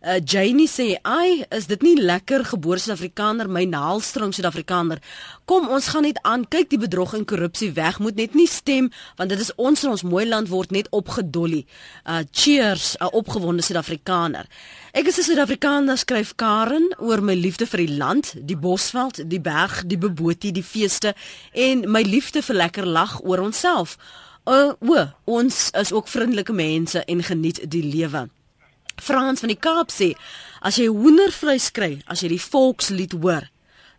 Uh, 0.01 0.17
Janie 0.25 0.69
sê, 0.69 0.99
"Ai, 1.03 1.45
is 1.51 1.67
dit 1.67 1.83
nie 1.83 2.01
lekker 2.01 2.45
gebore 2.45 2.79
Suid-Afrikaner, 2.79 3.51
my 3.51 3.65
naalstring 3.65 4.33
Suid-Afrikaner. 4.33 4.99
Kom, 5.45 5.69
ons 5.69 5.89
gaan 5.89 6.03
net 6.03 6.19
aan 6.23 6.49
kyk 6.49 6.71
die 6.71 6.79
bedrog 6.79 7.15
en 7.15 7.25
korrupsie 7.25 7.73
weg. 7.73 7.99
Moet 7.99 8.15
net 8.15 8.35
nie 8.35 8.47
stem 8.47 8.91
want 9.17 9.29
dit 9.29 9.41
is 9.41 9.55
ons 9.55 9.85
en 9.85 9.91
ons 9.91 10.03
mooi 10.03 10.27
land 10.27 10.49
word 10.49 10.71
net 10.71 10.89
opgedolly. 10.91 11.67
Uh 12.07 12.23
cheers, 12.31 12.97
'n 12.97 13.05
uh, 13.05 13.09
opgewonde 13.13 13.63
Suid-Afrikaner." 13.63 14.47
Ek 14.93 15.07
is 15.07 15.19
'n 15.19 15.23
Suid-Afrikaner, 15.23 15.99
skryf 15.99 16.35
Karen 16.35 16.95
oor 16.99 17.23
my 17.23 17.35
liefde 17.35 17.67
vir 17.67 17.87
die 17.87 17.97
land, 17.97 18.35
die 18.37 18.57
bosveld, 18.57 19.31
die 19.31 19.41
berg, 19.41 19.83
die 19.87 19.99
beboetie, 19.99 20.53
die 20.53 20.65
feeste 20.65 21.15
en 21.53 21.91
my 21.91 22.03
liefde 22.03 22.43
vir 22.43 22.57
lekker 22.57 22.87
lag 22.87 23.21
oor 23.23 23.39
onsself. 23.39 23.99
Uh, 24.47 24.73
o, 24.81 25.07
ons 25.25 25.71
is 25.71 25.93
ook 25.93 26.09
vriendelike 26.09 26.53
mense 26.53 27.05
en 27.05 27.23
geniet 27.23 27.71
die 27.71 27.85
lewe. 27.85 28.31
Frans 28.99 29.45
van 29.45 29.53
die 29.53 29.61
Kaap 29.61 29.93
sê 29.95 30.15
as 30.61 30.79
jy 30.81 30.89
hoendervleis 30.91 31.71
kry, 31.73 32.01
as 32.11 32.25
jy 32.25 32.33
die 32.35 32.43
volkslied 32.43 33.15
hoor, 33.21 33.47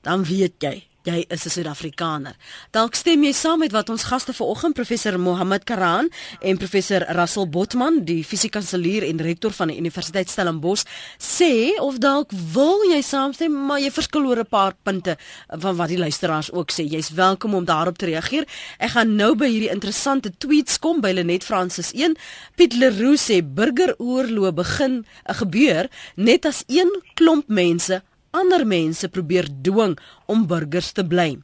dan 0.06 0.26
weet 0.28 0.60
jy 0.62 0.76
jy 1.04 1.26
is 1.30 1.46
'n 1.46 1.50
Suid-Afrikaner. 1.50 2.36
Dalk 2.72 2.96
stem 2.96 3.24
jy 3.24 3.34
saam 3.34 3.60
met 3.60 3.72
wat 3.72 3.90
ons 3.90 4.04
gaste 4.04 4.34
vanoggend 4.34 4.74
professor 4.74 5.20
Mohammed 5.20 5.64
Karan 5.64 6.10
en 6.42 6.58
professor 6.58 7.06
Russell 7.10 7.50
Botman, 7.50 8.06
die 8.06 8.24
fisiekanselier 8.24 9.04
en 9.08 9.18
rektor 9.18 9.52
van 9.52 9.68
die 9.68 9.78
Universiteit 9.78 10.30
Stellenbosch, 10.30 10.84
sê 11.18 11.80
of 11.80 11.98
dalk 11.98 12.32
wil 12.54 12.84
jy 12.92 13.02
saamstem, 13.02 13.66
maar 13.66 13.80
jy 13.80 13.92
verskil 13.92 14.26
oor 14.26 14.40
'n 14.40 14.46
paar 14.46 14.74
punte 14.84 15.18
van 15.48 15.76
wat 15.76 15.88
die 15.88 15.98
luisteraars 15.98 16.52
ook 16.52 16.72
sê. 16.72 16.84
Jy's 16.88 17.10
welkom 17.10 17.56
om 17.56 17.66
daarop 17.66 17.98
te 17.98 18.06
reageer. 18.06 18.46
Ek 18.78 18.90
gaan 18.90 19.16
nou 19.16 19.36
by 19.36 19.48
hierdie 19.48 19.72
interessante 19.72 20.32
tweets 20.38 20.80
kom 20.80 21.02
by 21.02 21.12
Lenet 21.12 21.44
Francis 21.44 21.92
1. 21.94 22.16
Piet 22.56 22.74
Leroux 22.74 23.18
sê 23.18 23.42
burgeroorlog 23.42 24.54
begin 24.54 25.06
'n 25.30 25.34
gebeur 25.34 25.90
net 26.16 26.46
as 26.46 26.64
een 26.68 27.02
klomp 27.16 27.48
mense 27.48 28.02
ander 28.32 28.66
mense 28.66 29.10
probeer 29.10 29.48
dwing 29.64 29.98
om 30.26 30.46
burgers 30.48 30.92
te 30.96 31.04
bly. 31.06 31.38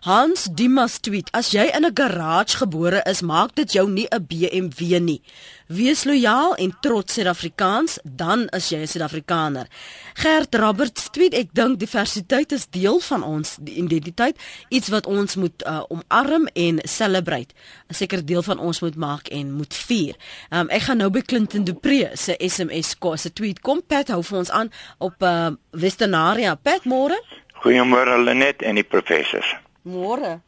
Hans 0.00 0.48
Dimas 0.52 0.98
tweet: 1.00 1.28
As 1.36 1.50
jy 1.52 1.66
in 1.76 1.84
'n 1.84 1.94
garage 1.94 2.56
gebore 2.56 3.02
is, 3.04 3.20
maak 3.20 3.54
dit 3.54 3.72
jou 3.72 3.90
nie 3.90 4.06
'n 4.10 4.26
BMW 4.26 4.98
nie. 4.98 5.22
Wees 5.66 6.04
lojaal 6.04 6.54
en 6.54 6.76
trots 6.80 7.14
Suid-Afrikaans, 7.14 7.98
dan 8.02 8.48
is 8.48 8.68
jy 8.68 8.78
'n 8.80 8.86
Suid-Afrikaner. 8.86 9.66
Gert 10.14 10.54
Roberts 10.54 11.10
tweet: 11.10 11.34
Ek 11.34 11.48
dink 11.52 11.78
diversiteit 11.78 12.52
is 12.52 12.66
deel 12.70 13.00
van 13.00 13.22
ons 13.22 13.58
identiteit, 13.64 14.36
iets 14.68 14.88
wat 14.88 15.06
ons 15.06 15.36
moet 15.36 15.64
uh, 15.66 15.82
omarm 15.88 16.46
en 16.54 16.80
celebrate. 16.82 17.54
'n 17.88 17.94
Seker 17.94 18.24
deel 18.24 18.42
van 18.42 18.58
ons 18.58 18.80
moet 18.80 18.96
maak 18.96 19.28
en 19.28 19.52
moet 19.52 19.74
vier. 19.74 20.16
Um, 20.50 20.68
ek 20.68 20.82
gaan 20.82 20.96
nou 20.96 21.10
by 21.10 21.20
Clinton 21.20 21.64
Dupree 21.64 22.10
se 22.14 22.34
SMS 22.38 22.98
kos, 22.98 23.20
se 23.20 23.32
tweet 23.32 23.60
kom 23.60 23.82
Pat 23.86 24.08
hou 24.08 24.22
vir 24.22 24.38
ons 24.38 24.50
aan 24.50 24.70
op 24.98 25.22
uh, 25.22 25.50
Westernaria. 25.70 26.54
Pat 26.54 26.84
môre? 26.84 27.18
Goeiemôre 27.60 28.16
Lenet 28.24 28.62
en 28.62 28.78
die 28.78 28.86
professors. 28.88 29.48
Môre. 29.84 30.38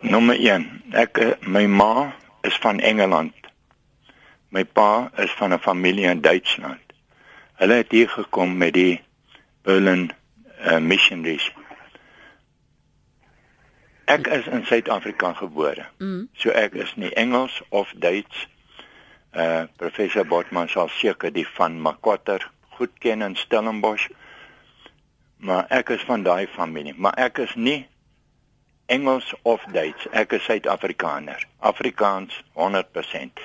Nommer 0.00 0.38
1. 0.40 0.62
Ek 0.96 1.18
eh, 1.20 1.34
my 1.44 1.66
ma 1.68 2.14
is 2.48 2.56
van 2.64 2.80
Engeland. 2.80 3.34
My 4.56 4.64
pa 4.64 5.10
is 5.20 5.34
van 5.36 5.52
'n 5.52 5.60
familie 5.60 6.08
in 6.08 6.20
Duitsland. 6.24 6.80
Hulle 7.60 7.74
het 7.82 7.92
hier 7.92 8.08
gekom 8.08 8.56
met 8.56 8.72
die 8.72 9.02
Berlin 9.62 10.10
uh, 10.64 10.78
missionaries. 10.78 11.52
Ek 14.04 14.26
is 14.26 14.46
in 14.46 14.64
Suid-Afrika 14.64 15.32
gebore. 15.32 15.86
Mm. 15.98 16.28
So 16.32 16.50
ek 16.50 16.72
is 16.72 16.94
nie 16.96 17.12
Engels 17.14 17.62
of 17.68 17.92
Duits. 17.96 18.48
Uh 19.36 19.64
professor 19.76 20.24
Botman 20.24 20.68
sal 20.68 20.88
seker 20.88 21.32
die 21.32 21.48
van 21.48 21.80
Makwater 21.80 22.50
goed 22.78 22.92
ken 22.98 23.22
in 23.22 23.36
Stellenbosch 23.36 24.08
maar 25.36 25.66
ek 25.68 25.88
is 25.88 26.02
van 26.08 26.22
daai 26.22 26.46
familie, 26.46 26.94
maar 26.96 27.14
ek 27.14 27.38
is 27.38 27.54
nie 27.54 27.86
Engels 28.86 29.34
of 29.42 29.64
Duits, 29.72 30.06
ek 30.10 30.32
is 30.32 30.44
Suid-Afrikaner. 30.46 31.42
Afrikaans 31.58 32.42
100%. 32.54 33.40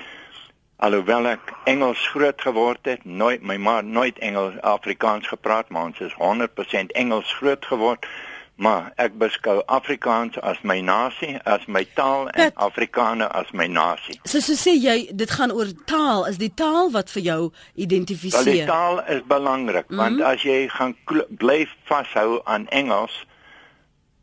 Alhoewel 0.76 1.26
ek 1.32 1.52
Engels 1.64 2.02
groot 2.14 2.40
geword 2.40 2.86
het, 2.86 3.04
nooit 3.04 3.42
my 3.42 3.56
ma 3.56 3.80
nooit 3.80 4.18
Engels 4.18 4.60
Afrikaans 4.60 5.28
gepraat, 5.28 5.68
maar 5.68 5.90
ons 5.90 6.00
is 6.00 6.14
100% 6.18 6.94
Engels 6.94 7.34
groot 7.40 7.66
geword 7.66 8.06
maar 8.54 8.92
ek 9.00 9.14
beskou 9.18 9.62
Afrikaans 9.66 10.36
as 10.44 10.60
my 10.62 10.80
nasie, 10.84 11.38
as 11.48 11.64
my 11.66 11.82
taal 11.96 12.28
en 12.28 12.50
Pet, 12.50 12.54
Afrikaner 12.60 13.30
as 13.32 13.50
my 13.56 13.66
nasie. 13.66 14.18
So 14.24 14.40
so 14.44 14.56
sê 14.58 14.74
jy 14.76 14.96
dit 15.16 15.30
gaan 15.30 15.54
oor 15.54 15.72
taal, 15.88 16.26
is 16.30 16.38
die 16.38 16.52
taal 16.54 16.92
wat 16.92 17.10
vir 17.14 17.24
jou 17.26 17.40
identifiseer? 17.74 18.44
Wel, 18.44 18.60
die 18.62 18.68
taal 18.68 19.02
is 19.16 19.22
belangrik 19.28 19.88
mm 19.88 19.98
-hmm. 19.98 20.02
want 20.02 20.22
as 20.34 20.42
jy 20.42 20.68
gaan 20.68 20.96
bly 21.28 21.66
vashou 21.88 22.40
aan 22.44 22.68
Engels, 22.68 23.26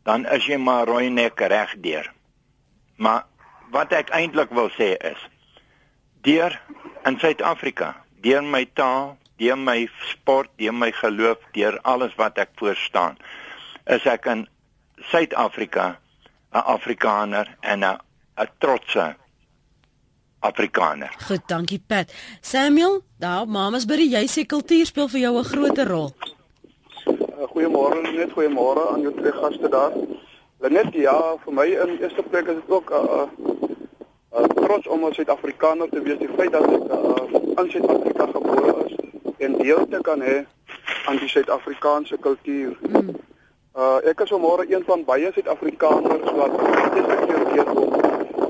dan 0.04 0.26
is 0.26 0.46
jy 0.46 0.56
maar 0.56 0.86
rooi 0.86 1.10
nek 1.10 1.40
regdeur. 1.40 2.12
Maar 2.96 3.26
wat 3.70 3.92
ek 3.92 4.10
eintlik 4.10 4.50
wil 4.50 4.70
sê 4.70 4.96
is 4.96 5.28
deur 6.22 6.60
in 7.04 7.18
Suid-Afrika, 7.18 7.96
deur 8.20 8.42
my 8.42 8.68
taal, 8.74 9.16
deur 9.36 9.58
my 9.58 9.88
sport, 10.00 10.50
deur 10.56 10.74
my 10.74 10.92
geloof, 10.92 11.38
deur 11.52 11.78
alles 11.82 12.14
wat 12.14 12.38
ek 12.38 12.48
voor 12.54 12.76
staan 12.76 13.16
is 13.90 14.06
ek 14.06 14.26
in 14.26 14.46
Suid-Afrika 15.10 15.98
'n 16.52 16.64
Afrikaner 16.76 17.56
en 17.60 17.84
'n 17.84 17.98
'n 18.38 18.48
trotse 18.58 19.16
Afrikaner. 20.40 21.14
Goed, 21.26 21.42
dankie 21.46 21.82
Pat. 21.86 22.12
Samuel, 22.40 23.02
daar 23.18 23.46
mamas 23.46 23.84
by 23.84 23.96
die 23.96 24.10
jy 24.10 24.24
sê 24.26 24.46
kultuur 24.46 24.86
speel 24.86 25.08
vir 25.08 25.20
jou 25.20 25.38
'n 25.38 25.44
groot 25.44 25.78
rol. 25.78 26.10
Uh, 27.06 27.48
goeiemôre 27.52 28.00
net, 28.02 28.30
goeiemôre 28.32 28.92
aan 28.92 29.00
jou 29.00 29.12
twee 29.14 29.32
gaste 29.32 29.68
daar. 29.68 29.92
Net 30.60 30.92
ja, 30.92 31.36
vir 31.44 31.52
my 31.52 31.66
in 31.66 31.98
eerste 32.00 32.22
plek 32.22 32.46
is 32.48 32.54
dit 32.54 32.70
ook 32.70 32.90
'n 32.90 32.94
uh, 32.94 33.26
uh, 34.36 34.44
trots 34.64 34.86
om 34.86 35.04
'n 35.04 35.14
Suid-Afrikaner 35.14 35.88
te 35.88 36.02
wees, 36.02 36.18
die 36.18 36.34
feit 36.36 36.52
dat 36.52 36.62
ek 36.62 36.84
uh, 36.88 37.64
in 37.64 37.70
Suid-Afrika 37.70 38.26
gebore 38.26 38.84
is 38.86 38.94
en 39.38 39.58
deel 39.58 39.88
te 39.88 39.98
kan 40.02 40.20
hê 40.20 40.46
aan 41.06 41.16
die 41.16 41.28
Suid-Afrikaanse 41.28 42.16
kultuur. 42.20 42.76
Mm. 42.80 43.16
Uh 43.74 43.98
ek 44.10 44.20
is 44.20 44.30
môre 44.34 44.64
een 44.66 44.82
van 44.86 45.04
baie 45.06 45.30
Suid-Afrikaners 45.32 46.30
wat 46.34 46.56
dit 46.94 47.04
seker 47.06 47.44
deurkom. 47.52 47.90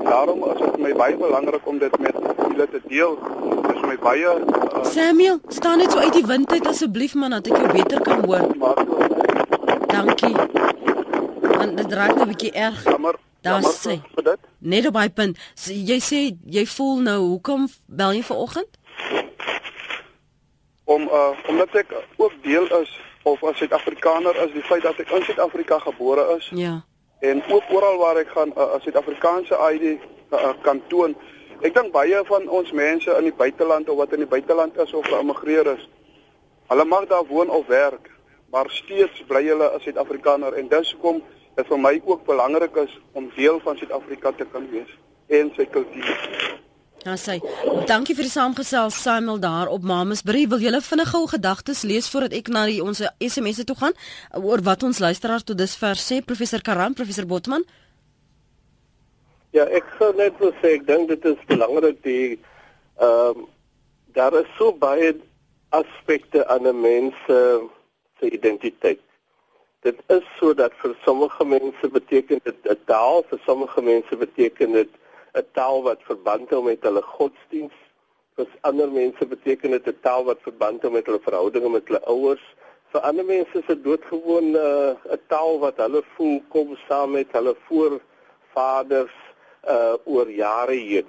Daarom 0.03 0.43
is 0.49 0.59
dit 0.61 0.77
my 0.81 0.93
baie 0.93 1.17
belangrik 1.17 1.67
om 1.67 1.77
dit 1.77 1.99
met 1.99 2.15
julle 2.47 2.67
te 2.71 2.81
deel. 2.87 3.17
Dit 3.67 3.75
is 3.75 3.81
my 3.85 3.97
baie 4.01 4.33
uh, 4.33 4.83
Samuel, 4.83 5.37
staan 5.47 5.77
net 5.77 5.91
so 5.91 5.99
uit 5.99 6.13
die 6.13 6.25
wind 6.25 6.51
uit 6.51 6.67
asseblief 6.67 7.13
man 7.13 7.37
dat 7.37 7.47
ek 7.47 7.57
jou 7.57 7.69
beter 7.71 8.01
kan 8.01 8.25
hoor. 8.25 8.49
Dankie. 9.93 10.35
want 11.61 11.77
dit 11.77 11.93
raak 11.93 12.15
nou 12.15 12.25
'n 12.25 12.31
bietjie 12.33 12.51
erg. 12.51 12.83
Jammer. 12.83 13.15
Daar 13.41 13.63
sê. 13.63 14.01
Net 14.57 14.87
op 14.87 14.93
daai 14.93 15.09
punt. 15.09 15.37
So, 15.53 15.73
jy 15.73 15.99
sê 15.99 16.19
jy 16.45 16.65
voel 16.65 17.01
nou 17.01 17.19
hoekom 17.19 17.67
bel 17.85 18.11
jy 18.13 18.23
vanoggend? 18.23 18.69
Om 20.83 21.01
uh 21.01 21.31
omdat 21.47 21.75
ek 21.75 21.93
ook 22.17 22.33
deel 22.41 22.65
is 22.81 22.99
of 23.23 23.43
as 23.43 23.57
Suid-Afrikaner 23.57 24.35
is, 24.45 24.51
die 24.53 24.63
feit 24.63 24.83
dat 24.83 24.99
ek 24.99 25.11
in 25.11 25.23
Suid-Afrika 25.23 25.79
gebore 25.79 26.35
is 26.37 26.51
Ja. 26.55 26.83
en 27.19 27.43
ook 27.49 27.63
oral 27.69 27.97
waar 27.97 28.17
ek 28.17 28.29
gaan 28.29 28.49
'n 28.49 28.57
uh, 28.57 28.79
Suid-Afrikaanse 28.81 29.55
ID 29.73 29.83
uh, 29.83 29.97
uh, 30.31 30.53
kan 30.61 30.81
toon. 30.87 31.15
Ek 31.61 31.73
dink 31.73 31.91
baie 31.91 32.21
van 32.25 32.49
ons 32.49 32.71
mense 32.71 33.11
in 33.17 33.23
die 33.23 33.33
buiteland 33.37 33.89
of 33.89 33.97
wat 33.97 34.13
in 34.13 34.19
die 34.19 34.27
buiteland 34.27 34.77
is 34.77 34.93
of 34.93 35.05
geïmmigreer 35.05 35.67
is, 35.77 35.89
hulle 36.67 36.85
mag 36.85 37.05
daar 37.05 37.25
woon 37.25 37.49
of 37.49 37.67
werk, 37.67 38.09
maar 38.51 38.69
steeds 38.69 39.23
bly 39.27 39.43
hulle 39.45 39.71
'n 39.75 39.79
Suid-Afrikaner 39.79 40.53
en 40.53 40.67
dis 40.67 40.91
hoekom 40.91 41.21
dit 41.55 41.67
vir 41.67 41.79
my 41.79 42.01
ook 42.05 42.25
belangrik 42.25 42.75
is 42.75 42.99
om 43.11 43.31
deel 43.35 43.59
van 43.59 43.77
Suid-Afrika 43.77 44.31
te 44.31 44.45
kan 44.51 44.69
wees 44.71 44.97
en 45.27 45.51
sy 45.55 45.65
kultuur. 45.65 46.59
Nou 47.01 47.15
sê, 47.17 47.39
dankie 47.89 48.13
vir 48.13 48.27
die 48.27 48.31
saamgesels 48.31 48.99
Samuel 49.01 49.39
daar 49.41 49.69
op 49.73 49.81
Mamasbury. 49.81 50.43
Wil 50.51 50.61
julle 50.61 50.81
vinnig 50.85 51.09
gou 51.09 51.23
gedagtes 51.31 51.81
lees 51.81 52.09
voordat 52.13 52.35
ek 52.37 52.51
na 52.53 52.67
die 52.69 52.77
ons 52.83 53.01
SMS'e 53.17 53.65
toe 53.65 53.75
gaan 53.79 53.97
oor 54.37 54.61
wat 54.67 54.85
ons 54.85 55.01
luisteraars 55.01 55.47
tot 55.47 55.57
dusver 55.57 55.97
sê 55.97 56.19
professor 56.21 56.61
Karam, 56.61 56.93
professor 56.93 57.25
Botman? 57.25 57.65
Ja, 59.57 59.65
ek 59.65 59.89
sou 59.97 60.11
net 60.13 60.37
wil 60.43 60.53
sê 60.61 60.75
ek 60.77 60.85
dink 60.85 61.09
dit 61.09 61.25
is 61.33 61.41
belangrik 61.49 61.97
die 62.05 62.37
ehm 63.01 63.47
daar 64.13 64.35
is 64.37 64.49
so 64.57 64.69
baie 64.75 65.15
aspekte 65.71 66.45
aan 66.53 66.67
'n 66.67 66.81
mens 66.81 67.15
se 67.25 67.39
se 68.19 68.29
identiteit. 68.29 69.01
Dit 69.81 69.97
is 70.07 70.25
so 70.37 70.53
dat 70.53 70.73
vir 70.83 70.95
sommige 71.05 71.45
mense 71.45 71.89
beteken 71.89 72.39
dit 72.43 72.57
'n 72.69 72.79
taal, 72.85 73.23
vir 73.29 73.39
sommige 73.45 73.81
mense 73.81 74.15
beteken 74.15 74.71
dit 74.71 75.00
'n 75.33 75.45
taal 75.53 75.81
wat 75.83 76.01
verband 76.03 76.49
hou 76.49 76.63
met 76.63 76.83
hulle 76.83 77.01
godsdiens. 77.01 77.77
Vir 78.35 78.47
ander 78.61 78.91
mense 78.91 79.25
beteken 79.25 79.71
dit 79.71 79.87
'n 79.87 79.99
taal 80.01 80.23
wat 80.23 80.41
verband 80.41 80.81
hou 80.81 80.91
met 80.91 81.05
hulle 81.05 81.23
verhoudinge 81.27 81.69
met 81.69 81.87
hulle 81.87 82.03
ouers. 82.05 82.45
Vir 82.91 83.01
ander 83.01 83.25
mense 83.25 83.57
is 83.57 83.65
dit 83.67 83.83
doodgewoon 83.83 84.51
'n 84.51 84.55
uh, 84.55 85.13
'n 85.15 85.21
taal 85.27 85.59
wat 85.59 85.77
hulle 85.77 86.03
voel 86.15 86.41
kom 86.49 86.77
saam 86.87 87.11
met 87.11 87.31
hulle 87.31 87.55
voorvaders 87.67 89.17
uh 89.67 89.95
oor 90.05 90.29
jare 90.29 90.75
heen. 90.75 91.07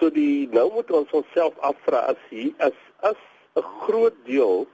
So 0.00 0.10
die 0.10 0.48
nou 0.50 0.72
moet 0.72 0.90
ons 0.90 1.10
onsself 1.10 1.58
afvra 1.58 1.98
as 2.12 2.20
hier 2.30 2.52
as 2.58 2.78
as 3.00 3.20
'n 3.54 3.62
groot 3.84 4.14
deel 4.24 4.66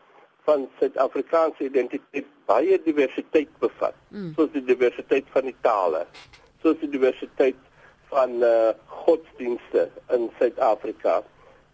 van 0.48 0.68
Suid-Afrikaanse 0.78 1.64
identiteit 1.64 2.26
baie 2.46 2.78
diversiteit 2.84 3.50
bevat. 3.60 3.96
Mm. 4.08 4.32
Soos 4.36 4.52
die 4.54 4.64
diversiteit 4.64 5.26
van 5.34 5.44
die 5.50 5.56
tale, 5.60 6.06
soos 6.62 6.78
die 6.80 6.88
diversiteit 6.88 7.58
van 8.12 8.42
uh 8.44 8.70
godsdienste 9.08 9.88
in 10.14 10.30
Suid-Afrika. 10.38 11.22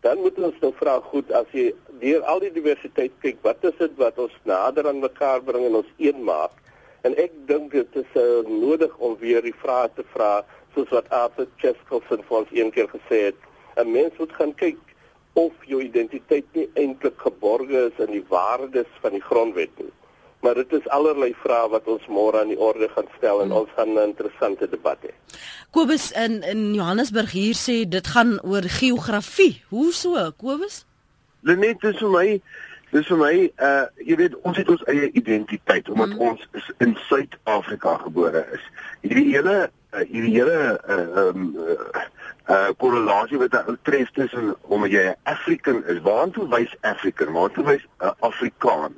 Dan 0.01 0.21
moet 0.23 0.39
ons 0.39 0.59
nou 0.61 0.73
vra 0.79 0.99
goed 1.11 1.31
as 1.33 1.49
jy 1.57 1.71
deur 2.03 2.23
al 2.31 2.43
die 2.45 2.53
diversiteit 2.55 3.15
kyk, 3.25 3.41
wat 3.43 3.65
is 3.65 3.75
dit 3.79 3.97
wat 3.99 4.19
ons 4.23 4.35
nader 4.45 4.89
aan 4.89 5.01
mekaar 5.03 5.43
bring 5.43 5.65
en 5.67 5.81
ons 5.81 5.91
een 5.99 6.21
maak? 6.27 6.55
En 7.09 7.17
ek 7.21 7.33
dink 7.49 7.73
dit 7.73 7.97
is 8.01 8.13
uh, 8.21 8.45
nodig 8.49 8.93
om 8.99 9.17
weer 9.21 9.43
die 9.45 9.57
vrae 9.65 9.89
te 9.97 10.05
vra 10.13 10.45
soos 10.77 10.93
wat 10.95 11.11
Arthur 11.13 11.49
Cheskelson 11.63 12.23
vir 12.29 12.39
ons 12.43 12.55
een 12.55 12.71
keer 12.77 12.89
gesê 12.93 13.21
het. 13.31 13.41
'n 13.77 13.91
Mens 13.91 14.15
moet 14.19 14.33
gaan 14.39 14.55
kyk 14.55 14.81
of 15.35 15.53
jou 15.67 15.81
identiteit 15.83 16.47
nie 16.55 16.69
eintlik 16.79 17.19
geborge 17.19 17.91
is 17.91 17.99
in 18.07 18.13
die 18.15 18.25
waardes 18.29 18.91
van 19.03 19.17
die 19.17 19.25
grondwet 19.25 19.73
nie. 19.83 19.91
Maar 20.45 20.55
dit 20.61 20.73
is 20.77 20.89
allerlei 20.93 21.31
vrae 21.41 21.69
wat 21.73 21.87
ons 21.89 22.05
môre 22.13 22.43
aan 22.43 22.51
die 22.53 22.61
orde 22.61 22.89
gaan 22.93 23.07
stel 23.17 23.41
en 23.43 23.53
ons 23.61 23.71
gaan 23.77 23.95
'n 23.95 24.09
interessante 24.11 24.69
debat 24.69 24.99
hê. 25.07 25.13
Kobus 25.71 26.13
in 26.13 26.43
in 26.43 26.75
Johannesburg 26.75 27.31
hier 27.31 27.57
sê 27.57 27.89
dit 27.89 28.07
gaan 28.07 28.41
oor 28.43 28.63
geografie. 28.63 29.63
Hoe 29.69 29.93
so, 29.93 30.33
Kobus? 30.37 30.85
Lenet 31.41 31.81
dis 31.81 31.97
vir 31.99 32.11
my 32.11 32.41
dis 32.91 33.07
vir 33.07 33.19
my 33.19 33.35
uh 33.69 33.87
jy 34.09 34.17
weet 34.17 34.35
ons 34.43 34.57
het 34.57 34.69
ons 34.69 34.85
eie 34.93 35.11
identiteit 35.13 35.89
omdat 35.89 36.13
mm. 36.13 36.21
ons 36.29 36.49
is 36.53 36.71
in 36.79 36.93
Suid-Afrika 37.09 37.97
gebore 38.05 38.45
is. 38.53 38.65
Hierdie 39.01 39.33
hele 39.33 39.57
uh, 39.93 40.05
hierdie 40.13 40.35
hele 40.37 40.59
uh 40.89 41.25
um 41.25 41.57
uh, 41.57 42.05
uh 42.53 42.69
korrelasie 42.77 43.39
wat 43.39 43.51
daar 43.51 43.79
tref 43.83 44.11
tussen 44.11 44.55
omdat 44.63 44.91
jy 44.91 45.07
'n 45.09 45.17
African 45.23 45.85
is. 45.87 46.01
Waartoe 46.01 46.49
wys 46.49 46.77
African? 46.81 47.33
Waartoe 47.33 47.65
wys 47.65 47.83
'n 47.83 48.05
uh, 48.05 48.13
Afrikaan? 48.21 48.95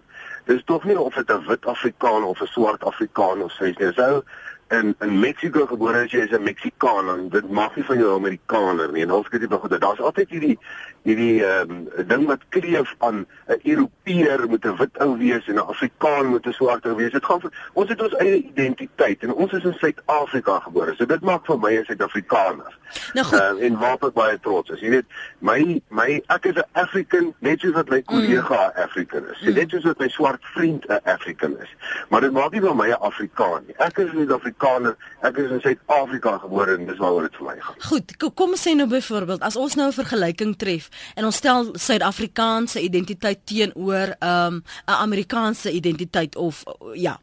Dis 0.47 0.63
tog 0.65 0.85
nie 0.85 0.99
of 0.99 1.15
dit 1.15 1.31
'n 1.31 1.47
wit 1.47 1.67
Afrikaan 1.67 2.25
of 2.25 2.41
'n 2.41 2.47
swart 2.47 2.85
Afrikaan 2.85 3.43
of 3.43 3.53
sê 3.53 3.73
jy 3.75 3.93
sou 3.93 4.23
in 4.69 4.95
in 5.01 5.21
Mexico 5.21 5.67
gebore 5.67 6.05
as 6.05 6.11
jy 6.11 6.25
is 6.25 6.31
'n 6.31 6.43
Mexicaan, 6.43 7.29
dit 7.29 7.51
maak 7.51 7.77
nie 7.77 7.85
van 7.85 7.99
jou 7.99 8.15
Amerikaner 8.15 8.93
nie. 8.93 9.03
En 9.03 9.13
ons 9.13 9.29
kyk 9.29 9.41
dit 9.41 9.53
goed. 9.53 9.81
Daar's 9.81 10.01
altyd 10.01 10.29
hierdie 10.29 10.59
hierdie 11.03 11.45
ehm 11.45 11.71
um, 11.71 12.07
ding 12.07 12.27
wat 12.27 12.41
kleef 12.49 12.95
aan 12.99 13.27
'n 13.47 13.61
Europeër 13.63 14.49
moet 14.49 14.65
'n 14.65 14.77
wit 14.77 14.99
ou 14.99 15.19
wees 15.19 15.47
en 15.47 15.55
'n 15.55 15.69
Afrikaan 15.69 16.27
moet 16.27 16.47
'n 16.47 16.53
swart 16.53 16.87
ou 16.87 16.95
wees. 16.97 17.13
Dit 17.13 17.25
gaan 17.25 17.41
vir 17.41 17.53
ons 17.73 17.89
het 17.89 18.03
ons 18.03 18.17
eie 18.17 18.43
identiteit 18.43 19.23
en 19.23 19.33
ons 19.33 19.53
is 19.53 19.65
in 19.65 19.75
Suid-Afrika 19.79 20.59
gebore. 20.59 20.95
So 20.97 21.07
dit 21.07 21.21
maak 21.21 21.47
vir 21.47 21.59
my 21.59 21.79
'n 21.79 21.85
Suid-Afrikaner. 21.85 22.79
Nou 23.13 23.27
goed. 23.27 23.39
Uh, 23.39 23.65
en 23.65 23.79
waarop 23.79 24.05
ek 24.05 24.13
baie 24.13 24.41
trots 24.41 24.71
is. 24.71 24.81
Jy 24.81 24.91
weet, 24.91 25.07
my 25.39 25.83
my 25.89 26.23
ek 26.27 26.45
is 26.45 26.55
'n 26.55 26.69
African 26.73 27.35
net 27.39 27.61
soos 27.61 27.73
wat 27.73 27.89
my 27.89 28.03
kollega 28.03 28.73
mm. 28.75 28.83
African 28.83 29.29
is. 29.31 29.41
Mm. 29.41 29.55
Net 29.55 29.71
soos 29.71 29.85
wat 29.85 29.99
my 29.99 30.09
swart 30.09 30.45
vriend 30.55 30.87
'n 30.89 31.01
African 31.05 31.59
is. 31.61 31.71
Maar 32.09 32.21
dit 32.21 32.33
maak 32.33 32.51
nie 32.51 32.61
van 32.61 32.77
my 32.77 32.89
'n 32.89 33.01
Afrikaan 33.01 33.63
nie. 33.67 33.77
Ek 33.79 33.99
is 33.99 34.11
'n 34.13 34.27
Suid-Afrikaner. 34.57 34.97
Ek 35.23 35.37
is 35.39 35.51
in 35.51 35.61
Suid-Afrika 35.61 36.39
gebore 36.39 36.77
en 36.77 36.87
dis 36.87 36.99
waaroor 36.99 37.27
dit 37.27 37.37
vir 37.37 37.47
my 37.47 37.57
gaan. 37.61 37.77
Goed, 37.89 38.17
kom 38.35 38.55
ons 38.55 38.63
sê 38.63 38.75
nou 38.77 38.87
byvoorbeeld 38.89 39.43
as 39.43 39.57
ons 39.57 39.75
nou 39.77 39.89
'n 39.89 39.93
vergelyking 39.93 40.57
tref 40.57 40.89
en 41.17 41.25
ons 41.25 41.37
stel 41.37 41.75
Suid-Afrikaanse 41.75 42.81
identiteit 42.81 43.41
teenoor 43.45 44.17
'n 44.21 44.27
um, 44.27 44.63
Amerikaanse 44.85 45.71
identiteit 45.71 46.37
of 46.37 46.65
ja, 46.95 47.19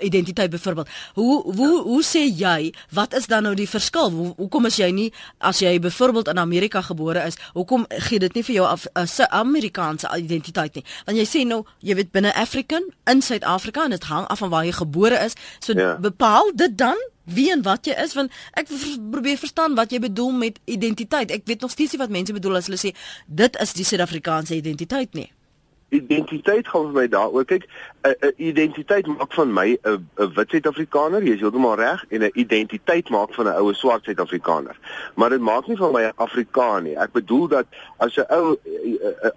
identiteit 0.00 0.50
byvoorbeeld. 0.50 0.88
Hoe 1.14 1.42
hoe 1.42 1.82
hoe 1.82 2.02
sê 2.02 2.24
jy 2.36 2.74
wat 2.90 3.14
is 3.14 3.26
dan 3.26 3.42
nou 3.42 3.54
die 3.54 3.68
verskil? 3.68 4.10
Hoe, 4.10 4.32
hoekom 4.36 4.66
is 4.66 4.76
jy 4.76 4.90
nie 4.90 5.12
as 5.38 5.58
jy 5.58 5.78
byvoorbeeld 5.80 6.28
in 6.28 6.38
Amerika 6.38 6.80
gebore 6.80 7.24
is, 7.26 7.38
hoekom 7.52 7.86
gee 8.08 8.18
dit 8.18 8.34
nie 8.34 8.44
vir 8.44 8.54
jou 8.54 8.66
'n 8.94 9.26
Amerikaanse 9.30 10.08
identiteit 10.16 10.74
nie? 10.74 10.84
Want 11.04 11.18
jy 11.18 11.26
sê 11.26 11.46
nou 11.46 11.64
jy 11.78 11.94
weet 11.94 12.10
binne 12.12 12.34
African 12.34 12.84
in 13.04 13.22
Suid-Afrika 13.22 13.84
en 13.84 13.90
dit 13.90 14.04
hang 14.04 14.26
af 14.26 14.38
van 14.38 14.50
waar 14.50 14.64
jy 14.64 14.72
gebore 14.72 15.18
is. 15.24 15.32
So 15.58 15.72
ja. 15.72 15.98
bepaal 15.98 16.52
dit 16.54 16.78
dan 16.78 16.96
wie 17.24 17.50
en 17.52 17.62
wat 17.62 17.86
jy 17.86 17.94
is 18.02 18.14
want 18.14 18.32
ek 18.52 18.68
probeer 19.10 19.38
verstaan 19.38 19.74
wat 19.74 19.90
jy 19.90 19.98
bedoel 19.98 20.30
met 20.30 20.58
identiteit. 20.64 21.30
Ek 21.30 21.42
weet 21.44 21.60
nog 21.60 21.70
steeds 21.70 21.92
nie 21.92 22.00
wat 22.00 22.10
mense 22.10 22.32
bedoel 22.32 22.56
as 22.56 22.66
hulle 22.66 22.78
sê 22.78 22.94
dit 23.26 23.56
is 23.60 23.72
die 23.72 23.84
Suid-Afrikaanse 23.84 24.54
identiteit 24.54 25.14
nie 25.14 25.30
identiteit 25.94 26.68
gaan 26.68 26.90
vir 26.90 26.96
my 26.96 27.06
daaroor 27.10 27.46
kyk 27.48 27.66
'n 28.04 28.32
identiteit 28.36 29.06
maak 29.06 29.32
van 29.32 29.52
my 29.52 29.78
'n 29.82 30.08
'n 30.16 30.32
wit 30.34 30.50
Suid-Afrikaner 30.50 31.22
jy 31.22 31.34
is 31.34 31.40
heeltemal 31.40 31.76
reg 31.76 32.04
en 32.08 32.22
'n 32.22 32.30
identiteit 32.34 33.08
maak 33.08 33.34
van 33.34 33.46
'n 33.46 33.56
oue 33.56 33.74
swart 33.74 34.04
Suid-Afrikaner 34.04 34.76
maar 35.14 35.30
dit 35.30 35.40
maak 35.40 35.66
nie 35.66 35.76
van 35.76 35.92
my 35.92 36.02
'n 36.02 36.12
Afrikaan 36.16 36.82
nie 36.82 36.96
ek 36.96 37.12
bedoel 37.12 37.48
dat 37.48 37.66
as 37.96 38.16
'n 38.16 38.26
ou 38.28 38.58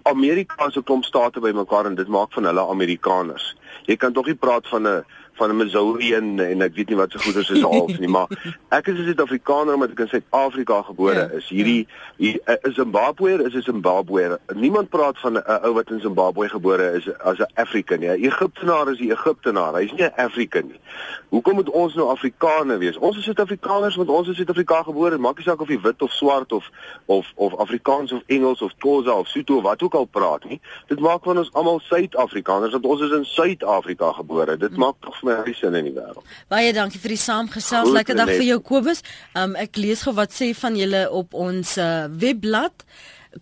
Amerikaanse 0.02 0.82
klomp 0.82 1.04
state 1.04 1.40
bymekaar 1.40 1.86
en 1.86 1.94
dit 1.94 2.08
maak 2.08 2.32
van 2.32 2.44
hulle 2.44 2.68
Amerikaners 2.68 3.56
jy 3.86 3.96
kan 3.96 4.12
tog 4.12 4.26
nie 4.26 4.34
praat 4.34 4.68
van 4.68 4.86
'n 4.86 5.04
van 5.38 5.50
'n 5.50 5.56
Missouri 5.56 6.14
en, 6.14 6.60
ek 6.62 6.74
weet 6.74 6.88
nie 6.88 6.96
wat 6.96 7.10
so 7.10 7.18
goed 7.18 7.36
is 7.36 7.62
half 7.62 7.98
nie, 7.98 8.08
maar 8.08 8.28
ek 8.78 8.86
is 8.86 8.98
'n 8.98 9.04
Suid-Afrikaner 9.08 9.74
omdat 9.74 9.90
ek 9.94 9.98
in 10.04 10.08
Suid-Afrika 10.08 10.82
gebore 10.82 11.14
ja, 11.14 11.28
is. 11.38 11.48
Hierdie 11.48 11.86
hier, 12.16 12.40
uh, 12.46 12.54
is 12.62 12.74
Zimbabweër 12.74 13.46
is 13.46 13.54
'n 13.54 13.62
Zimbabweër. 13.70 14.38
Niemand 14.54 14.88
praat 14.88 15.18
van 15.18 15.38
'n 15.38 15.44
ou 15.66 15.72
wat 15.78 15.90
in 15.90 16.00
Zimbabwe 16.00 16.48
gebore 16.48 16.92
is 16.98 17.06
as 17.18 17.38
'n 17.38 17.50
African 17.54 18.00
nie. 18.00 18.18
Egiptenaar 18.58 18.90
is 18.92 18.98
'n 18.98 19.10
Egiptenaar. 19.10 19.74
Hy's 19.74 19.92
nie 19.92 20.04
'n 20.04 20.12
African 20.16 20.66
nie. 20.66 20.80
Hoekom 21.28 21.54
moet 21.54 21.70
ons 21.70 21.94
nou 21.94 22.08
Afrikaners 22.08 22.78
wees? 22.78 22.98
Ons 22.98 23.16
is 23.16 23.24
Suid-Afrikaners 23.24 23.96
want 23.96 24.08
ons 24.08 24.28
is 24.28 24.36
Suid-Afrika 24.36 24.82
gebore. 24.82 25.18
Maak 25.18 25.36
nie 25.36 25.44
saak 25.44 25.60
of 25.60 25.68
jy 25.68 25.80
wit 25.80 26.02
of 26.02 26.12
swart 26.12 26.52
of 26.52 26.70
of 27.06 27.26
of 27.34 27.52
Afrikaans 27.58 28.12
of 28.12 28.22
Engels 28.26 28.62
of 28.62 28.72
Xhosa 28.78 29.12
of 29.12 29.28
Sotho 29.28 29.60
wat 29.60 29.82
ook 29.82 29.94
al 29.94 30.04
praat 30.04 30.44
nie. 30.44 30.60
Dit 30.86 31.00
maak 31.00 31.22
van 31.22 31.38
ons 31.38 31.52
almal 31.52 31.80
Suid-Afrikaners 31.80 32.72
want 32.72 32.86
ons 32.86 33.00
is 33.00 33.10
in 33.10 33.24
Suid-Afrika 33.24 34.12
gebore. 34.12 34.56
Dit 34.56 34.70
hmm. 34.70 34.78
maak 34.78 34.94
tog 35.00 35.22
my 35.22 35.32
huise 35.32 35.66
in 35.66 35.84
die 35.84 35.92
wêreld. 35.92 36.24
Baie 36.48 36.72
dankie 36.72 37.00
vir 37.00 37.08
die 37.08 37.16
saamgesels. 37.16 37.90
Lekker 37.90 38.16
dag 38.16 38.28
vir 38.28 38.42
jou 38.42 38.60
Kobus. 38.60 39.02
Um 39.34 39.54
ek 39.54 39.76
lees 39.76 40.02
gou 40.02 40.14
wat 40.14 40.32
sê 40.32 40.54
van 40.54 40.76
julle 40.76 41.10
op 41.10 41.34
ons 41.34 41.78
uh, 41.78 42.04
webblad. 42.10 42.84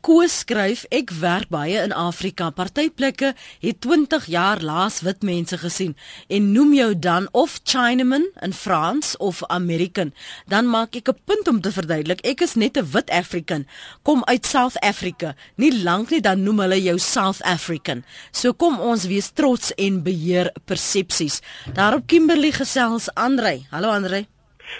Koos 0.03 0.40
skryf 0.42 0.83
ek 0.90 1.12
werk 1.20 1.51
baie 1.53 1.79
in 1.79 1.92
Afrika. 1.94 2.49
Partyplekke 2.51 3.33
het 3.62 3.79
20 3.85 4.27
jaar 4.33 4.59
laas 4.59 4.99
wit 5.07 5.22
mense 5.22 5.59
gesien 5.62 5.94
en 6.27 6.49
noem 6.53 6.72
jou 6.75 6.88
dan 6.99 7.29
of 7.33 7.61
Chinaman 7.62 8.27
in 8.42 8.53
Frans 8.53 9.14
of 9.22 9.44
American. 9.46 10.12
Dan 10.51 10.66
maak 10.66 10.96
ek 10.96 11.09
'n 11.09 11.18
punt 11.25 11.49
om 11.49 11.61
te 11.61 11.70
verduidelik 11.70 12.20
ek 12.27 12.40
is 12.40 12.55
net 12.55 12.77
'n 12.77 12.90
wit 12.90 13.11
African, 13.11 13.66
kom 14.03 14.25
uit 14.25 14.46
South 14.46 14.77
Africa. 14.81 15.35
Nie 15.57 15.83
lank 15.83 16.11
nie 16.11 16.20
dan 16.20 16.42
noem 16.42 16.59
hulle 16.61 16.83
jou 16.83 16.99
South 16.99 17.42
African. 17.42 18.05
So 18.33 18.53
kom 18.53 18.81
ons 18.81 19.07
wees 19.07 19.31
trots 19.31 19.72
en 19.75 20.03
beheer 20.03 20.53
persepsies. 20.64 21.40
Daarop 21.72 22.07
Kimberley 22.07 22.53
gesels 22.53 23.14
Andre. 23.14 23.66
Hallo 23.70 23.88
Andre. 23.88 24.27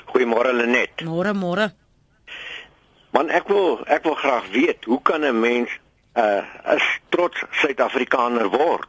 Goeiemôre 0.07 0.53
Lenet. 0.53 1.05
Môre 1.05 1.33
môre. 1.35 1.86
Man 3.16 3.31
ek 3.33 3.46
wil 3.48 3.79
ek 3.88 4.05
wil 4.05 4.16
graag 4.20 4.48
weet 4.52 4.85
hoe 4.85 5.00
kan 5.02 5.24
'n 5.24 5.40
mens 5.40 5.70
'n 5.72 6.20
uh, 6.20 6.74
'n 6.74 6.81
trots 7.09 7.44
Suid-Afrikaner 7.50 8.48
word? 8.48 8.88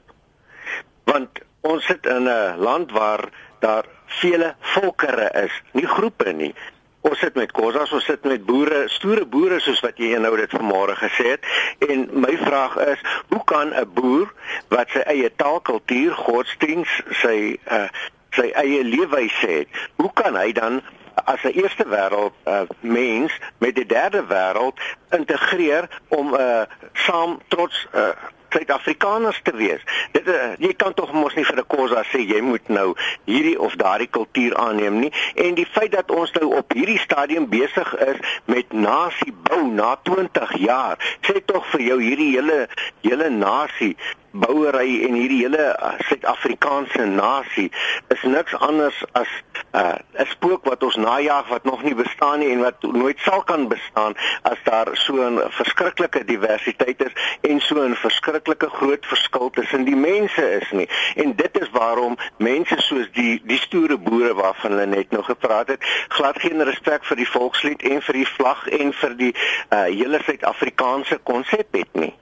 Want 1.03 1.39
ons 1.61 1.85
sit 1.85 2.05
in 2.05 2.27
'n 2.27 2.57
land 2.59 2.91
waar 2.91 3.29
daar 3.59 3.85
vele 4.05 4.55
volkerre 4.59 5.29
is, 5.43 5.61
nie 5.71 5.87
groepe 5.87 6.31
nie. 6.31 6.55
Ons 7.01 7.19
sit 7.19 7.35
met 7.35 7.51
kosas, 7.51 7.91
ons 7.91 8.05
sit 8.05 8.23
met 8.23 8.45
boere, 8.45 8.83
stoere 8.87 9.25
boere 9.25 9.59
soos 9.59 9.79
wat 9.79 9.97
jy 9.97 10.19
nou 10.19 10.35
dit 10.35 10.51
vanmôre 10.51 10.95
gesê 10.95 11.27
het. 11.35 11.47
En 11.87 12.09
my 12.11 12.37
vraag 12.37 12.75
is, 12.77 12.99
hoe 13.27 13.43
kan 13.43 13.71
'n 13.73 13.93
boer 13.93 14.27
wat 14.67 14.89
sy 14.89 15.03
eie 15.07 15.31
taal, 15.35 15.61
kultuur, 15.61 16.13
godsdiens, 16.13 17.01
sy 17.23 17.59
uh 17.71 17.87
sy 18.29 18.51
eie 18.53 18.83
leefwyse 18.83 19.47
het, 19.47 19.67
hoe 19.95 20.11
kan 20.13 20.35
hy 20.35 20.51
dan 20.51 20.81
as 21.25 21.43
'n 21.43 21.57
eerste 21.61 21.85
wêreld 21.87 22.33
uh, 22.43 22.61
mens 22.79 23.39
met 23.57 23.75
die 23.75 23.85
derde 23.85 24.25
wêreld 24.27 24.79
integreer 25.09 25.89
om 26.07 26.33
'n 26.33 26.39
uh, 26.39 26.61
saam 26.93 27.39
trots 27.47 27.87
uh, 27.95 28.09
Suid-Afrikaners 28.49 29.39
te 29.43 29.51
wees. 29.55 29.81
Dit 30.11 30.27
uh, 30.27 30.53
jy 30.57 30.73
kan 30.73 30.93
tog 30.93 31.11
mos 31.13 31.35
nie 31.35 31.45
vir 31.45 31.59
'n 31.59 31.67
kosa 31.67 32.03
sê 32.11 32.23
jy 32.23 32.41
moet 32.41 32.67
nou 32.67 32.95
hierdie 33.25 33.59
of 33.59 33.75
daardie 33.75 34.07
kultuur 34.07 34.55
aanneem 34.55 34.99
nie. 34.99 35.11
En 35.35 35.53
die 35.53 35.65
feit 35.65 35.91
dat 35.91 36.11
ons 36.11 36.31
nou 36.31 36.55
op 36.57 36.73
hierdie 36.73 36.99
stadium 36.99 37.49
besig 37.49 37.95
is 37.97 38.17
met 38.45 38.71
nasie 38.71 39.33
bou 39.49 39.67
na 39.67 39.95
20 40.03 40.57
jaar, 40.57 40.97
sê 41.21 41.43
tog 41.45 41.65
vir 41.73 41.81
jou 41.81 41.99
hierdie 42.01 42.31
hele 42.35 42.67
hele 43.01 43.29
nasie 43.29 43.97
bouery 44.39 45.03
en 45.07 45.13
hierdie 45.17 45.41
hele 45.45 45.65
uh, 45.73 45.93
Suid-Afrikaanse 46.09 47.05
nasie 47.05 47.71
is 48.13 48.23
niks 48.23 48.55
anders 48.69 48.97
as 49.11 49.29
uh, 49.73 49.95
'n 49.95 50.21
uh, 50.21 50.29
spook 50.29 50.65
wat 50.69 50.83
ons 50.83 50.95
najag 50.95 51.47
wat 51.47 51.63
nog 51.63 51.83
nie 51.83 51.95
bestaan 51.95 52.39
nie 52.39 52.51
en 52.51 52.63
wat 52.65 52.81
nooit 52.81 53.19
sal 53.19 53.43
kan 53.43 53.67
bestaan 53.67 54.15
as 54.41 54.59
daar 54.63 54.89
so 54.93 55.21
'n 55.21 55.41
verskriklike 55.59 56.25
diversiteit 56.25 57.01
is 57.05 57.13
en 57.41 57.59
so 57.61 57.81
'n 57.81 57.95
verskriklike 57.95 58.69
groot 58.69 59.05
verskil 59.05 59.49
tussen 59.49 59.83
die 59.83 59.95
mense 59.95 60.43
is 60.59 60.71
nie. 60.71 60.89
En 61.15 61.35
dit 61.35 61.59
is 61.61 61.69
waarom 61.71 62.17
mense 62.37 62.75
soos 62.77 63.09
die 63.11 63.41
die 63.43 63.59
stoere 63.59 63.97
boere 63.97 64.33
waarvan 64.33 64.71
hulle 64.71 64.85
net 64.85 65.11
nog 65.11 65.25
gepraat 65.25 65.67
het, 65.67 65.83
glad 66.07 66.39
geen 66.39 66.63
respek 66.63 67.05
vir 67.05 67.17
die 67.17 67.29
volkslied 67.29 67.81
en 67.81 68.01
vir 68.01 68.13
die 68.13 68.27
vlag 68.27 68.67
en 68.67 68.93
vir 68.93 69.17
die 69.17 69.33
uh, 69.33 69.83
hele 69.83 70.19
Suid-Afrikaanse 70.23 71.19
konsep 71.23 71.67
het 71.71 71.93
nie. 71.93 72.13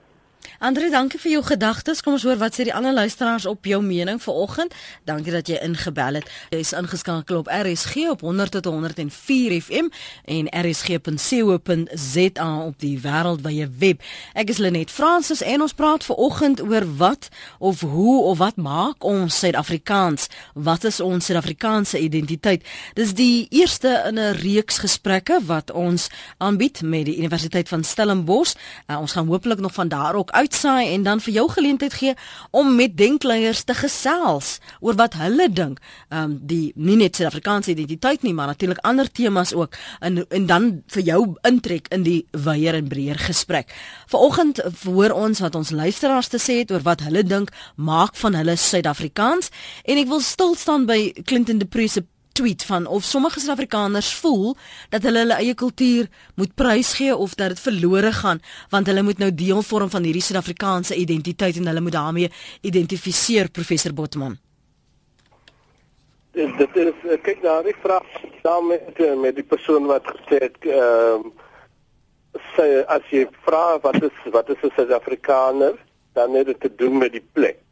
Andre, 0.60 0.90
dankie 0.90 1.20
vir 1.20 1.32
jou 1.32 1.44
gedagtes. 1.44 2.00
Kom 2.02 2.14
ons 2.16 2.24
hoor 2.24 2.38
wat 2.40 2.56
sê 2.56 2.64
die 2.64 2.74
ander 2.74 2.94
luisteraars 2.96 3.46
op 3.46 3.66
jou 3.68 3.82
mening 3.84 4.22
vanoggend. 4.24 4.74
Dankie 5.04 5.34
dat 5.34 5.48
jy 5.52 5.58
ingebel 5.60 6.14
het. 6.22 6.30
Jy 6.54 6.60
is 6.64 6.72
ingeskakel 6.72 7.38
op 7.42 7.50
RSG 7.52 7.96
op 8.14 8.22
100 8.24 8.52
tot 8.56 8.66
104 8.72 9.62
FM 9.62 9.92
en 10.32 10.48
rsg.co.za 10.64 12.48
op 12.64 12.80
die 12.80 13.00
wêreldwye 13.04 13.68
web. 13.82 14.00
Ek 14.34 14.50
is 14.54 14.62
Lenet 14.64 14.92
Fransis 14.92 15.44
en 15.44 15.62
ons 15.66 15.76
praat 15.76 16.08
vanoggend 16.08 16.64
oor 16.64 16.88
wat 17.02 17.28
of 17.60 17.84
hoe 17.84 18.24
of 18.24 18.38
wat 18.40 18.56
maak 18.56 19.04
ons 19.04 19.40
Suid-Afrikaans? 19.44 20.30
Wat 20.54 20.84
is 20.88 21.02
ons 21.04 21.26
Suid-Afrikaanse 21.26 22.00
identiteit? 22.00 22.64
Dis 22.96 23.12
die 23.14 23.48
eerste 23.52 24.04
in 24.08 24.20
'n 24.20 24.40
reeks 24.40 24.78
gesprekke 24.78 25.42
wat 25.46 25.72
ons 25.72 26.10
aanbied 26.38 26.82
met 26.82 27.06
die 27.06 27.18
Universiteit 27.18 27.68
van 27.68 27.84
Stellenbosch. 27.84 28.56
Uh, 28.88 29.00
ons 29.00 29.12
gaan 29.12 29.28
hopelik 29.28 29.60
nog 29.60 29.74
van 29.74 29.88
daar 29.88 30.16
ook 30.16 30.32
uitsaai 30.46 30.94
en 30.94 31.04
dan 31.04 31.22
vir 31.26 31.34
jou 31.40 31.46
geleentheid 31.52 31.94
gee 31.94 32.14
om 32.52 32.76
met 32.78 32.96
denkleiers 32.98 33.64
te 33.66 33.76
gesels 33.78 34.60
oor 34.80 34.98
wat 35.00 35.18
hulle 35.20 35.50
dink. 35.50 35.82
Ehm 36.10 36.24
um, 36.24 36.38
die 36.46 36.72
nie 36.76 36.98
net 37.00 37.16
Suid-Afrikaanse 37.16 37.72
identiteit 37.74 38.24
nie, 38.24 38.34
maar 38.34 38.48
natuurlik 38.52 38.82
ander 38.84 39.12
temas 39.12 39.54
ook 39.54 39.76
en 40.00 40.26
en 40.30 40.46
dan 40.46 40.72
vir 40.94 41.04
jou 41.04 41.22
intrek 41.48 41.88
in 41.96 42.04
die 42.04 42.26
wyeer 42.32 42.76
en 42.76 42.88
breër 42.88 43.20
gesprek. 43.28 43.72
Vanoggend 44.08 44.62
hoor 44.84 45.12
ons 45.12 45.40
wat 45.40 45.56
ons 45.56 45.72
luisteraars 45.72 46.28
te 46.28 46.40
sê 46.42 46.60
het 46.64 46.72
oor 46.72 46.84
wat 46.86 47.02
hulle 47.08 47.24
dink 47.24 47.52
maak 47.76 48.16
van 48.16 48.36
hulle 48.36 48.56
Suid-Afrikaans 48.56 49.50
en 49.84 49.98
ek 49.98 50.12
wil 50.12 50.22
stil 50.22 50.56
staan 50.56 50.86
by 50.86 51.14
Clinton 51.26 51.58
de 51.58 51.66
Pre 51.66 51.88
se 51.88 52.06
tweet 52.36 52.66
van 52.68 52.86
of 52.86 53.04
sommige 53.04 53.40
Suid-Afrikaners 53.40 54.14
voel 54.22 54.56
dat 54.90 55.04
hulle 55.08 55.22
hulle 55.24 55.38
eie 55.40 55.54
kultuur 55.56 56.08
moet 56.36 56.56
prysgee 56.56 57.16
of 57.16 57.36
dat 57.40 57.54
dit 57.54 57.62
verlore 57.68 58.12
gaan 58.12 58.42
want 58.70 58.88
hulle 58.92 59.04
moet 59.08 59.22
nou 59.24 59.32
deel 59.34 59.62
vorm 59.62 59.90
van 59.90 60.04
hierdie 60.04 60.24
Suid-Afrikaanse 60.26 60.96
identiteit 60.96 61.58
en 61.60 61.70
hulle 61.72 61.86
moet 61.86 61.96
daarmee 61.96 62.32
identifiseer 62.62 63.50
professor 63.50 63.94
Botman. 63.94 64.36
Dit 66.36 66.76
is 66.76 67.08
kyk 67.24 67.40
daar 67.42 67.64
die 67.64 67.78
vraag 67.80 68.20
saam 68.44 68.68
met 68.68 69.00
met 69.22 69.36
die 69.40 69.48
persoon 69.56 69.88
wat 69.92 70.08
gesê 70.18 70.44
het 70.48 70.58
ehm 70.68 71.32
uh, 71.32 71.34
sê 72.56 72.68
as 72.92 73.06
jy 73.12 73.24
vra 73.48 73.80
wat 73.84 74.02
is 74.04 74.18
wat 74.36 74.50
is 74.50 74.64
'n 74.64 74.76
Suid-Afrikaner 74.76 75.80
dan 76.14 76.36
het 76.36 76.46
dit 76.52 76.60
te 76.60 76.72
doen 76.76 76.98
met 76.98 77.12
die 77.12 77.28
plek. 77.32 77.64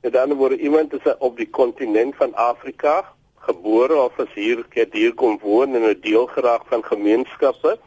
En 0.00 0.10
dan 0.10 0.34
word 0.34 0.58
iemand 0.58 0.92
is 0.92 1.16
op 1.18 1.36
die 1.36 1.50
kontinent 1.50 2.16
van 2.16 2.34
Afrika 2.34 3.14
gebore 3.50 3.96
of 4.06 4.18
as 4.22 4.32
hier 4.34 4.64
het 4.78 4.92
hier 4.96 5.14
kom 5.14 5.38
woon 5.42 5.74
en 5.74 5.86
'n 5.90 6.00
deel 6.00 6.26
geraak 6.26 6.66
van 6.72 6.84
gemeenskappe. 6.84 7.78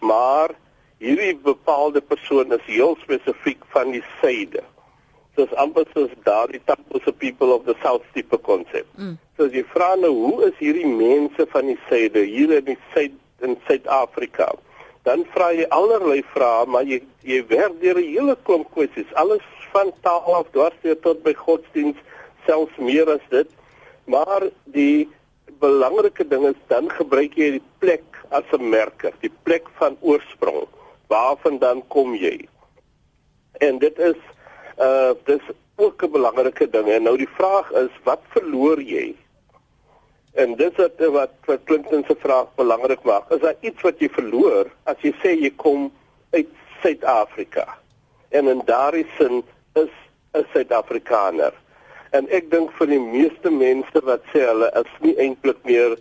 Maar 0.00 0.50
hierdie 0.98 1.36
bepaalde 1.36 2.00
persoon 2.00 2.52
is 2.52 2.66
heel 2.66 2.96
spesifiek 3.00 3.62
van 3.74 3.90
die 3.90 4.04
suide. 4.20 4.62
Soos 5.36 5.54
amper 5.54 5.86
soos 5.94 6.10
daardie 6.26 6.60
Tampose 6.64 7.12
people 7.12 7.52
of 7.54 7.64
the 7.64 7.74
south 7.82 8.04
tipe 8.12 8.38
konsep. 8.38 8.86
Mm. 8.96 9.18
So 9.36 9.46
as 9.46 9.52
jy 9.52 9.64
vra 9.74 9.94
nou 9.94 10.10
hoe 10.10 10.48
is 10.48 10.56
hierdie 10.58 10.86
mense 10.86 11.46
van 11.52 11.70
die 11.70 11.78
suide 11.88 12.24
hier 12.26 12.56
in 12.56 12.64
die 12.64 12.78
suid 12.94 13.14
in 13.40 13.54
Suid-Afrika? 13.66 14.50
Dan 15.06 15.22
vra 15.34 15.52
jy 15.54 15.66
allerlei 15.70 16.24
vrae, 16.34 16.66
maar 16.66 16.82
jy 16.82 16.98
jy 17.22 17.44
werk 17.46 17.80
deur 17.80 17.98
'n 18.00 18.10
hele 18.14 18.36
klomp 18.42 18.66
kwessies, 18.74 19.14
alles 19.14 19.44
van 19.72 19.92
taal 20.02 20.34
af 20.34 20.50
tot 21.02 21.22
by 21.22 21.34
godsdiens, 21.34 21.96
selfs 22.46 22.76
meer 22.76 23.08
as 23.10 23.24
dit. 23.30 23.48
Maar 24.08 24.48
die 24.64 25.08
belangrike 25.60 26.24
ding 26.28 26.46
is 26.48 26.60
dan 26.72 26.88
gebruik 26.90 27.36
jy 27.36 27.50
die 27.58 27.66
plek 27.82 28.04
as 28.32 28.44
'n 28.52 28.68
merker, 28.70 29.12
die 29.20 29.32
plek 29.42 29.68
van 29.78 29.96
oorsprong. 30.00 30.66
Waarvan 31.08 31.58
dan 31.58 31.82
kom 31.88 32.14
jy? 32.14 32.48
En 33.60 33.78
dit 33.78 33.98
is 33.98 34.20
uh 34.78 35.12
dis 35.24 35.44
ook 35.76 36.02
'n 36.02 36.10
belangrike 36.10 36.70
ding. 36.70 36.88
En 36.88 37.02
nou 37.02 37.16
die 37.16 37.34
vraag 37.36 37.70
is, 37.70 37.90
wat 38.04 38.20
verloor 38.28 38.80
jy? 38.80 39.16
En 40.32 40.56
dit 40.56 40.70
is 40.70 40.76
wat 40.76 41.10
wat, 41.12 41.32
wat 41.44 41.64
Clinton 41.64 42.04
se 42.06 42.16
vraag 42.18 42.54
belangrik 42.54 43.02
maak. 43.02 43.30
Is 43.30 43.40
daar 43.40 43.56
iets 43.60 43.82
wat 43.82 43.98
jy 43.98 44.08
verloor 44.08 44.70
as 44.84 44.96
jy 45.00 45.12
sê 45.22 45.34
jy 45.40 45.52
kom 45.56 45.92
uit 46.30 46.48
Suid-Afrika? 46.82 47.78
En 48.28 48.48
in 48.48 48.62
daardie 48.64 49.06
sin 49.18 49.44
is 49.72 49.92
'n 50.32 50.46
Suid-Afrikaner. 50.52 51.52
En 52.10 52.28
ek 52.28 52.50
dink 52.50 52.72
vir 52.78 52.86
die 52.86 53.00
meeste 53.00 53.50
mense 53.50 54.04
wat 54.04 54.22
sê 54.32 54.46
hulle 54.48 54.70
is 54.80 54.92
nie 55.04 55.16
eintlik 55.20 55.58
meer 55.64 55.96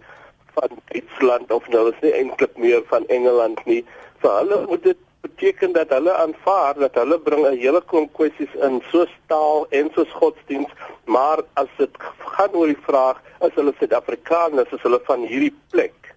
van 0.58 0.80
Duitsland 0.92 1.52
of 1.52 1.68
nou 1.74 1.90
is 1.92 2.00
nie 2.02 2.14
eintlik 2.14 2.58
meer 2.58 2.82
van 2.92 3.06
Engeland 3.14 3.60
nie, 3.66 3.84
vir 4.22 4.32
hulle 4.40 4.64
moet 4.70 4.84
dit 4.84 5.04
beteken 5.28 5.72
dat 5.76 5.90
hulle 5.90 6.14
aanvaar 6.14 6.80
dat 6.80 6.96
hulle 6.96 7.20
bring 7.20 7.44
'n 7.46 7.58
hele 7.64 7.82
klomp 7.90 8.14
kwessies 8.14 8.54
in 8.68 8.82
soos 8.92 9.14
taal 9.28 9.66
en 9.70 9.90
soos 9.96 10.12
godsdiens, 10.22 10.72
maar 11.06 11.40
as 11.54 11.70
dit 11.78 11.94
gaan 12.36 12.54
oor 12.54 12.68
die 12.68 12.84
vraag 12.90 13.22
as 13.40 13.54
hulle 13.56 13.74
Suid-Afrikaners 13.80 14.72
is, 14.72 14.82
hulle 14.82 15.00
van 15.10 15.22
hierdie 15.32 15.56
plek, 15.72 16.16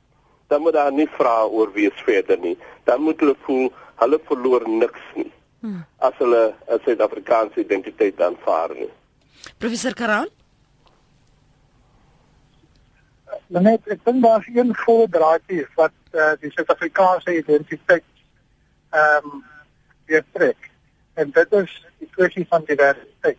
dan 0.49 0.63
moet 0.63 0.73
daar 0.73 0.93
nie 0.93 1.09
vrae 1.19 1.49
oor 1.49 1.73
wie 1.73 1.87
is 1.91 2.03
verder 2.05 2.39
nie. 2.39 2.59
Dan 2.85 3.03
moet 3.03 3.21
hulle 3.21 3.37
voel 3.47 3.73
hulle 4.03 4.19
verloor 4.25 4.69
niks 4.69 5.05
nie. 5.15 5.33
Hmm. 5.61 5.85
As 5.99 6.15
hulle 6.19 6.55
'n 6.69 6.81
Suid-Afrikaanse 6.85 7.61
identiteit 7.61 8.21
aanvaar 8.21 8.75
nie. 8.75 8.91
Professor 9.59 9.95
Karan? 9.95 10.29
Net 13.51 13.87
ek 13.91 14.05
dink 14.07 14.23
daar's 14.23 14.47
een 14.55 14.75
volle 14.85 15.09
draadjie 15.11 15.65
wat 15.79 15.95
uh, 16.15 16.33
die 16.43 16.53
Suid-Afrikaanse 16.55 17.37
identiteit 17.39 18.07
ehm 18.91 19.31
um, 19.31 19.45
weer 20.11 20.25
trek. 20.33 20.71
En 21.15 21.31
dit 21.31 21.53
is 21.53 21.75
die 21.99 22.09
kwessie 22.11 22.47
van 22.49 22.65
diversiteit. 22.67 23.39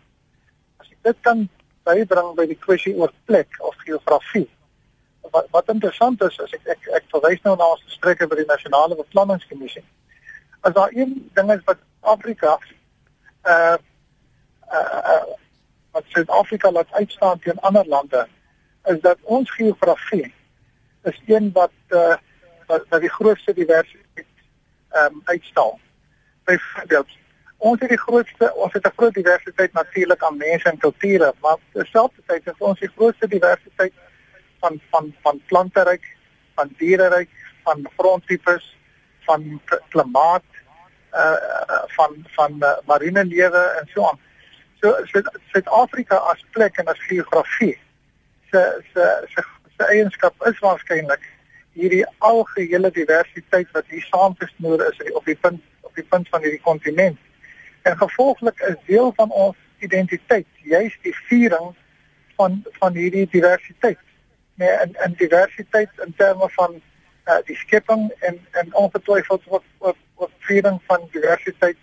As 0.80 0.88
jy 0.88 0.96
dit 1.08 1.18
kan 1.28 1.48
bybring 1.88 2.36
by 2.38 2.46
die 2.48 2.60
kwessie 2.60 2.94
oor 2.96 3.12
plek 3.26 3.58
of 3.60 3.76
geografie. 3.86 4.48
Wat 5.32 5.48
wat 5.56 5.72
interessant 5.74 6.22
is, 6.28 6.38
is 6.44 6.56
ek 6.60 6.70
ek, 6.76 6.88
ek 7.02 7.10
verwys 7.14 7.44
nou 7.48 7.56
na 7.58 7.72
ons 7.76 7.84
gesprekke 7.88 8.28
by 8.32 8.40
die 8.40 8.50
nasionale 8.50 8.98
beplanningskommissie. 9.00 9.84
As 10.62 10.76
daar 10.78 10.94
een 10.96 11.18
ding 11.36 11.52
is 11.52 11.64
wat 11.68 11.84
Afrika 12.02 12.58
uh 13.48 13.78
uh, 14.72 15.00
uh 15.14 15.24
wat 15.92 16.04
Suid-Afrika 16.08 16.72
laat 16.72 16.92
uitstaan 16.92 17.40
teen 17.40 17.60
ander 17.60 17.88
lande, 17.88 18.28
is 18.84 19.00
dat 19.02 19.18
ons 19.22 19.52
geografie 19.52 20.34
is 21.04 21.22
een 21.26 21.52
wat 21.54 21.72
uh 21.90 22.16
wat, 22.68 22.86
wat 22.90 23.02
die 23.02 23.10
grootste 23.10 23.54
diversiteit 23.54 24.28
ehm 24.90 25.06
um, 25.06 25.22
uitstal. 25.24 25.80
Byvoorbeeld, 26.44 27.08
ons 27.58 27.80
het 27.80 27.90
die 27.90 28.00
grootste 28.00 28.54
ons 28.54 28.74
het 28.74 28.88
'n 28.88 28.98
groot 28.98 29.14
diversiteit 29.14 29.74
natuurlik 29.74 30.24
aan 30.24 30.38
mense 30.38 30.70
en 30.70 30.78
kulture, 30.78 31.34
maar 31.42 31.58
terselfdertyd 31.74 32.48
is 32.48 32.58
ons 32.58 32.80
die 32.80 32.92
grootste 32.96 33.28
diversiteit 33.28 33.94
van 34.60 34.82
van 34.90 35.16
van 35.22 35.42
planteryk, 35.46 36.18
van 36.56 36.74
diereryk, 36.78 37.30
van 37.64 37.88
grondtipes, 37.98 38.78
van 39.20 39.62
klimaat, 39.90 40.44
uh 41.14 41.36
van 41.88 42.26
van 42.28 42.56
uh, 42.60 42.78
marine 42.86 43.26
lewe 43.26 43.64
en 43.80 43.90
so 43.94 44.08
aan. 44.08 44.20
So 44.82 44.96
Suid-Afrika 45.54 46.18
as 46.32 46.40
plek 46.52 46.78
en 46.78 46.88
as 46.88 47.00
geografie 47.08 47.78
se 48.52 48.62
se 48.94 49.04
se 49.34 49.42
se 49.78 49.88
eienskap 49.94 50.48
is 50.50 50.60
waarskynlik 50.60 51.26
hierdie 51.74 52.06
algehele 52.18 52.90
diversiteit 52.92 53.68
wat 53.72 53.86
hier 53.88 54.06
saamgesnoer 54.10 54.82
is 54.88 55.12
op 55.14 55.26
die 55.26 55.36
punt 55.36 55.62
op 55.82 55.96
die 55.96 56.06
punt 56.14 56.30
van 56.30 56.42
hierdie 56.42 56.62
kontinent. 56.62 57.20
En 57.82 57.98
gevolglik 57.98 58.60
is 58.70 58.80
deel 58.86 59.14
van 59.16 59.30
ons 59.30 59.58
identiteit 59.80 60.48
juis 60.64 60.98
die 61.02 61.16
viering 61.28 61.76
van 62.36 62.64
van 62.80 62.98
hierdie 62.98 63.28
diversiteit. 63.32 64.02
Nee, 64.56 64.70
en 64.70 64.96
en 65.06 65.14
diversiteit 65.18 66.02
in 66.06 66.14
terme 66.18 66.50
van 66.58 66.82
uh, 67.26 67.38
die 67.46 67.56
skepping 67.56 68.10
en 68.20 68.40
en 68.52 68.74
ongetwyfeld 68.74 69.46
wat 69.46 69.64
wat 69.78 70.02
wat 70.16 70.34
viering 70.50 70.82
van 70.90 71.08
diversiteit 71.12 71.78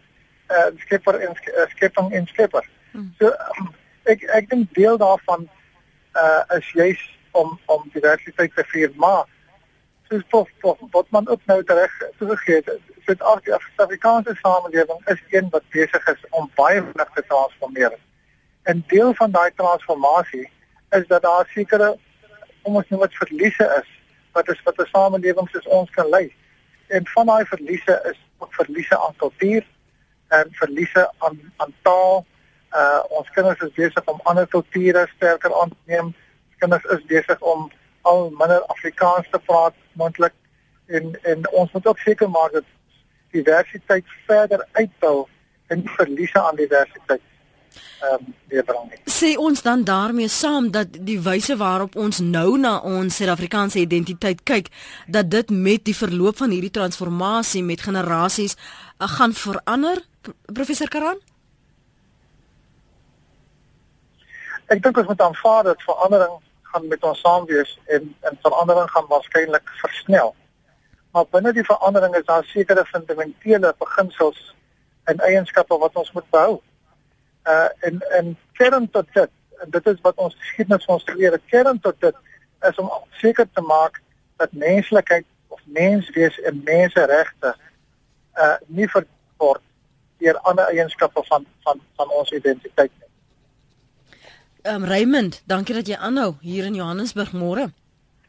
uh 0.51 0.67
skepper 0.83 1.21
en 1.29 1.39
skepping 1.77 2.13
en 2.13 2.27
skepper. 2.27 2.69
Hmm. 2.99 3.15
So 3.21 3.31
um, 3.31 3.69
ek 4.11 4.25
ek 4.35 4.49
dink 4.51 4.75
deel 4.75 4.97
daarvan 4.99 5.47
uh 6.19 6.43
is 6.57 6.71
juis 6.75 7.03
om 7.39 7.59
om 7.71 7.85
diversiteit 7.95 8.55
te 8.59 8.65
vier, 8.73 8.91
maar 8.99 9.29
soos 10.09 10.25
tot 10.35 10.49
tot 10.65 10.81
wat 10.97 11.11
man 11.15 11.29
ook 11.29 11.45
nou 11.47 11.61
reg 11.67 11.95
toegegee 12.19 12.63
het, 12.65 12.81
Suid-Afrikaanse 13.07 14.35
samelewing 14.43 15.07
is 15.15 15.23
een 15.31 15.47
wat 15.51 15.63
besig 15.71 16.09
is 16.13 16.25
om 16.31 16.51
baie 16.59 16.83
vinnig 16.83 17.11
te 17.15 17.23
transformeer. 17.29 17.95
En 18.63 18.83
deel 18.87 19.15
van 19.15 19.31
daai 19.31 19.51
transformasie 19.57 20.51
is 20.91 21.07
dat 21.07 21.23
daar 21.23 21.47
sekere 21.55 21.95
kom 22.63 22.77
ons 22.83 22.91
dit 22.91 23.21
verliese 23.23 23.69
is 23.79 23.95
wat 24.33 24.49
is 24.49 24.61
wat 24.65 24.83
'n 24.83 24.91
samelewing 24.93 25.49
soos 25.53 25.71
ons 25.79 25.91
kan 25.91 26.09
lei. 26.09 26.35
En 26.89 27.07
van 27.15 27.27
daai 27.27 27.45
verliese 27.45 28.01
is 28.11 28.19
ook 28.39 28.55
verliese 28.55 28.99
aan 28.99 29.17
kultuur 29.17 29.65
en 30.29 30.47
verliese 30.51 31.13
aan 31.19 31.53
aan 31.57 31.75
taal. 31.83 32.27
Uh 32.77 33.01
ons 33.09 33.31
kinders 33.31 33.61
is 33.61 33.73
besig 33.77 34.05
om 34.05 34.21
ander 34.25 34.47
kulture 34.47 35.07
sterker 35.17 35.55
aan 35.61 35.69
te 35.69 35.93
neem. 35.93 36.13
Ons 36.51 36.59
kinders 36.59 36.85
is 36.85 37.07
besig 37.07 37.41
om 37.41 37.71
al 38.03 38.29
minder 38.31 38.63
Afrikaans 38.75 39.29
te 39.31 39.39
praat 39.39 39.75
mondelik 39.93 40.35
en 40.87 41.17
en 41.23 41.51
ons 41.53 41.73
moet 41.73 41.87
ook 41.87 41.99
seker 41.99 42.31
maak 42.31 42.53
dat 42.53 42.65
diversiteit 43.31 44.05
verder 44.27 44.67
uitbou 44.73 45.27
en 45.67 45.83
verliese 45.97 46.41
aan 46.41 46.57
diversiteit 46.57 47.25
ehm 48.01 48.15
um, 48.15 48.35
weer 48.49 48.65
bring. 48.65 48.93
Sê 49.05 49.37
ons 49.37 49.63
dan 49.63 49.85
daarmee 49.85 50.29
saam 50.29 50.71
dat 50.71 50.87
die 51.11 51.19
wyse 51.21 51.57
waarop 51.57 51.97
ons 51.97 52.19
nou 52.19 52.59
na 52.59 52.79
ons 52.81 53.17
Suid-Afrikaanse 53.17 53.79
identiteit 53.79 54.43
kyk, 54.43 54.69
dat 55.07 55.31
dit 55.31 55.51
met 55.51 55.85
die 55.85 55.97
verloop 55.97 56.37
van 56.37 56.55
hierdie 56.55 56.71
transformasie 56.71 57.63
met 57.63 57.83
generasies 57.83 58.57
uh, 58.57 59.09
gaan 59.09 59.35
verander, 59.35 60.03
professor 60.53 60.89
Karan? 60.89 61.19
Ek 64.69 64.83
dink 64.85 64.99
ons 65.01 65.09
moet 65.09 65.21
aanvaar 65.25 65.63
dat 65.65 65.83
verandering 65.83 66.35
gaan 66.69 66.89
met 66.89 67.05
ons 67.05 67.21
saam 67.25 67.47
wees 67.49 67.71
en 67.87 68.15
en 68.29 68.39
verandering 68.43 68.91
gaan 68.91 69.07
waarskynlik 69.09 69.71
versnel. 69.81 70.35
Maar 71.13 71.25
binne 71.31 71.53
die 71.57 71.65
verandering 71.65 72.17
is 72.17 72.27
daar 72.29 72.45
sekere 72.45 72.85
fundamentele 72.85 73.75
beginsels 73.79 74.55
en 75.05 75.25
eienskappe 75.31 75.79
wat 75.79 75.97
ons 75.97 76.13
moet 76.13 76.29
behou 76.31 76.61
uh 77.49 77.69
en 77.89 78.01
en 78.19 78.37
kern 78.61 78.91
tot 78.91 79.09
dit 79.15 79.31
dit 79.77 79.87
is 79.93 80.01
wat 80.03 80.21
ons 80.27 80.37
geskiedenis 80.43 80.87
ons 80.87 81.09
leer 81.15 81.41
kern 81.47 81.81
tot 81.81 82.01
dit 82.01 82.17
is 82.69 82.79
om 82.83 82.93
seker 83.23 83.49
te 83.53 83.65
maak 83.73 84.03
dat 84.37 84.53
menslikheid 84.53 85.25
of 85.49 85.61
menswees 85.65 86.41
en 86.51 86.61
menseregte 86.65 87.55
uh 88.45 88.55
nie 88.67 88.91
verword 88.97 89.65
deur 90.21 90.39
ander 90.51 90.69
eienskappe 90.77 91.25
van 91.33 91.47
van 91.65 91.81
van 91.97 92.19
ons 92.21 92.33
identiteit 92.33 92.93
nie. 92.99 93.08
Um, 94.69 94.85
Raymond, 94.85 95.43
dankie 95.49 95.73
dat 95.73 95.89
jy 95.89 95.97
aanhou 95.97 96.35
hier 96.45 96.67
in 96.69 96.75
Johannesburg 96.77 97.31
môre. 97.33 97.71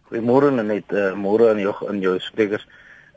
Goeiemôre 0.08 0.54
net 0.56 0.94
uh, 0.96 1.10
môre 1.20 1.50
aan 1.52 1.60
jou 1.60 1.74
in 1.92 2.00
jou 2.00 2.14
sprekers. 2.24 2.64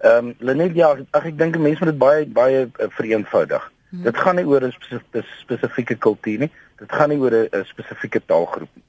Ehm 0.03 0.33
um, 0.33 0.35
Lenet 0.43 0.75
ja, 0.75 0.89
ag 1.15 1.29
ek 1.31 1.37
dink 1.39 1.55
mense 1.55 1.79
moet 1.85 1.93
dit 1.93 2.01
baie 2.01 2.25
baie 2.27 2.65
uh, 2.67 2.89
vereenvoudig. 2.97 3.69
Hmm. 3.93 4.03
Dit 4.09 4.19
gaan 4.19 4.41
nie 4.41 4.47
oor 4.49 4.67
'n 4.67 4.75
spesifieke, 4.75 5.23
spesifieke 5.39 5.99
kultuur 6.09 6.43
nie. 6.47 6.51
Dit 6.83 6.91
gaan 6.91 7.15
nie 7.15 7.21
oor 7.23 7.37
'n 7.45 7.65
spesifieke 7.71 8.25
taalgroep 8.27 8.75
nie. 8.75 8.85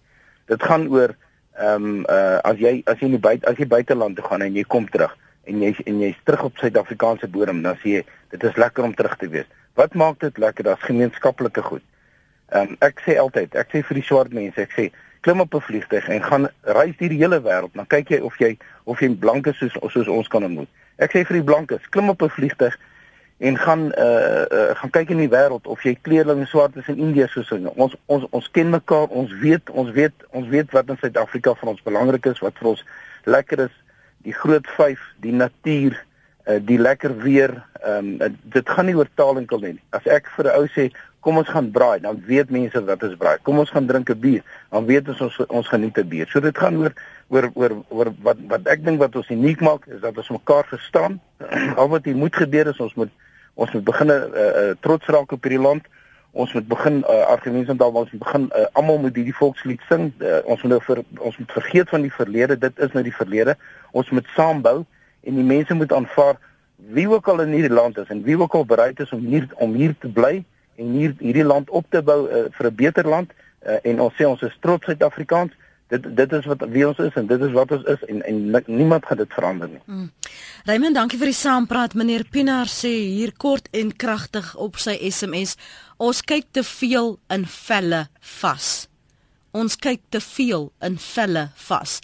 Dit 0.49 0.63
gaan 0.63 0.88
oor 0.89 1.13
ehm 1.59 1.86
um, 1.86 2.01
uh 2.09 2.41
as 2.41 2.57
jy 2.57 2.81
as 2.89 2.97
jy 2.97 3.11
in 3.11 3.17
die 3.19 3.25
buite 3.29 3.45
as 3.45 3.57
jy 3.61 3.69
buiteland 3.69 4.17
toe 4.17 4.25
gaan 4.25 4.41
en 4.41 4.57
jy 4.57 4.63
kom 4.63 4.89
terug 4.89 5.13
en 5.45 5.61
jy 5.61 5.75
en 5.86 5.99
jy's 5.99 6.17
terug 6.23 6.43
op 6.49 6.57
Suid-Afrikaanse 6.57 7.27
bodem, 7.27 7.61
dan 7.61 7.77
sê 7.84 7.99
jy 7.99 8.03
dit 8.31 8.43
is 8.43 8.57
lekker 8.57 8.84
om 8.84 8.95
terug 8.95 9.17
te 9.17 9.29
wees. 9.29 9.49
Wat 9.75 9.93
maak 9.93 10.19
dit 10.19 10.38
lekker? 10.38 10.63
Daar's 10.63 10.89
gemeenskaplike 10.89 11.61
goed. 11.61 11.86
Ehm 12.53 12.69
um, 12.69 12.77
ek 12.85 13.01
sê 13.05 13.17
altyd, 13.17 13.55
ek 13.57 13.73
sê 13.73 13.81
vir 13.87 13.99
die 13.99 14.05
swart 14.05 14.33
mense, 14.33 14.61
ek 14.61 14.73
sê 14.77 14.91
klim 15.25 15.41
op 15.41 15.55
'n 15.55 15.65
vliegtuig 15.67 16.07
en 16.09 16.23
gaan 16.23 16.47
reis 16.77 16.95
deur 16.97 17.09
die 17.09 17.21
hele 17.23 17.41
wêreld, 17.41 17.73
dan 17.73 17.87
kyk 17.87 18.09
jy 18.09 18.19
of 18.21 18.37
jy 18.37 18.57
of 18.85 18.99
jy 18.99 19.09
blankes 19.15 19.57
soos 19.57 19.73
soos 19.93 20.07
ons 20.07 20.27
kan 20.27 20.43
ontmoet. 20.43 20.69
Ek 20.97 21.11
sê 21.11 21.25
vir 21.25 21.41
die 21.41 21.49
blankes, 21.49 21.89
klim 21.89 22.09
op 22.09 22.21
'n 22.21 22.29
vliegtuig 22.29 22.77
en 23.37 23.57
gaan 23.57 23.91
uh, 23.99 24.41
uh 24.41 24.75
gaan 24.75 24.89
kyk 24.89 25.09
in 25.09 25.17
die 25.17 25.29
wêreld 25.29 25.67
of 25.67 25.81
jy 25.83 25.95
kleerlinge 26.01 26.45
swart 26.45 26.75
is 26.79 26.87
in 26.87 27.01
Indië 27.01 27.27
soos 27.27 27.51
ons 27.51 27.95
ons 28.05 28.25
ons 28.29 28.49
ken 28.55 28.69
mekaar 28.69 29.09
ons 29.09 29.33
weet 29.41 29.69
ons 29.69 29.89
weet 29.91 30.25
ons 30.31 30.47
weet 30.47 30.71
wat 30.71 30.89
in 30.89 30.99
Suid-Afrika 31.01 31.55
vir 31.59 31.71
ons 31.73 31.83
belangrik 31.83 32.29
is 32.31 32.39
wat 32.45 32.55
vir 32.61 32.69
ons 32.71 32.83
lekker 33.25 33.65
is 33.65 33.75
die 34.27 34.35
groot 34.37 34.69
5 34.77 35.01
die 35.25 35.35
natuur 35.35 35.97
uh 36.47 36.59
die 36.71 36.79
lekker 36.79 37.17
weer 37.25 37.55
um 37.95 38.13
uh, 38.21 38.29
dit 38.55 38.69
gaan 38.69 38.87
nie 38.87 38.95
oor 38.95 39.11
taal 39.19 39.41
enkel 39.41 39.65
nie 39.65 39.75
as 39.97 40.07
ek 40.07 40.29
vir 40.37 40.51
'n 40.51 40.55
ou 40.61 40.69
sê 40.77 40.87
kom 41.24 41.39
ons 41.39 41.49
gaan 41.49 41.71
braai 41.71 41.99
dan 42.03 42.21
weet 42.28 42.49
mense 42.51 42.84
wat 42.86 43.03
is 43.07 43.17
braai 43.17 43.38
kom 43.41 43.59
ons 43.63 43.71
gaan 43.71 43.88
drink 43.88 44.09
'n 44.09 44.19
bier 44.19 44.43
dan 44.69 44.86
weet 44.86 45.09
ons 45.09 45.21
ons 45.21 45.38
ons 45.47 45.67
geniet 45.67 45.97
'n 45.97 46.07
bier 46.07 46.28
so 46.28 46.39
dit 46.39 46.57
gaan 46.57 46.78
oor 46.78 46.93
oor 47.30 47.49
oor 47.55 47.74
oor 47.89 48.13
wat 48.21 48.38
wat 48.47 48.67
ek 48.67 48.86
dink 48.86 48.99
wat 48.99 49.15
ons 49.15 49.30
uniek 49.30 49.61
maak 49.61 49.88
is 49.88 50.01
dat 50.01 50.17
ons 50.17 50.30
mekaar 50.30 50.65
verstaan 50.67 51.19
al 51.80 51.89
wat 51.89 52.05
hier 52.05 52.15
moet 52.15 52.36
gebeur 52.36 52.67
is 52.67 52.80
ons 52.80 52.95
moet 52.95 53.11
ons 53.53 53.71
moet 53.71 53.84
begin 53.84 54.07
'n 54.07 54.11
uh, 54.11 54.45
uh, 54.61 54.76
trots 54.80 55.05
raak 55.05 55.32
op 55.32 55.43
hierdie 55.43 55.61
land. 55.61 55.84
Ons 56.32 56.53
moet 56.53 56.67
begin 56.67 57.03
uh, 57.09 57.26
argumente 57.26 57.76
daar 57.76 57.91
ons 57.91 58.11
moet 58.11 58.24
begin 58.24 58.49
uh, 58.55 58.65
almal 58.71 58.97
moet 58.97 59.15
hierdie 59.15 59.36
volkslied 59.36 59.82
sing. 59.89 60.13
Uh, 60.17 60.39
ons 60.45 60.61
moet 60.61 60.71
nou 60.71 60.82
vir 60.82 61.03
ons 61.17 61.38
moet 61.38 61.51
vergeet 61.51 61.89
van 61.89 62.01
die 62.01 62.13
verlede. 62.13 62.57
Dit 62.57 62.80
is 62.80 62.91
nou 62.91 63.03
die 63.03 63.15
verlede. 63.15 63.57
Ons 63.91 64.09
moet 64.09 64.28
saambou 64.36 64.86
en 65.24 65.36
die 65.36 65.43
mense 65.43 65.74
moet 65.74 65.93
aanvaar 65.93 66.39
wie 66.76 67.09
ook 67.09 67.28
al 67.28 67.41
in 67.41 67.53
hierdie 67.53 67.74
land 67.74 67.97
is 67.97 68.09
en 68.09 68.24
wie 68.24 68.39
ook 68.39 68.53
al 68.53 68.65
bereid 68.65 68.99
is 68.99 69.11
om 69.11 69.19
hier 69.19 69.47
om 69.55 69.74
hier 69.74 69.95
te 69.99 70.09
bly 70.09 70.43
en 70.76 70.93
hier 70.97 71.15
hierdie 71.19 71.45
land 71.45 71.69
op 71.69 71.86
te 71.89 72.01
bou 72.01 72.28
uh, 72.28 72.45
vir 72.51 72.69
'n 72.71 72.76
beter 72.76 73.07
land 73.07 73.32
uh, 73.32 73.78
en 73.84 73.99
ons 73.99 74.13
sê 74.13 74.26
ons 74.26 74.41
is 74.41 74.57
trots 74.61 74.86
Suid-Afrikaans 74.86 75.51
dit 75.93 76.15
dit 76.17 76.34
is 76.38 76.45
wat 76.49 76.63
wie 76.74 76.86
ons 76.88 76.99
is 77.03 77.17
en 77.19 77.28
dit 77.28 77.41
is 77.47 77.51
wat 77.55 77.74
ons 77.76 77.86
is 77.93 78.05
en 78.09 78.21
en 78.30 78.63
niemand 78.65 79.05
gaan 79.05 79.19
dit 79.21 79.34
verander 79.34 79.69
nie. 79.69 79.82
Mm. 79.86 80.09
Raymond, 80.69 80.95
dankie 80.95 81.19
vir 81.19 81.32
die 81.32 81.38
saampraat. 81.38 81.97
Meneer 81.99 82.26
Pinaar 82.32 82.71
sê 82.71 82.91
hier 82.91 83.34
kort 83.38 83.69
en 83.71 83.91
kragtig 84.05 84.53
op 84.55 84.80
sy 84.82 84.95
SMS: 85.09 85.57
Ons 85.97 86.24
kyk 86.26 86.49
te 86.51 86.63
veel 86.63 87.17
in 87.34 87.45
velle 87.45 88.07
vas. 88.39 88.71
Ons 89.53 89.75
kyk 89.77 90.01
te 90.09 90.17
veel 90.17 90.71
in 90.81 90.95
velle 90.97 91.51
vas 91.67 91.99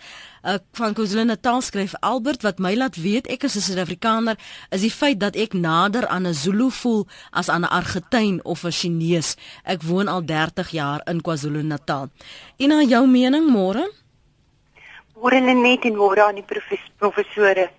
uh, 0.45 0.59
van 0.71 0.93
KwaZulu-Natal 0.93 1.61
skryf 1.61 1.95
Albert 1.99 2.43
wat 2.45 2.59
my 2.61 2.75
laat 2.77 2.99
weet 3.01 3.27
ek 3.27 3.43
is 3.43 3.55
'n 3.57 3.65
Suid-Afrikaner 3.65 4.37
is 4.69 4.81
die 4.81 4.93
feit 4.93 5.19
dat 5.19 5.35
ek 5.35 5.53
nader 5.53 6.07
aan 6.07 6.27
'n 6.27 6.33
Zulu 6.33 6.69
voel 6.69 7.07
as 7.31 7.49
aan 7.49 7.65
'n 7.65 7.73
Argentyn 7.73 8.39
of 8.43 8.63
'n 8.63 8.71
Chinees. 8.71 9.35
Ek 9.63 9.81
woon 9.81 10.07
al 10.07 10.25
30 10.25 10.69
jaar 10.69 11.01
in 11.05 11.21
KwaZulu-Natal. 11.21 12.09
En 12.57 12.67
na 12.69 12.81
jou 12.81 13.07
mening 13.07 13.49
môre? 13.49 13.91
Môre 15.15 15.39
net 15.41 15.85
en 15.85 15.95
môre 15.95 16.23
aan 16.23 16.35
die 16.35 16.65
professore. 16.97 17.69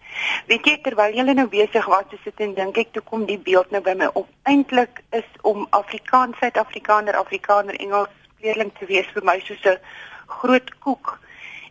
Weet 0.46 0.66
jy 0.66 0.80
terwyl 0.82 1.14
julle 1.14 1.34
nou 1.34 1.48
besig 1.48 1.86
was 1.86 2.04
te 2.10 2.18
sit 2.24 2.40
en 2.40 2.54
dink 2.54 2.76
ek 2.76 2.92
toe 2.92 3.02
kom 3.02 3.24
die 3.24 3.38
beeld 3.38 3.70
nou 3.70 3.80
by 3.80 3.94
my 3.94 4.10
op. 4.12 4.28
Eintlik 4.42 5.02
is 5.10 5.24
om 5.42 5.66
Afrikaans 5.70 6.36
Suid-Afrikaner, 6.38 7.16
Afrikaner 7.16 7.74
Engels 7.80 8.19
leerling 8.42 8.72
te 8.78 8.86
wees 8.86 9.06
vir 9.14 9.24
my 9.24 9.40
soos 9.40 9.64
'n 9.64 9.78
groot 10.26 10.78
koek 10.78 11.18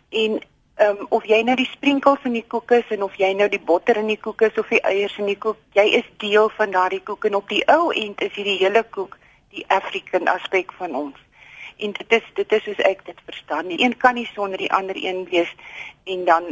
en 0.09 0.41
Ehm 0.80 0.97
um, 0.97 1.05
of 1.09 1.26
jy 1.28 1.41
nou 1.43 1.55
die 1.59 1.67
sprinkels 1.67 2.24
in 2.24 2.38
die 2.38 2.45
koek 2.47 2.72
is 2.72 2.91
en 2.95 3.01
of 3.03 3.15
jy 3.20 3.34
nou 3.36 3.49
die 3.51 3.59
botter 3.59 3.97
in 3.99 4.07
die 4.07 4.20
koek 4.26 4.45
is 4.47 4.59
of 4.61 4.70
die 4.72 4.80
eiers 4.88 5.17
in 5.20 5.28
die 5.28 5.36
koek, 5.36 5.57
jy 5.76 5.84
is 5.97 6.05
deel 6.24 6.47
van 6.55 6.72
daardie 6.72 7.01
koek 7.03 7.26
en 7.28 7.36
op 7.36 7.49
die 7.51 7.59
ou 7.74 7.89
end 7.91 8.22
is 8.24 8.32
hierdie 8.38 8.55
hele 8.61 8.86
koek 8.95 9.17
die 9.51 9.65
African 9.76 10.32
aspek 10.32 10.72
van 10.80 10.95
ons. 10.95 11.20
En 11.84 11.91
dit 11.97 12.15
is 12.15 12.32
dit 12.39 12.55
is 12.55 12.63
soos 12.63 12.80
ek 12.88 13.03
dit 13.09 13.20
verstaan. 13.26 13.67
Die 13.67 13.82
een 13.84 13.97
kan 13.99 14.15
nie 14.15 14.28
sonder 14.32 14.57
die 14.61 14.72
ander 14.72 14.95
een 14.95 15.26
wees 15.28 15.51
en 16.03 16.24
dan 16.26 16.47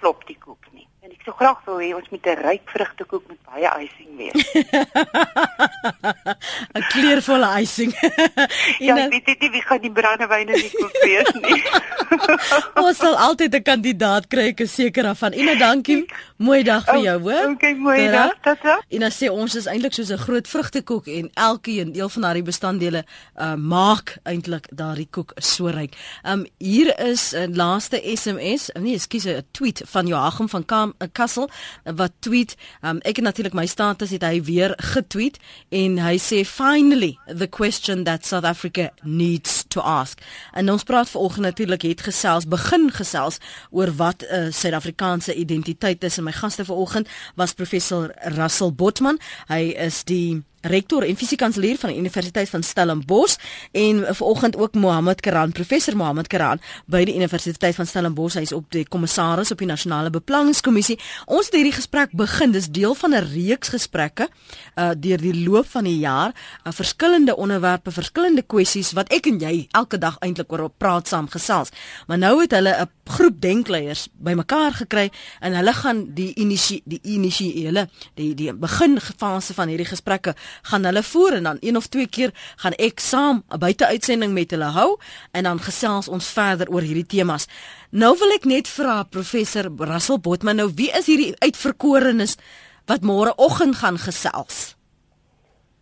flop 0.00 0.24
die 0.26 0.36
koek 0.40 0.64
nie. 0.72 0.75
En 1.06 1.12
ek 1.14 1.22
sou 1.22 1.36
graag 1.38 1.60
wil 1.68 1.76
hê 1.78 1.92
ons 1.94 2.08
moet 2.10 2.24
'n 2.26 2.40
ryk 2.42 2.64
vrugtekoek 2.74 3.24
met 3.30 3.38
baie 3.46 3.68
icing 3.84 4.10
wees. 4.18 4.42
'n 6.78 6.82
Kleurvolle 6.90 7.48
icing. 7.62 7.92
ja, 8.86 8.96
ek 8.96 9.12
weet 9.12 9.40
nie 9.40 9.50
wie 9.54 9.62
gaan 9.62 9.82
die 9.84 9.92
brandewyn 9.92 10.50
in 10.50 10.58
die 10.58 10.72
koek 10.74 10.96
wees 11.04 11.30
nie. 11.44 11.60
ons 12.86 12.98
sal 12.98 13.14
altyd 13.14 13.54
'n 13.54 13.62
kandidaat 13.62 14.26
kry, 14.32 14.48
ek 14.50 14.64
is 14.66 14.74
seker 14.74 15.06
daarvan. 15.06 15.36
Ina, 15.38 15.54
dankie. 15.54 16.02
Mooi 16.42 16.62
dag 16.66 16.82
vir 16.88 16.98
jou, 17.04 17.16
hoor. 17.28 17.54
Okay, 17.54 17.74
mooi 17.74 17.96
Tera? 18.02 18.26
dag. 18.26 18.34
Tata. 18.42 18.74
Ina 18.90 19.10
sê 19.14 19.30
ons 19.30 19.54
is 19.54 19.70
eintlik 19.70 19.94
soos 19.94 20.10
'n 20.10 20.18
groot 20.26 20.48
vrugtekoek 20.48 21.06
en 21.06 21.30
elkeen 21.34 21.92
deel 21.92 22.08
van 22.08 22.22
daardie 22.22 22.42
bestanddele 22.50 23.04
uh, 23.38 23.54
maak 23.54 24.18
eintlik 24.26 24.66
daardie 24.74 25.08
koek 25.10 25.38
so 25.38 25.70
ryk. 25.70 25.94
Um 26.26 26.46
hier 26.58 26.90
is 26.98 27.30
'n 27.30 27.54
laaste 27.54 28.02
SMS, 28.02 28.70
nee, 28.74 28.98
ekskuus, 28.98 29.26
'n 29.26 29.46
tweet 29.52 29.82
van 29.86 30.06
Joachim 30.06 30.48
van 30.48 30.64
Kam 30.64 30.94
'n 30.95 30.95
Kassel 31.12 31.50
wat 31.84 32.12
tweet, 32.18 32.56
um, 32.82 32.98
ek 32.98 33.20
het 33.20 33.24
natuurlik 33.24 33.54
my 33.54 33.66
status 33.66 34.10
het 34.10 34.22
hy 34.22 34.42
weer 34.42 34.74
getweet 34.92 35.38
en 35.68 35.98
hy 35.98 36.16
sê 36.22 36.42
finally 36.46 37.18
the 37.26 37.48
question 37.48 38.04
that 38.04 38.26
South 38.26 38.44
Africa 38.44 38.90
needs 39.02 39.64
to 39.68 39.80
ask. 39.80 40.20
En 40.52 40.70
ons 40.70 40.82
praat 40.82 41.10
vanoggend 41.10 41.46
natuurlik 41.46 41.82
het 41.82 42.00
gesels 42.00 42.48
begin 42.48 42.90
gesels 42.92 43.38
oor 43.70 43.92
wat 43.96 44.22
'n 44.22 44.34
uh, 44.34 44.52
Suid-Afrikaanse 44.52 45.34
identiteit 45.34 46.04
is 46.04 46.18
en 46.18 46.24
my 46.24 46.32
gaste 46.32 46.64
vanoggend 46.64 47.08
was 47.34 47.52
professor 47.52 48.12
Russell 48.36 48.72
Botman. 48.72 49.18
Hy 49.48 49.74
is 49.76 50.04
die 50.04 50.42
rektor 50.66 51.02
en 51.02 51.16
fisiekanselier 51.16 51.78
van 51.78 51.90
die 51.92 51.98
Universiteit 51.98 52.48
van 52.48 52.62
Stellenbosch 52.62 53.36
en 53.72 54.04
vanoggend 54.14 54.56
ook 54.56 54.74
Mohammed 54.74 55.20
Karan, 55.20 55.52
professor 55.52 55.96
Mohammed 55.96 56.26
Karan 56.26 56.60
by 56.86 57.04
die 57.04 57.14
Universiteit 57.14 57.74
van 57.74 57.86
Stellenbosch. 57.86 58.36
Hy 58.38 58.44
is 58.46 58.52
op 58.52 58.70
die 58.74 58.84
kommissaris 58.88 59.52
op 59.52 59.62
die 59.62 59.68
nasionale 59.68 60.10
beplanningskommissie. 60.10 60.98
Ons 61.26 61.50
het 61.50 61.58
hierdie 61.58 61.74
gesprek 61.76 62.12
begin. 62.16 62.52
Dis 62.52 62.68
deel 62.70 62.94
van 62.94 63.14
'n 63.14 63.24
reeks 63.32 63.68
gesprekke 63.68 64.28
uh 64.76 64.92
deur 64.96 65.20
die 65.20 65.44
loop 65.44 65.66
van 65.66 65.84
die 65.84 65.98
jaar, 65.98 66.32
uh, 66.64 66.72
verskillende 66.72 67.36
onderwerpe, 67.36 67.90
verskillende 67.90 68.42
kwessies 68.42 68.92
wat 68.92 69.12
ek 69.12 69.26
en 69.26 69.38
jy 69.38 69.68
elke 69.70 69.98
dag 69.98 70.16
eintlik 70.20 70.52
oor 70.52 70.70
praat 70.70 71.08
saam 71.08 71.28
gesels. 71.28 71.70
Maar 72.06 72.18
nou 72.18 72.40
het 72.40 72.50
hulle 72.50 72.74
'n 72.80 72.90
groep 73.04 73.40
denkleiers 73.40 74.08
bymekaar 74.12 74.72
gekry 74.72 75.10
en 75.40 75.54
hulle 75.54 75.72
gaan 75.72 76.14
die 76.14 76.32
inisie 76.34 76.82
die 76.84 77.00
inisiële 77.02 77.88
die 78.14 78.34
die 78.34 78.52
beginfase 78.52 79.54
van 79.54 79.68
hierdie 79.68 79.86
gesprekke 79.86 80.34
gaan 80.62 80.84
hulle 80.84 81.02
voer 81.02 81.32
en 81.32 81.42
dan 81.42 81.58
een 81.60 81.76
of 81.76 81.86
twee 81.86 82.06
keer 82.06 82.30
gaan 82.56 82.72
ek 82.72 83.00
saam 83.00 83.42
'n 83.50 83.58
buiteuitsending 83.58 84.32
met 84.32 84.50
hulle 84.50 84.70
hou 84.78 84.98
en 85.32 85.42
dan 85.44 85.58
gesels 85.58 86.08
ons 86.08 86.26
verder 86.28 86.68
oor 86.70 86.80
hierdie 86.80 87.06
temas. 87.06 87.46
Nou 87.90 88.16
wil 88.18 88.30
ek 88.30 88.44
net 88.44 88.68
vra 88.68 89.02
professor 89.02 89.70
Russell 89.78 90.18
Botman 90.18 90.56
nou 90.56 90.70
wie 90.74 90.90
is 90.90 91.06
hierdie 91.06 91.34
uitverkorenes 91.38 92.36
wat 92.86 93.02
môre 93.02 93.32
oggend 93.36 93.76
gaan 93.76 93.98
gesels? 93.98 94.76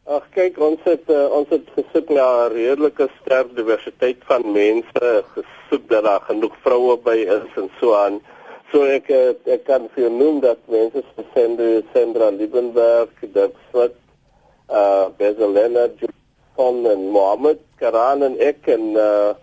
Ag 0.05 0.25
kyk 0.37 0.59
ons 0.61 0.81
het 0.85 1.09
uh, 1.09 1.33
ons 1.33 1.49
het 1.49 1.65
gesoek 1.77 2.11
na 2.13 2.25
'n 2.47 2.53
redelike 2.53 3.09
sterk 3.21 3.57
diversiteit 3.57 4.21
van 4.29 4.53
mense, 4.53 5.25
gesoek 5.35 5.89
dat 5.89 6.05
daar 6.05 6.21
genoeg 6.21 6.57
vroue 6.61 6.97
by 6.97 7.17
is 7.25 7.57
en 7.57 7.71
so 7.81 7.95
aan. 7.97 8.21
So 8.71 8.83
ek 8.85 9.09
eh, 9.09 9.33
ek 9.55 9.65
kan 9.65 9.89
vir 9.95 10.11
noem 10.11 10.41
dat 10.43 10.59
mense 10.67 11.03
soos 11.15 11.85
Sandra 11.93 12.29
Liebenberg, 12.31 13.09
Dirk 13.33 13.55
Swart, 13.71 13.95
uh 14.69 15.09
Leonard 15.19 15.99
van 16.55 16.87
en 16.87 17.11
Mohammed 17.11 17.59
Karan 17.77 18.23
en 18.23 18.39
ek 18.39 18.67
en 18.67 18.95
uh 18.97 19.35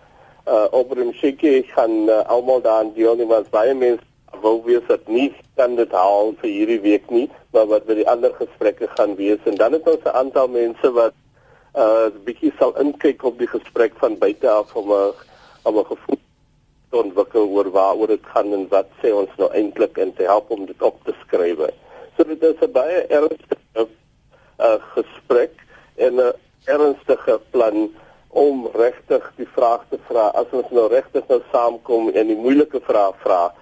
uh 0.47 0.67
Obrim 0.71 1.13
Shiki 1.13 1.63
gaan 1.73 2.09
uh, 2.09 2.25
almal 2.25 2.61
daar 2.61 2.85
die 2.95 3.09
only 3.09 3.27
ones 3.29 3.49
baie 3.49 3.73
mense 3.73 4.03
wou 4.41 4.61
wees 4.65 4.85
dat 4.87 5.07
nie 5.07 5.29
kan 5.55 5.75
dit 5.75 5.91
haal 5.91 6.33
vir 6.41 6.49
hierdie 6.49 6.81
week 6.81 7.09
nie 7.09 7.27
maar 7.53 7.67
wat 7.67 7.85
by 7.85 7.99
die 7.99 8.07
ander 8.09 8.33
gesprekke 8.39 8.87
gaan 8.95 9.15
wees 9.19 9.43
en 9.45 9.59
dan 9.59 9.77
het 9.77 9.87
ons 9.87 10.03
'n 10.05 10.17
aantal 10.23 10.47
mense 10.47 10.91
wat 10.97 11.13
uh 11.75 12.09
bietjie 12.25 12.53
sal 12.57 12.73
inkyk 12.79 13.23
op 13.23 13.37
die 13.37 13.47
gesprek 13.47 13.93
van 13.99 14.17
buite 14.17 14.49
af 14.49 14.75
om 14.75 14.91
'n 14.91 15.13
om 15.63 15.77
'n 15.77 15.85
gevoel 15.85 16.19
te 16.89 16.97
ontwikkel 16.97 17.47
oor 17.47 17.71
waaroor 17.71 18.07
dit 18.07 18.25
gaan 18.33 18.53
en 18.53 18.67
wat 18.69 18.89
sê 19.01 19.13
ons 19.15 19.31
nou 19.37 19.49
eintlik 19.53 19.97
en 19.97 20.13
te 20.13 20.23
help 20.23 20.49
om 20.51 20.65
dit 20.65 20.81
op 20.81 20.97
te 21.03 21.13
skryf. 21.21 21.59
So 22.17 22.23
dit 22.23 22.43
is 22.43 22.59
'n 22.61 22.71
baie 22.71 23.05
ernstige 23.07 23.87
uh, 24.59 24.77
gesprek 24.95 25.53
en 25.95 26.15
'n 26.15 26.33
ernstige 26.65 27.39
plan 27.51 27.91
om 28.27 28.69
regtig 28.73 29.31
die 29.35 29.49
vraag 29.55 29.81
te 29.89 29.99
vra. 30.07 30.27
As 30.27 30.47
ons 30.51 30.69
nou 30.69 30.87
regtig 30.87 31.27
nou 31.27 31.41
saamkom 31.51 32.09
en 32.09 32.27
die 32.27 32.37
moeilike 32.37 32.79
vrae 32.79 33.13
vra 33.23 33.53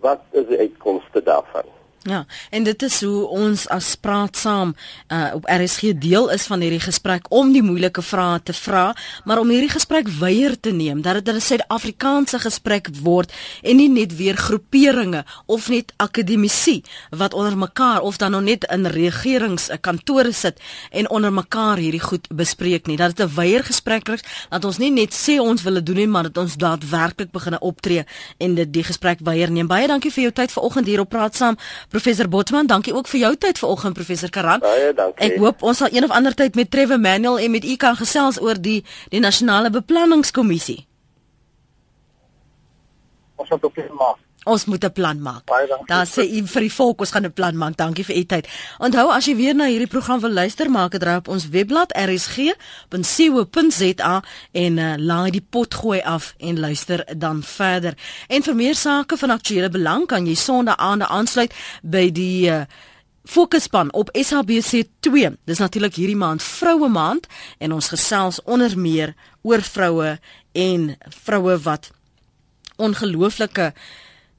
wat 0.00 0.20
is 0.32 0.46
die 0.46 0.58
uitkomste 0.58 1.22
daarvan 1.22 1.83
Ja, 2.04 2.26
en 2.50 2.64
dit 2.64 2.82
is 2.82 3.00
hoe 3.00 3.24
ons 3.32 3.62
as 3.72 3.94
praat 3.96 4.36
saam 4.36 4.74
uh, 5.08 5.30
op 5.38 5.46
RSG 5.48 5.94
deel 5.96 6.26
is 6.34 6.42
van 6.44 6.60
hierdie 6.60 6.82
gesprek 6.84 7.30
om 7.32 7.52
die 7.54 7.62
moeilike 7.64 8.02
vrae 8.04 8.42
te 8.44 8.52
vra, 8.52 8.90
maar 9.24 9.40
om 9.40 9.48
hierdie 9.48 9.72
gesprek 9.72 10.10
weier 10.18 10.52
te 10.60 10.74
neem 10.76 11.00
dat 11.00 11.24
dit 11.24 11.34
'n 11.34 11.40
Suid-Afrikaanse 11.40 12.38
gesprek 12.44 12.90
word 13.00 13.32
en 13.62 13.76
nie 13.76 13.88
net 13.88 14.16
weer 14.16 14.36
groeperinge 14.36 15.24
of 15.46 15.68
net 15.68 15.92
akademici 15.96 16.82
wat 17.10 17.34
onder 17.34 17.56
mekaar 17.56 18.00
of 18.00 18.16
dan 18.16 18.30
nog 18.30 18.42
net 18.42 18.64
in 18.64 18.86
regeringskantore 18.86 20.32
sit 20.32 20.60
en 20.90 21.10
onder 21.10 21.32
mekaar 21.32 21.76
hierdie 21.76 22.04
goed 22.04 22.28
bespreek 22.28 22.86
nie. 22.86 22.96
Dat 22.96 23.16
dit 23.16 23.26
'n 23.26 23.34
weier 23.34 23.64
gesprek 23.64 24.08
is, 24.08 24.20
dat 24.50 24.64
ons 24.64 24.78
nie 24.78 24.90
net 24.90 25.14
sê 25.14 25.40
ons 25.40 25.62
wil 25.62 25.74
dit 25.74 25.86
doen 25.86 25.96
nie, 25.96 26.06
maar 26.06 26.22
dat 26.22 26.36
ons 26.36 26.56
daadwerklik 26.56 27.30
begin 27.30 27.60
optree 27.60 28.04
en 28.38 28.54
dit 28.54 28.72
die 28.72 28.84
gesprek 28.84 29.18
weier 29.22 29.50
neem. 29.50 29.66
Baie 29.66 29.86
dankie 29.86 30.12
vir 30.12 30.22
jou 30.22 30.32
tyd 30.32 30.52
vanoggend 30.52 30.86
hier 30.86 31.00
op 31.00 31.08
praat 31.08 31.36
saam. 31.36 31.56
Professor 31.94 32.28
Botman, 32.28 32.66
dankie 32.66 32.94
ook 32.94 33.06
vir 33.06 33.20
jou 33.20 33.36
tyd 33.38 33.58
vanoggend 33.58 33.94
professor 33.94 34.30
Karan. 34.30 34.58
Baie 34.64 34.90
dankie. 34.98 35.28
Ek 35.28 35.36
hoop 35.38 35.60
ons 35.62 35.78
sal 35.78 35.92
een 35.94 36.02
of 36.02 36.10
ander 36.10 36.34
tyd 36.34 36.56
met 36.58 36.70
Trevor 36.70 36.98
Manuel 36.98 37.38
en 37.38 37.54
met 37.54 37.64
u 37.64 37.76
kan 37.78 37.94
gesels 37.94 38.40
oor 38.42 38.58
die 38.58 38.80
die 39.14 39.20
nasionale 39.22 39.70
beplanningskommissie. 39.70 40.80
Ons 43.38 43.54
moet 43.54 43.70
op 43.70 43.78
maak. 44.00 44.23
Ons 44.44 44.64
moet 44.64 44.84
'n 44.84 44.92
plan 44.92 45.20
maak. 45.20 45.42
Daar 45.86 46.06
sê 46.06 46.22
u 46.22 46.46
vir 46.46 46.60
die 46.60 46.72
volk 46.72 47.00
ons 47.00 47.10
gaan 47.10 47.24
'n 47.24 47.32
plan 47.32 47.56
maak. 47.56 47.76
Dankie 47.76 48.04
vir 48.04 48.16
u 48.16 48.24
tyd. 48.24 48.48
Onthou 48.78 49.10
as 49.10 49.24
jy 49.24 49.36
weer 49.36 49.54
na 49.54 49.64
hierdie 49.64 49.86
program 49.86 50.20
wil 50.20 50.30
luister, 50.30 50.70
maak 50.70 50.90
dit 50.90 51.02
reg 51.02 51.16
op 51.16 51.28
ons 51.28 51.48
webblad 51.48 51.92
rsg.co.za 51.96 52.62
en 54.52 54.78
uh, 54.78 54.94
laai 54.96 55.30
die 55.30 55.46
pot 55.50 55.74
gooi 55.74 56.00
af 56.00 56.34
en 56.38 56.60
luister 56.60 57.04
dan 57.16 57.42
verder. 57.42 57.94
En 58.28 58.42
vir 58.42 58.54
meer 58.54 58.74
sake 58.74 59.16
van 59.16 59.30
aktuële 59.30 59.68
belang 59.68 60.06
kan 60.06 60.26
jy 60.26 60.34
Sondag 60.34 60.76
aande 60.76 61.06
aansluit 61.06 61.54
by 61.82 62.10
die 62.12 62.50
uh, 62.50 62.62
Fokusspan 63.24 63.92
op 63.92 64.08
SABC 64.12 64.84
2. 65.00 65.36
Dis 65.44 65.58
natuurlik 65.58 65.94
hierdie 65.94 66.16
maand 66.16 66.42
Vroue 66.42 66.88
Maand 66.88 67.26
en 67.58 67.72
ons 67.72 67.88
gesels 67.88 68.42
onder 68.42 68.78
meer 68.78 69.14
oor 69.42 69.62
vroue 69.62 70.18
en 70.52 70.96
vroue 71.24 71.58
wat 71.58 71.90
ongelooflike 72.76 73.72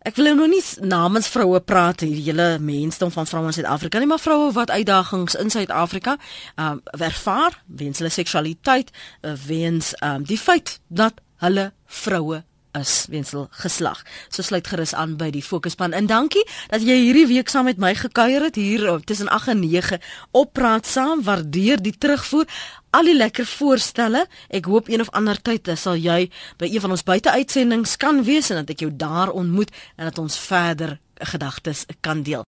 Ek 0.05 0.19
wil 0.19 0.35
nou 0.37 0.45
nie 0.45 0.61
namens 0.85 1.25
vroue 1.33 1.57
praat 1.65 2.03
hier, 2.05 2.19
julle 2.27 2.59
mensdom 2.61 3.09
van 3.09 3.25
vroue 3.25 3.49
in 3.49 3.55
Suid-Afrika 3.57 3.97
nie, 3.97 4.09
maar 4.11 4.21
vroue 4.21 4.51
wat 4.53 4.69
uitdagings 4.69 5.33
in 5.41 5.49
Suid-Afrika 5.49 6.13
um, 6.61 6.83
ervaar 7.01 7.57
weens 7.65 8.03
hulle 8.03 8.13
seksualiteit, 8.13 8.91
uh, 9.25 9.33
weens 9.47 9.95
um, 10.05 10.21
die 10.29 10.37
feit 10.37 10.77
dat 10.93 11.17
hulle 11.41 11.71
vroue 12.03 12.43
is 12.79 13.05
weens 13.09 13.31
hul 13.31 13.47
geslag. 13.63 14.03
So 14.29 14.43
sluit 14.45 14.67
gerus 14.67 14.93
aan 14.93 15.15
by 15.19 15.29
die 15.33 15.43
fokusspan. 15.43 15.93
En 15.93 16.09
dankie 16.09 16.43
dat 16.71 16.83
jy 16.83 16.97
hierdie 17.07 17.27
week 17.29 17.49
saam 17.49 17.69
met 17.69 17.79
my 17.81 17.93
gekuier 17.95 18.47
het 18.49 18.59
hier 18.59 18.87
oh, 18.91 18.99
tussen 18.99 19.29
8 19.31 19.53
en 19.55 19.63
9 19.63 20.01
op 20.31 20.53
praat 20.53 20.85
saam. 20.85 21.23
Waardeer 21.23 21.81
die 21.81 21.95
terugvoer 21.97 22.45
al 22.95 23.09
die 23.09 23.15
lekker 23.15 23.47
voorstelle. 23.47 24.25
Ek 24.49 24.67
hoop 24.71 24.89
een 24.91 25.03
of 25.03 25.11
ander 25.15 25.39
tyd 25.41 25.71
sal 25.79 25.95
jy 25.99 26.29
by 26.59 26.69
een 26.69 26.83
van 26.83 26.95
ons 26.95 27.03
buiteuitsendings 27.07 27.97
kan 28.01 28.23
wees 28.27 28.51
en 28.51 28.63
dat 28.63 28.75
ek 28.75 28.85
jou 28.85 28.91
daar 28.91 29.31
ontmoet 29.31 29.71
en 29.95 30.11
dat 30.11 30.19
ons 30.19 30.37
verder 30.39 30.97
gedagtes 31.15 31.85
kan 32.03 32.23
deel. 32.27 32.43